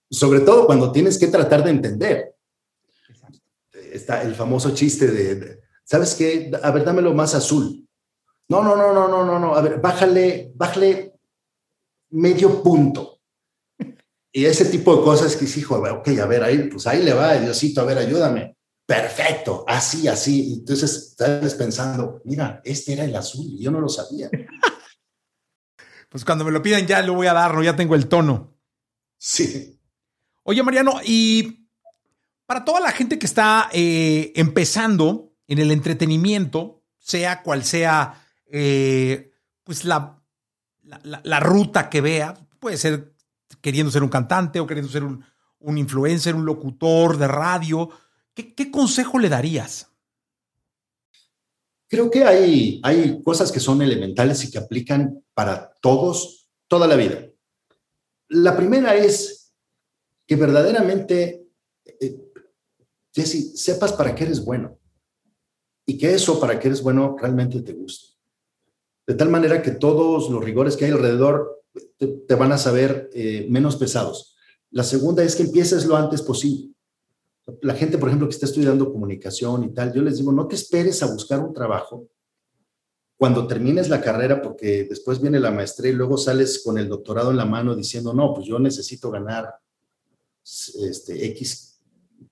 Sobre 0.10 0.42
todo 0.42 0.66
cuando 0.66 0.92
tienes 0.92 1.18
que 1.18 1.28
tratar 1.28 1.64
de 1.64 1.70
entender. 1.70 2.36
Está 3.94 4.22
el 4.24 4.36
famoso 4.36 4.74
chiste 4.74 5.08
de, 5.08 5.62
¿sabes 5.84 6.16
qué? 6.16 6.52
A 6.62 6.72
ver, 6.72 6.84
dámelo 6.84 7.14
más 7.14 7.36
azul. 7.36 7.88
No, 8.50 8.64
no, 8.64 8.76
no, 8.76 8.94
no, 8.94 9.08
no, 9.08 9.26
no, 9.26 9.40
no. 9.40 9.56
A 9.56 9.62
ver, 9.62 9.80
bájale, 9.80 10.52
bájale 10.56 11.14
medio 12.12 12.64
punto. 12.64 13.20
Y 14.32 14.46
ese 14.46 14.66
tipo 14.66 14.96
de 14.96 15.04
cosas 15.04 15.36
que 15.36 15.48
sí, 15.48 15.62
hijo, 15.62 15.76
ok, 15.76 16.08
a 16.20 16.26
ver, 16.26 16.44
ahí, 16.44 16.70
pues 16.70 16.86
ahí 16.88 17.04
le 17.04 17.14
va, 17.14 17.36
Diosito, 17.36 17.82
a 17.82 17.86
ver, 17.86 17.98
ayúdame. 17.98 18.56
Perfecto, 18.86 19.64
así, 19.68 20.08
así. 20.08 20.54
Entonces 20.60 21.10
estás 21.10 21.54
pensando, 21.56 22.22
mira, 22.26 22.62
este 22.64 22.94
era 22.94 23.06
el 23.06 23.16
azul 23.16 23.46
y 23.46 23.64
yo 23.64 23.72
no 23.72 23.80
lo 23.80 23.90
sabía. 23.90 24.30
Pues 26.10 26.26
cuando 26.26 26.44
me 26.44 26.50
lo 26.50 26.64
pidan 26.64 26.88
ya 26.88 27.04
lo 27.04 27.14
voy 27.14 27.28
a 27.28 27.34
dar, 27.34 27.54
¿no? 27.54 27.62
Ya 27.62 27.76
tengo 27.76 27.94
el 27.94 28.08
tono. 28.08 28.58
Sí. 29.20 29.80
Oye, 30.42 30.64
Mariano, 30.64 31.00
y 31.06 31.70
para 32.48 32.66
toda 32.66 32.80
la 32.80 32.92
gente 32.92 33.20
que 33.20 33.28
está 33.28 33.70
eh, 33.72 34.34
empezando 34.36 35.36
en 35.48 35.60
el 35.60 35.70
entretenimiento, 35.70 36.84
sea 36.98 37.44
cual 37.44 37.64
sea 37.64 38.26
eh, 38.52 39.32
pues 39.64 39.86
la, 39.86 40.20
la, 41.04 41.40
ruta 41.40 41.90
que 41.90 42.02
vea, 42.02 42.34
puede 42.60 42.78
ser 42.78 43.14
queriendo 43.62 43.92
ser 43.92 44.04
un 44.04 44.10
cantante 44.10 44.60
o 44.60 44.68
queriendo 44.68 44.92
ser 44.92 45.04
un, 45.04 45.24
un 45.60 45.78
influencer, 45.78 46.36
un 46.36 46.46
locutor 46.46 47.18
de 47.18 47.28
radio. 47.28 47.90
¿Qué, 48.34 48.72
consejo 48.72 49.20
le 49.20 49.30
darías? 49.30 49.92
Creo 51.88 52.10
que 52.10 52.24
hay, 52.24 52.80
hay 52.84 53.22
cosas 53.24 53.52
que 53.52 53.60
son 53.60 53.82
elementales 53.82 54.44
y 54.44 54.52
que 54.52 54.60
aplican 54.60 55.24
para 55.34 55.74
todos 55.82 56.50
toda 56.68 56.88
la 56.88 56.96
vida. 56.96 57.26
La 58.30 58.56
primera 58.56 58.96
es 58.96 59.54
que 60.28 60.36
verdaderamente, 60.36 61.48
eh, 62.00 62.32
Jesse, 63.12 63.60
sepas 63.60 63.94
para 63.94 64.14
qué 64.14 64.26
eres 64.26 64.46
bueno 64.46 64.80
y 65.86 65.98
que 65.98 66.14
eso 66.14 66.40
para 66.40 66.60
qué 66.60 66.68
eres 66.68 66.84
bueno 66.84 67.16
realmente 67.20 67.62
te 67.62 67.74
guste 67.74 68.19
de 69.10 69.16
tal 69.16 69.30
manera 69.30 69.64
que 69.64 69.72
todos 69.72 70.30
los 70.30 70.44
rigores 70.44 70.78
que 70.78 70.86
hay 70.86 70.92
alrededor 70.92 71.64
te, 71.98 72.36
van 72.36 72.52
a 72.52 72.60
saber 72.60 73.10
eh, 73.12 73.48
menos 73.50 73.76
pesados. 73.76 74.36
La 74.70 74.84
segunda 74.84 75.24
es 75.24 75.36
que 75.36 75.42
empieces 75.42 75.88
lo 75.88 75.96
antes 75.96 76.22
posible. 76.22 76.76
La 77.64 77.74
gente, 77.74 77.98
por 77.98 78.10
ejemplo, 78.10 78.28
que 78.28 78.36
está 78.36 78.46
estudiando 78.46 78.94
comunicación 78.94 79.64
y 79.64 79.74
tal, 79.74 79.92
yo 79.94 80.04
les 80.04 80.18
digo, 80.18 80.32
no 80.32 80.48
te 80.48 80.54
esperes 80.54 81.02
a 81.02 81.12
buscar 81.12 81.40
un 81.40 81.56
trabajo 81.56 82.08
cuando 83.18 83.48
termines 83.48 83.90
la 83.90 84.00
carrera, 84.00 84.44
porque 84.44 84.84
después 84.84 85.20
viene 85.20 85.40
la 85.40 85.50
maestría 85.50 85.92
y 85.92 85.96
luego 85.96 86.16
sales 86.16 86.62
con 86.64 86.78
el 86.78 86.88
doctorado 86.88 87.32
en 87.32 87.38
la 87.38 87.46
mano 87.46 87.76
diciendo, 87.76 88.14
no, 88.14 88.32
pues 88.36 88.46
yo 88.46 88.60
necesito 88.60 89.10
ganar 89.10 89.56
este, 90.44 91.26
X 91.30 91.82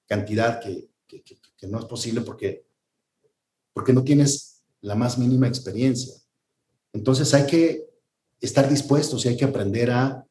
cantidad 0.06 0.60
que, 0.60 0.92
que 1.08 1.68
no 1.68 1.80
es 1.80 1.86
posible 1.86 2.22
porque, 2.22 2.68
porque 3.74 3.94
no 3.94 4.04
tienes 4.04 4.62
la 4.82 4.94
más 4.94 5.18
mínima 5.18 5.48
experiencia. 5.48 6.14
Entonces 6.98 7.32
hay 7.36 7.46
que 7.46 7.88
estar 8.42 8.68
dispuestos 8.68 9.24
y 9.24 9.30
hay 9.30 9.38
que 9.38 9.46
aprender 9.46 9.92
a 9.92 10.26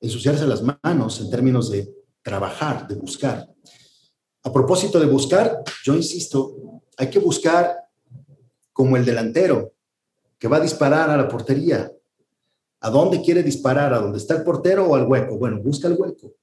ensuciarse 0.00 0.46
las 0.46 0.62
manos 0.62 1.20
en 1.20 1.28
términos 1.28 1.70
de 1.72 1.92
trabajar, 2.22 2.86
de 2.86 2.94
buscar. 2.94 3.48
A 4.44 4.52
propósito 4.52 5.00
de 5.00 5.06
buscar, 5.06 5.64
yo 5.84 5.96
insisto, 5.96 6.82
hay 6.96 7.10
que 7.10 7.18
buscar 7.18 7.76
como 8.72 8.96
el 8.96 9.04
delantero 9.04 9.74
que 10.38 10.46
va 10.46 10.58
a 10.58 10.60
disparar 10.60 11.10
a 11.10 11.16
la 11.16 11.26
portería. 11.26 11.92
¿A 12.80 12.88
dónde 12.88 13.20
quiere 13.20 13.42
disparar? 13.42 13.92
¿A 13.92 13.98
dónde 13.98 14.18
está 14.18 14.36
el 14.36 14.44
portero 14.44 14.86
o 14.86 14.94
al 14.94 15.06
hueco? 15.06 15.36
Bueno, 15.36 15.60
busca 15.60 15.88
el 15.88 15.94
hueco, 15.98 16.36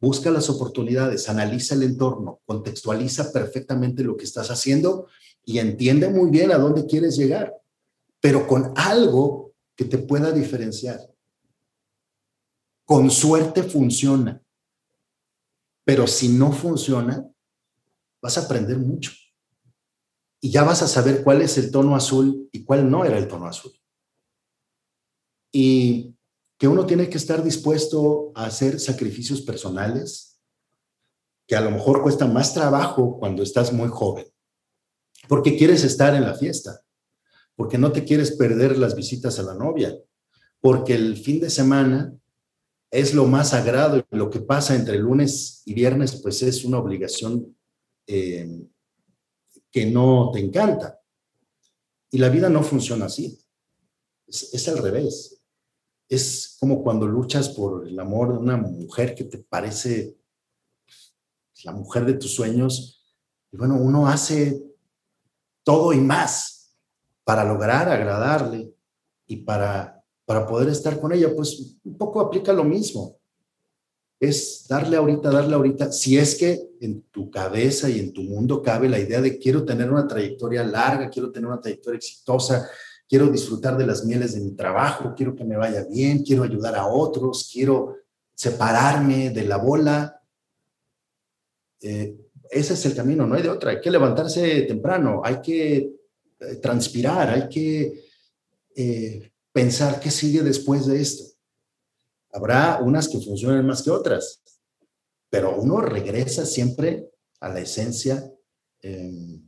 busca 0.00 0.30
las 0.30 0.48
oportunidades, 0.48 1.28
analiza 1.28 1.74
el 1.74 1.82
entorno, 1.82 2.40
contextualiza 2.46 3.32
perfectamente 3.32 4.04
lo 4.04 4.16
que 4.16 4.24
estás 4.24 4.52
haciendo 4.52 5.08
y 5.44 5.58
entiende 5.58 6.08
muy 6.08 6.30
bien 6.30 6.52
a 6.52 6.58
dónde 6.58 6.86
quieres 6.86 7.16
llegar 7.16 7.52
pero 8.26 8.44
con 8.44 8.72
algo 8.74 9.54
que 9.76 9.84
te 9.84 9.98
pueda 9.98 10.32
diferenciar. 10.32 10.98
con 12.84 13.08
suerte 13.08 13.62
funciona. 13.62 14.42
Pero 15.84 16.08
si 16.08 16.30
no 16.30 16.50
funciona, 16.50 17.24
vas 18.20 18.36
a 18.36 18.40
aprender 18.46 18.78
mucho. 18.78 19.12
Y 20.40 20.50
ya 20.50 20.64
vas 20.64 20.82
a 20.82 20.88
saber 20.88 21.22
cuál 21.22 21.40
es 21.40 21.56
el 21.56 21.70
tono 21.70 21.94
azul 21.94 22.48
y 22.50 22.64
cuál 22.64 22.90
no 22.90 23.04
era 23.04 23.16
el 23.16 23.28
tono 23.28 23.46
azul. 23.46 23.72
Y 25.52 26.12
que 26.58 26.66
uno 26.66 26.84
tiene 26.84 27.08
que 27.08 27.18
estar 27.18 27.44
dispuesto 27.44 28.32
a 28.34 28.46
hacer 28.46 28.80
sacrificios 28.80 29.40
personales, 29.40 30.42
que 31.46 31.54
a 31.54 31.60
lo 31.60 31.70
mejor 31.70 32.02
cuesta 32.02 32.26
más 32.26 32.52
trabajo 32.52 33.20
cuando 33.20 33.44
estás 33.44 33.72
muy 33.72 33.88
joven, 33.88 34.26
porque 35.28 35.56
quieres 35.56 35.84
estar 35.84 36.12
en 36.16 36.24
la 36.24 36.34
fiesta, 36.34 36.82
porque 37.56 37.78
no 37.78 37.90
te 37.90 38.04
quieres 38.04 38.32
perder 38.32 38.76
las 38.76 38.94
visitas 38.94 39.38
a 39.38 39.42
la 39.42 39.54
novia, 39.54 39.98
porque 40.60 40.94
el 40.94 41.16
fin 41.16 41.40
de 41.40 41.50
semana 41.50 42.14
es 42.90 43.14
lo 43.14 43.26
más 43.26 43.50
sagrado 43.50 43.98
y 43.98 44.16
lo 44.16 44.30
que 44.30 44.40
pasa 44.40 44.76
entre 44.76 44.98
lunes 44.98 45.62
y 45.64 45.74
viernes, 45.74 46.20
pues 46.22 46.42
es 46.42 46.64
una 46.64 46.78
obligación 46.78 47.56
eh, 48.06 48.68
que 49.70 49.86
no 49.86 50.30
te 50.32 50.40
encanta. 50.40 51.00
Y 52.10 52.18
la 52.18 52.28
vida 52.28 52.48
no 52.48 52.62
funciona 52.62 53.06
así. 53.06 53.38
Es, 54.26 54.54
es, 54.54 54.68
al 54.68 54.78
revés. 54.78 55.42
Es 56.08 56.56
como 56.60 56.82
cuando 56.82 57.06
luchas 57.06 57.48
por 57.48 57.86
el 57.86 57.98
amor 57.98 58.32
de 58.32 58.38
una 58.38 58.56
mujer 58.56 59.14
que 59.14 59.24
te 59.24 59.38
parece 59.38 60.16
la 61.64 61.72
mujer 61.72 62.04
de 62.04 62.14
tus 62.14 62.34
sueños. 62.34 63.04
Y 63.50 63.56
bueno, 63.56 63.76
uno 63.76 64.06
hace 64.06 64.62
todo 65.64 65.92
y 65.92 65.98
más 65.98 66.55
para 67.26 67.42
lograr 67.44 67.90
agradarle 67.90 68.72
y 69.26 69.38
para 69.38 69.96
para 70.26 70.46
poder 70.46 70.68
estar 70.68 71.00
con 71.00 71.12
ella, 71.12 71.32
pues 71.34 71.76
un 71.84 71.96
poco 71.96 72.20
aplica 72.20 72.52
lo 72.52 72.64
mismo. 72.64 73.16
Es 74.18 74.66
darle 74.68 74.96
ahorita, 74.96 75.30
darle 75.30 75.54
ahorita, 75.54 75.92
si 75.92 76.18
es 76.18 76.34
que 76.34 76.68
en 76.80 77.02
tu 77.02 77.30
cabeza 77.30 77.88
y 77.88 78.00
en 78.00 78.12
tu 78.12 78.22
mundo 78.22 78.60
cabe 78.60 78.88
la 78.88 78.98
idea 78.98 79.20
de 79.20 79.38
quiero 79.38 79.64
tener 79.64 79.90
una 79.90 80.08
trayectoria 80.08 80.64
larga, 80.64 81.08
quiero 81.08 81.30
tener 81.30 81.48
una 81.48 81.60
trayectoria 81.60 81.98
exitosa, 81.98 82.68
quiero 83.08 83.28
disfrutar 83.28 83.76
de 83.76 83.86
las 83.86 84.04
mieles 84.04 84.34
de 84.34 84.40
mi 84.40 84.56
trabajo, 84.56 85.14
quiero 85.16 85.34
que 85.36 85.44
me 85.44 85.56
vaya 85.56 85.84
bien, 85.84 86.24
quiero 86.24 86.42
ayudar 86.42 86.74
a 86.74 86.86
otros, 86.86 87.48
quiero 87.52 87.96
separarme 88.34 89.30
de 89.30 89.44
la 89.44 89.58
bola. 89.58 90.20
Eh, 91.82 92.16
ese 92.50 92.74
es 92.74 92.86
el 92.86 92.96
camino, 92.96 93.26
no 93.26 93.36
hay 93.36 93.42
de 93.42 93.50
otra. 93.50 93.70
Hay 93.70 93.80
que 93.80 93.90
levantarse 93.90 94.62
temprano, 94.62 95.20
hay 95.22 95.40
que 95.40 95.95
transpirar, 96.60 97.30
hay 97.30 97.48
que 97.48 98.04
eh, 98.74 99.32
pensar 99.52 100.00
qué 100.00 100.10
sigue 100.10 100.42
después 100.42 100.86
de 100.86 101.00
esto. 101.00 101.24
Habrá 102.32 102.80
unas 102.82 103.08
que 103.08 103.18
funcionen 103.20 103.66
más 103.66 103.82
que 103.82 103.90
otras, 103.90 104.42
pero 105.30 105.56
uno 105.56 105.80
regresa 105.80 106.44
siempre 106.44 107.08
a 107.40 107.48
la 107.48 107.60
esencia 107.60 108.30
em, 108.82 109.46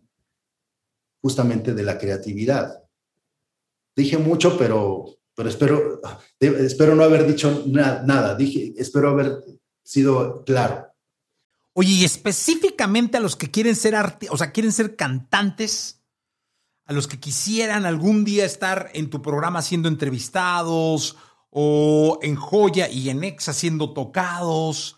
justamente 1.21 1.75
de 1.75 1.83
la 1.83 1.99
creatividad. 1.99 2.83
Dije 3.95 4.17
mucho, 4.17 4.57
pero, 4.57 5.19
pero 5.35 5.49
espero, 5.49 6.01
espero 6.41 6.95
no 6.95 7.05
haber 7.05 7.27
dicho 7.27 7.65
nada. 7.67 8.35
Dije, 8.35 8.73
espero 8.77 9.11
haber 9.11 9.43
sido 9.83 10.45
claro. 10.45 10.87
Oye, 11.75 11.93
y 11.93 12.05
específicamente 12.05 13.17
a 13.17 13.21
los 13.21 13.37
que 13.37 13.51
quieren 13.51 13.77
ser 13.77 13.95
o 14.31 14.37
sea, 14.37 14.53
quieren 14.53 14.73
ser 14.73 14.97
cantantes, 14.97 15.98
a 16.89 16.95
los 16.95 17.07
que 17.07 17.21
quisieran 17.21 17.85
algún 17.85 18.25
día 18.25 18.47
estar 18.47 18.91
en 18.95 19.11
tu 19.11 19.21
programa 19.21 19.61
siendo 19.61 19.89
entrevistados 19.89 21.17
o 21.51 22.19
en 22.23 22.35
Joya 22.35 22.89
y 22.89 23.11
en 23.11 23.25
Exa 23.25 23.53
siendo 23.53 23.93
tocados. 23.93 24.97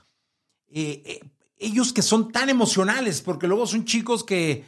Eh, 0.68 1.02
eh, 1.04 1.20
ellos 1.58 1.92
que 1.92 2.02
son 2.02 2.30
tan 2.30 2.48
emocionales, 2.48 3.20
porque 3.20 3.48
luego 3.48 3.66
son 3.66 3.84
chicos 3.84 4.22
que, 4.22 4.64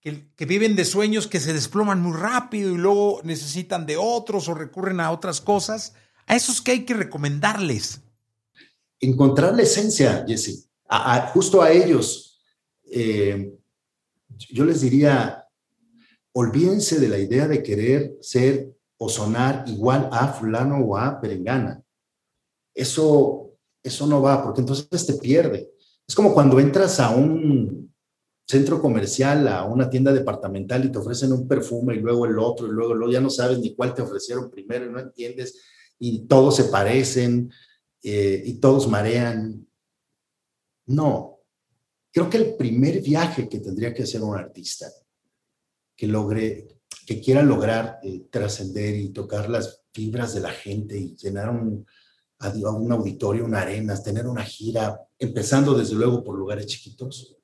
que, 0.00 0.44
viven 0.44 0.74
de 0.74 0.84
sueños 0.84 1.28
que 1.28 1.38
se 1.38 1.52
desploman 1.52 2.02
muy 2.02 2.16
rápido 2.18 2.74
y 2.74 2.78
luego 2.78 3.20
necesitan 3.22 3.86
de 3.86 3.96
otros 3.96 4.48
o 4.48 4.54
recurren 4.54 4.98
a 4.98 5.12
otras 5.12 5.40
cosas. 5.40 5.94
A 6.26 6.34
esos 6.34 6.60
que 6.60 6.72
hay 6.72 6.84
que 6.84 6.94
recomendarles. 6.94 8.00
Encontrar 8.98 9.54
la 9.54 9.62
esencia, 9.62 10.24
Jesse. 10.26 10.68
justo 11.32 11.62
a 11.62 11.70
ellos. 11.70 12.40
Eh, 12.90 13.56
yo 14.50 14.64
les 14.64 14.80
diría, 14.80 15.39
olvídense 16.32 17.00
de 17.00 17.08
la 17.08 17.18
idea 17.18 17.48
de 17.48 17.62
querer 17.62 18.16
ser 18.20 18.72
o 18.98 19.08
sonar 19.08 19.64
igual 19.66 20.08
a 20.12 20.28
fulano 20.28 20.78
o 20.78 20.96
a 20.96 21.20
perengana. 21.20 21.82
Eso, 22.74 23.52
eso 23.82 24.06
no 24.06 24.22
va, 24.22 24.42
porque 24.42 24.60
entonces 24.60 25.06
te 25.06 25.14
pierde. 25.14 25.72
Es 26.06 26.14
como 26.14 26.34
cuando 26.34 26.60
entras 26.60 27.00
a 27.00 27.10
un 27.10 27.92
centro 28.46 28.80
comercial, 28.80 29.46
a 29.48 29.64
una 29.64 29.88
tienda 29.88 30.12
departamental 30.12 30.84
y 30.84 30.90
te 30.90 30.98
ofrecen 30.98 31.32
un 31.32 31.46
perfume 31.46 31.94
y 31.94 32.00
luego 32.00 32.26
el 32.26 32.38
otro 32.38 32.66
y 32.66 32.70
luego, 32.70 32.94
luego 32.94 33.12
ya 33.12 33.20
no 33.20 33.30
sabes 33.30 33.58
ni 33.58 33.74
cuál 33.74 33.94
te 33.94 34.02
ofrecieron 34.02 34.50
primero 34.50 34.86
y 34.86 34.90
no 34.90 34.98
entiendes 34.98 35.60
y 35.98 36.26
todos 36.26 36.56
se 36.56 36.64
parecen 36.64 37.50
eh, 38.02 38.42
y 38.44 38.54
todos 38.54 38.88
marean. 38.88 39.66
No, 40.86 41.38
creo 42.12 42.28
que 42.28 42.38
el 42.38 42.56
primer 42.56 43.00
viaje 43.00 43.48
que 43.48 43.60
tendría 43.60 43.94
que 43.94 44.02
hacer 44.02 44.22
un 44.22 44.36
artista 44.36 44.90
que 46.00 46.06
logre, 46.06 46.66
que 47.06 47.20
quiera 47.20 47.42
lograr 47.42 48.00
eh, 48.02 48.26
trascender 48.30 48.96
y 48.96 49.10
tocar 49.10 49.50
las 49.50 49.82
fibras 49.92 50.32
de 50.32 50.40
la 50.40 50.50
gente 50.50 50.96
y 50.98 51.14
llenar 51.14 51.50
un, 51.50 51.86
un 52.40 52.92
auditorio, 52.92 53.44
una 53.44 53.60
arena, 53.60 54.02
tener 54.02 54.26
una 54.26 54.42
gira, 54.42 54.98
empezando 55.18 55.76
desde 55.76 55.96
luego 55.96 56.24
por 56.24 56.38
lugares 56.38 56.64
chiquitos, 56.64 57.36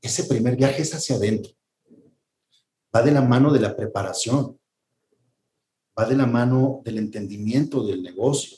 ese 0.00 0.22
primer 0.22 0.54
viaje 0.54 0.82
es 0.82 0.94
hacia 0.94 1.16
adentro. 1.16 1.50
Va 2.94 3.02
de 3.02 3.10
la 3.10 3.22
mano 3.22 3.52
de 3.52 3.58
la 3.58 3.74
preparación, 3.74 4.56
va 5.98 6.06
de 6.06 6.14
la 6.14 6.26
mano 6.26 6.80
del 6.84 6.98
entendimiento 6.98 7.84
del 7.84 8.04
negocio, 8.04 8.56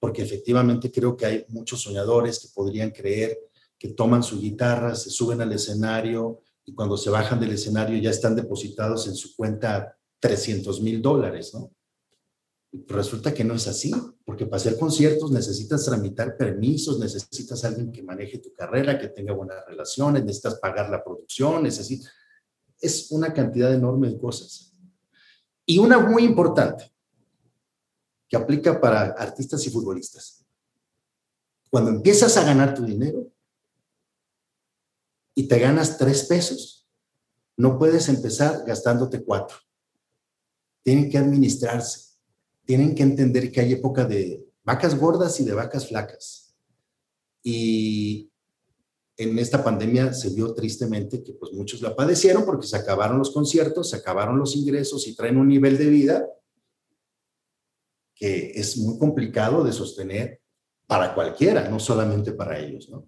porque 0.00 0.22
efectivamente 0.22 0.90
creo 0.90 1.14
que 1.14 1.26
hay 1.26 1.44
muchos 1.48 1.82
soñadores 1.82 2.38
que 2.38 2.48
podrían 2.54 2.90
creer 2.90 3.38
que 3.78 3.88
toman 3.88 4.22
su 4.22 4.40
guitarra, 4.40 4.94
se 4.94 5.10
suben 5.10 5.42
al 5.42 5.52
escenario 5.52 6.40
y 6.68 6.74
cuando 6.74 6.98
se 6.98 7.08
bajan 7.08 7.40
del 7.40 7.52
escenario 7.52 7.98
ya 7.98 8.10
están 8.10 8.36
depositados 8.36 9.06
en 9.06 9.16
su 9.16 9.34
cuenta 9.34 9.96
300 10.20 10.82
mil 10.82 11.00
dólares, 11.00 11.54
¿no? 11.54 11.72
Y 12.70 12.84
resulta 12.86 13.32
que 13.32 13.42
no 13.42 13.54
es 13.54 13.66
así, 13.66 13.90
porque 14.26 14.44
para 14.44 14.58
hacer 14.58 14.78
conciertos 14.78 15.30
necesitas 15.30 15.86
tramitar 15.86 16.36
permisos, 16.36 16.98
necesitas 16.98 17.64
alguien 17.64 17.90
que 17.90 18.02
maneje 18.02 18.36
tu 18.36 18.52
carrera, 18.52 18.98
que 18.98 19.08
tenga 19.08 19.32
buenas 19.32 19.64
relaciones, 19.66 20.22
necesitas 20.22 20.56
pagar 20.56 20.90
la 20.90 21.02
producción, 21.02 21.62
necesitas... 21.62 22.12
Es 22.78 23.10
una 23.12 23.32
cantidad 23.32 23.72
enorme 23.72 24.10
de 24.10 24.18
cosas. 24.18 24.74
Y 25.64 25.78
una 25.78 25.98
muy 25.98 26.22
importante, 26.24 26.92
que 28.28 28.36
aplica 28.36 28.78
para 28.78 29.04
artistas 29.12 29.66
y 29.66 29.70
futbolistas. 29.70 30.44
Cuando 31.70 31.90
empiezas 31.90 32.36
a 32.36 32.44
ganar 32.44 32.74
tu 32.74 32.84
dinero, 32.84 33.32
y 35.38 35.46
te 35.46 35.60
ganas 35.60 35.96
tres 35.96 36.24
pesos, 36.24 36.88
no 37.56 37.78
puedes 37.78 38.08
empezar 38.08 38.64
gastándote 38.66 39.22
cuatro. 39.22 39.56
Tienen 40.82 41.08
que 41.08 41.16
administrarse, 41.16 42.16
tienen 42.64 42.92
que 42.92 43.04
entender 43.04 43.52
que 43.52 43.60
hay 43.60 43.74
época 43.74 44.04
de 44.04 44.44
vacas 44.64 44.98
gordas 44.98 45.38
y 45.38 45.44
de 45.44 45.54
vacas 45.54 45.86
flacas. 45.86 46.56
Y 47.40 48.32
en 49.16 49.38
esta 49.38 49.62
pandemia 49.62 50.12
se 50.12 50.30
vio 50.30 50.52
tristemente 50.54 51.22
que 51.22 51.34
pues 51.34 51.52
muchos 51.52 51.82
la 51.82 51.94
padecieron 51.94 52.44
porque 52.44 52.66
se 52.66 52.76
acabaron 52.76 53.18
los 53.18 53.30
conciertos, 53.30 53.90
se 53.90 53.96
acabaron 53.96 54.40
los 54.40 54.56
ingresos 54.56 55.06
y 55.06 55.14
traen 55.14 55.36
un 55.36 55.46
nivel 55.46 55.78
de 55.78 55.86
vida 55.86 56.28
que 58.12 58.50
es 58.56 58.76
muy 58.76 58.98
complicado 58.98 59.62
de 59.62 59.70
sostener 59.70 60.40
para 60.88 61.14
cualquiera, 61.14 61.68
no 61.68 61.78
solamente 61.78 62.32
para 62.32 62.58
ellos, 62.58 62.88
¿no? 62.90 63.06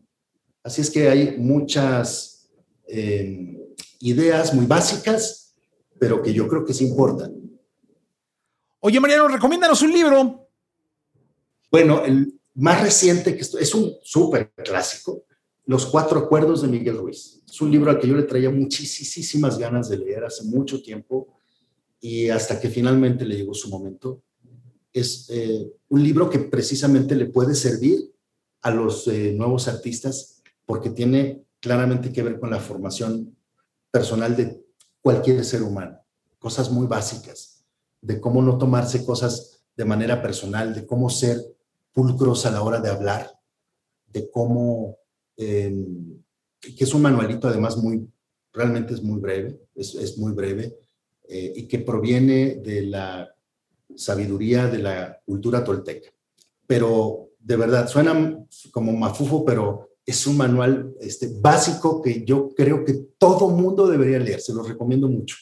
Así 0.62 0.80
es 0.82 0.90
que 0.90 1.08
hay 1.08 1.38
muchas 1.38 2.50
eh, 2.86 3.56
ideas 4.00 4.52
muy 4.54 4.66
básicas, 4.66 5.54
pero 5.98 6.22
que 6.22 6.32
yo 6.32 6.46
creo 6.48 6.64
que 6.64 6.74
sí 6.74 6.86
importan. 6.86 7.34
Oye, 8.80 9.00
Mariano, 9.00 9.28
recomiéndanos 9.28 9.82
un 9.82 9.92
libro. 9.92 10.48
Bueno, 11.70 12.04
el 12.04 12.40
más 12.54 12.82
reciente, 12.82 13.36
que 13.36 13.42
es 13.42 13.74
un 13.74 13.94
súper 14.02 14.52
clásico, 14.52 15.24
Los 15.66 15.86
Cuatro 15.86 16.18
Acuerdos 16.18 16.62
de 16.62 16.68
Miguel 16.68 16.98
Ruiz. 16.98 17.42
Es 17.48 17.61
un 17.61 17.70
libro 17.70 17.90
al 17.90 17.98
que 17.98 18.08
yo 18.08 18.16
le 18.16 18.24
traía 18.24 18.50
muchísimas 18.50 19.58
ganas 19.58 19.88
de 19.88 19.98
leer 19.98 20.24
hace 20.24 20.44
mucho 20.44 20.82
tiempo 20.82 21.38
y 22.00 22.28
hasta 22.28 22.61
que 22.61 22.68
finalmente 22.70 23.24
le 23.24 23.36
llegó 23.36 23.54
su 23.54 23.68
momento. 23.68 24.22
Es 24.92 25.26
eh, 25.30 25.70
un 25.88 26.02
libro 26.02 26.28
que 26.28 26.38
precisamente 26.38 27.14
le 27.14 27.26
puede 27.26 27.54
servir 27.54 28.12
a 28.62 28.70
los 28.70 29.06
eh, 29.08 29.32
nuevos 29.32 29.68
artistas 29.68 30.39
porque 30.70 30.90
tiene 30.90 31.42
claramente 31.58 32.12
que 32.12 32.22
ver 32.22 32.38
con 32.38 32.48
la 32.48 32.60
formación 32.60 33.36
personal 33.90 34.36
de 34.36 34.64
cualquier 35.02 35.44
ser 35.44 35.64
humano, 35.64 35.98
cosas 36.38 36.70
muy 36.70 36.86
básicas, 36.86 37.64
de 38.00 38.20
cómo 38.20 38.40
no 38.40 38.56
tomarse 38.56 39.04
cosas 39.04 39.64
de 39.76 39.84
manera 39.84 40.22
personal, 40.22 40.72
de 40.72 40.86
cómo 40.86 41.10
ser 41.10 41.44
pulcros 41.92 42.46
a 42.46 42.52
la 42.52 42.62
hora 42.62 42.78
de 42.78 42.88
hablar, 42.88 43.36
de 44.06 44.30
cómo, 44.30 44.96
em, 45.36 46.22
que 46.60 46.84
es 46.84 46.94
un 46.94 47.02
manualito 47.02 47.48
además 47.48 47.76
muy, 47.76 48.08
realmente 48.52 48.94
es 48.94 49.02
muy 49.02 49.18
breve, 49.18 49.60
es, 49.74 50.16
muy 50.18 50.30
breve, 50.34 50.78
eh, 51.26 51.52
y 51.56 51.66
que 51.66 51.80
proviene 51.80 52.60
de 52.62 52.82
la 52.82 53.34
sabiduría 53.96 54.68
de 54.68 54.78
la 54.78 55.20
cultura 55.26 55.64
tolteca. 55.64 56.10
Pero 56.64 57.30
de 57.40 57.56
verdad, 57.56 57.88
suena 57.88 58.38
como 58.70 58.92
mafufo, 58.92 59.44
pero 59.44 59.89
es 60.07 60.26
un 60.26 60.36
manual 60.36 60.94
este, 61.01 61.30
básico 61.40 62.03
que 62.03 62.24
yo 62.24 62.55
creo 62.55 62.84
que 62.84 62.94
todo 63.18 63.48
mundo 63.51 63.86
debería 63.86 64.18
leer, 64.18 64.40
se 64.40 64.53
lo 64.53 64.62
recomiendo 64.62 65.09
mucho. 65.09 65.36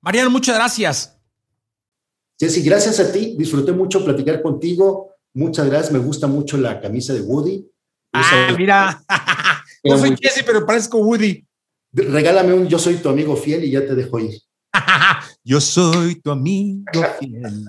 Mariano, 0.00 0.30
muchas 0.30 0.56
gracias. 0.56 1.18
Jesse, 2.38 2.64
gracias 2.64 3.00
a 3.00 3.10
ti, 3.10 3.34
disfruté 3.36 3.72
mucho 3.72 4.04
platicar 4.04 4.40
contigo, 4.42 5.16
muchas 5.34 5.66
gracias, 5.66 5.92
me 5.92 5.98
gusta 5.98 6.26
mucho 6.26 6.56
la 6.56 6.80
camisa 6.80 7.12
de 7.12 7.20
Woody. 7.20 7.68
Ah, 8.12 8.54
mira, 8.56 9.02
no 9.84 9.98
soy 9.98 10.16
Jesse, 10.20 10.44
pero 10.44 10.64
parezco 10.64 10.98
Woody. 10.98 11.44
Regálame 11.92 12.52
un 12.52 12.68
Yo 12.68 12.78
soy 12.78 12.96
tu 12.96 13.08
amigo 13.08 13.36
fiel 13.36 13.64
y 13.64 13.70
ya 13.70 13.80
te 13.80 13.94
dejo 13.94 14.18
ir. 14.20 14.38
Yo 15.44 15.60
soy 15.60 16.20
tu 16.20 16.30
amigo 16.30 16.84
fiel. 17.18 17.64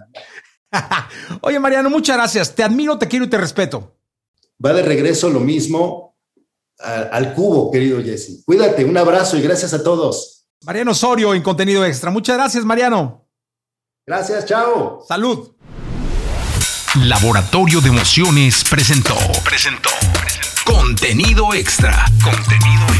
Oye, 1.41 1.59
Mariano, 1.59 1.89
muchas 1.89 2.17
gracias. 2.17 2.53
Te 2.53 2.63
admiro, 2.63 2.97
te 2.97 3.07
quiero 3.07 3.25
y 3.25 3.29
te 3.29 3.37
respeto. 3.37 3.98
Va 4.63 4.73
de 4.73 4.81
regreso 4.81 5.29
lo 5.29 5.39
mismo 5.39 6.17
al 6.79 7.33
cubo, 7.33 7.71
querido 7.71 8.01
Jesse. 8.01 8.43
Cuídate, 8.45 8.85
un 8.85 8.97
abrazo 8.97 9.37
y 9.37 9.41
gracias 9.41 9.73
a 9.73 9.83
todos. 9.83 10.45
Mariano 10.65 10.91
Osorio 10.91 11.33
en 11.33 11.41
contenido 11.41 11.85
extra. 11.85 12.11
Muchas 12.11 12.37
gracias, 12.37 12.65
Mariano. 12.65 13.25
Gracias, 14.05 14.45
chao. 14.45 15.03
Salud. 15.07 15.51
Laboratorio 16.95 17.81
de 17.81 17.89
Emociones 17.89 18.63
presentó. 18.69 19.15
Presentó. 19.45 19.89
Contenido 20.65 21.53
extra. 21.53 22.05
Contenido 22.23 22.83
extra. 22.87 22.98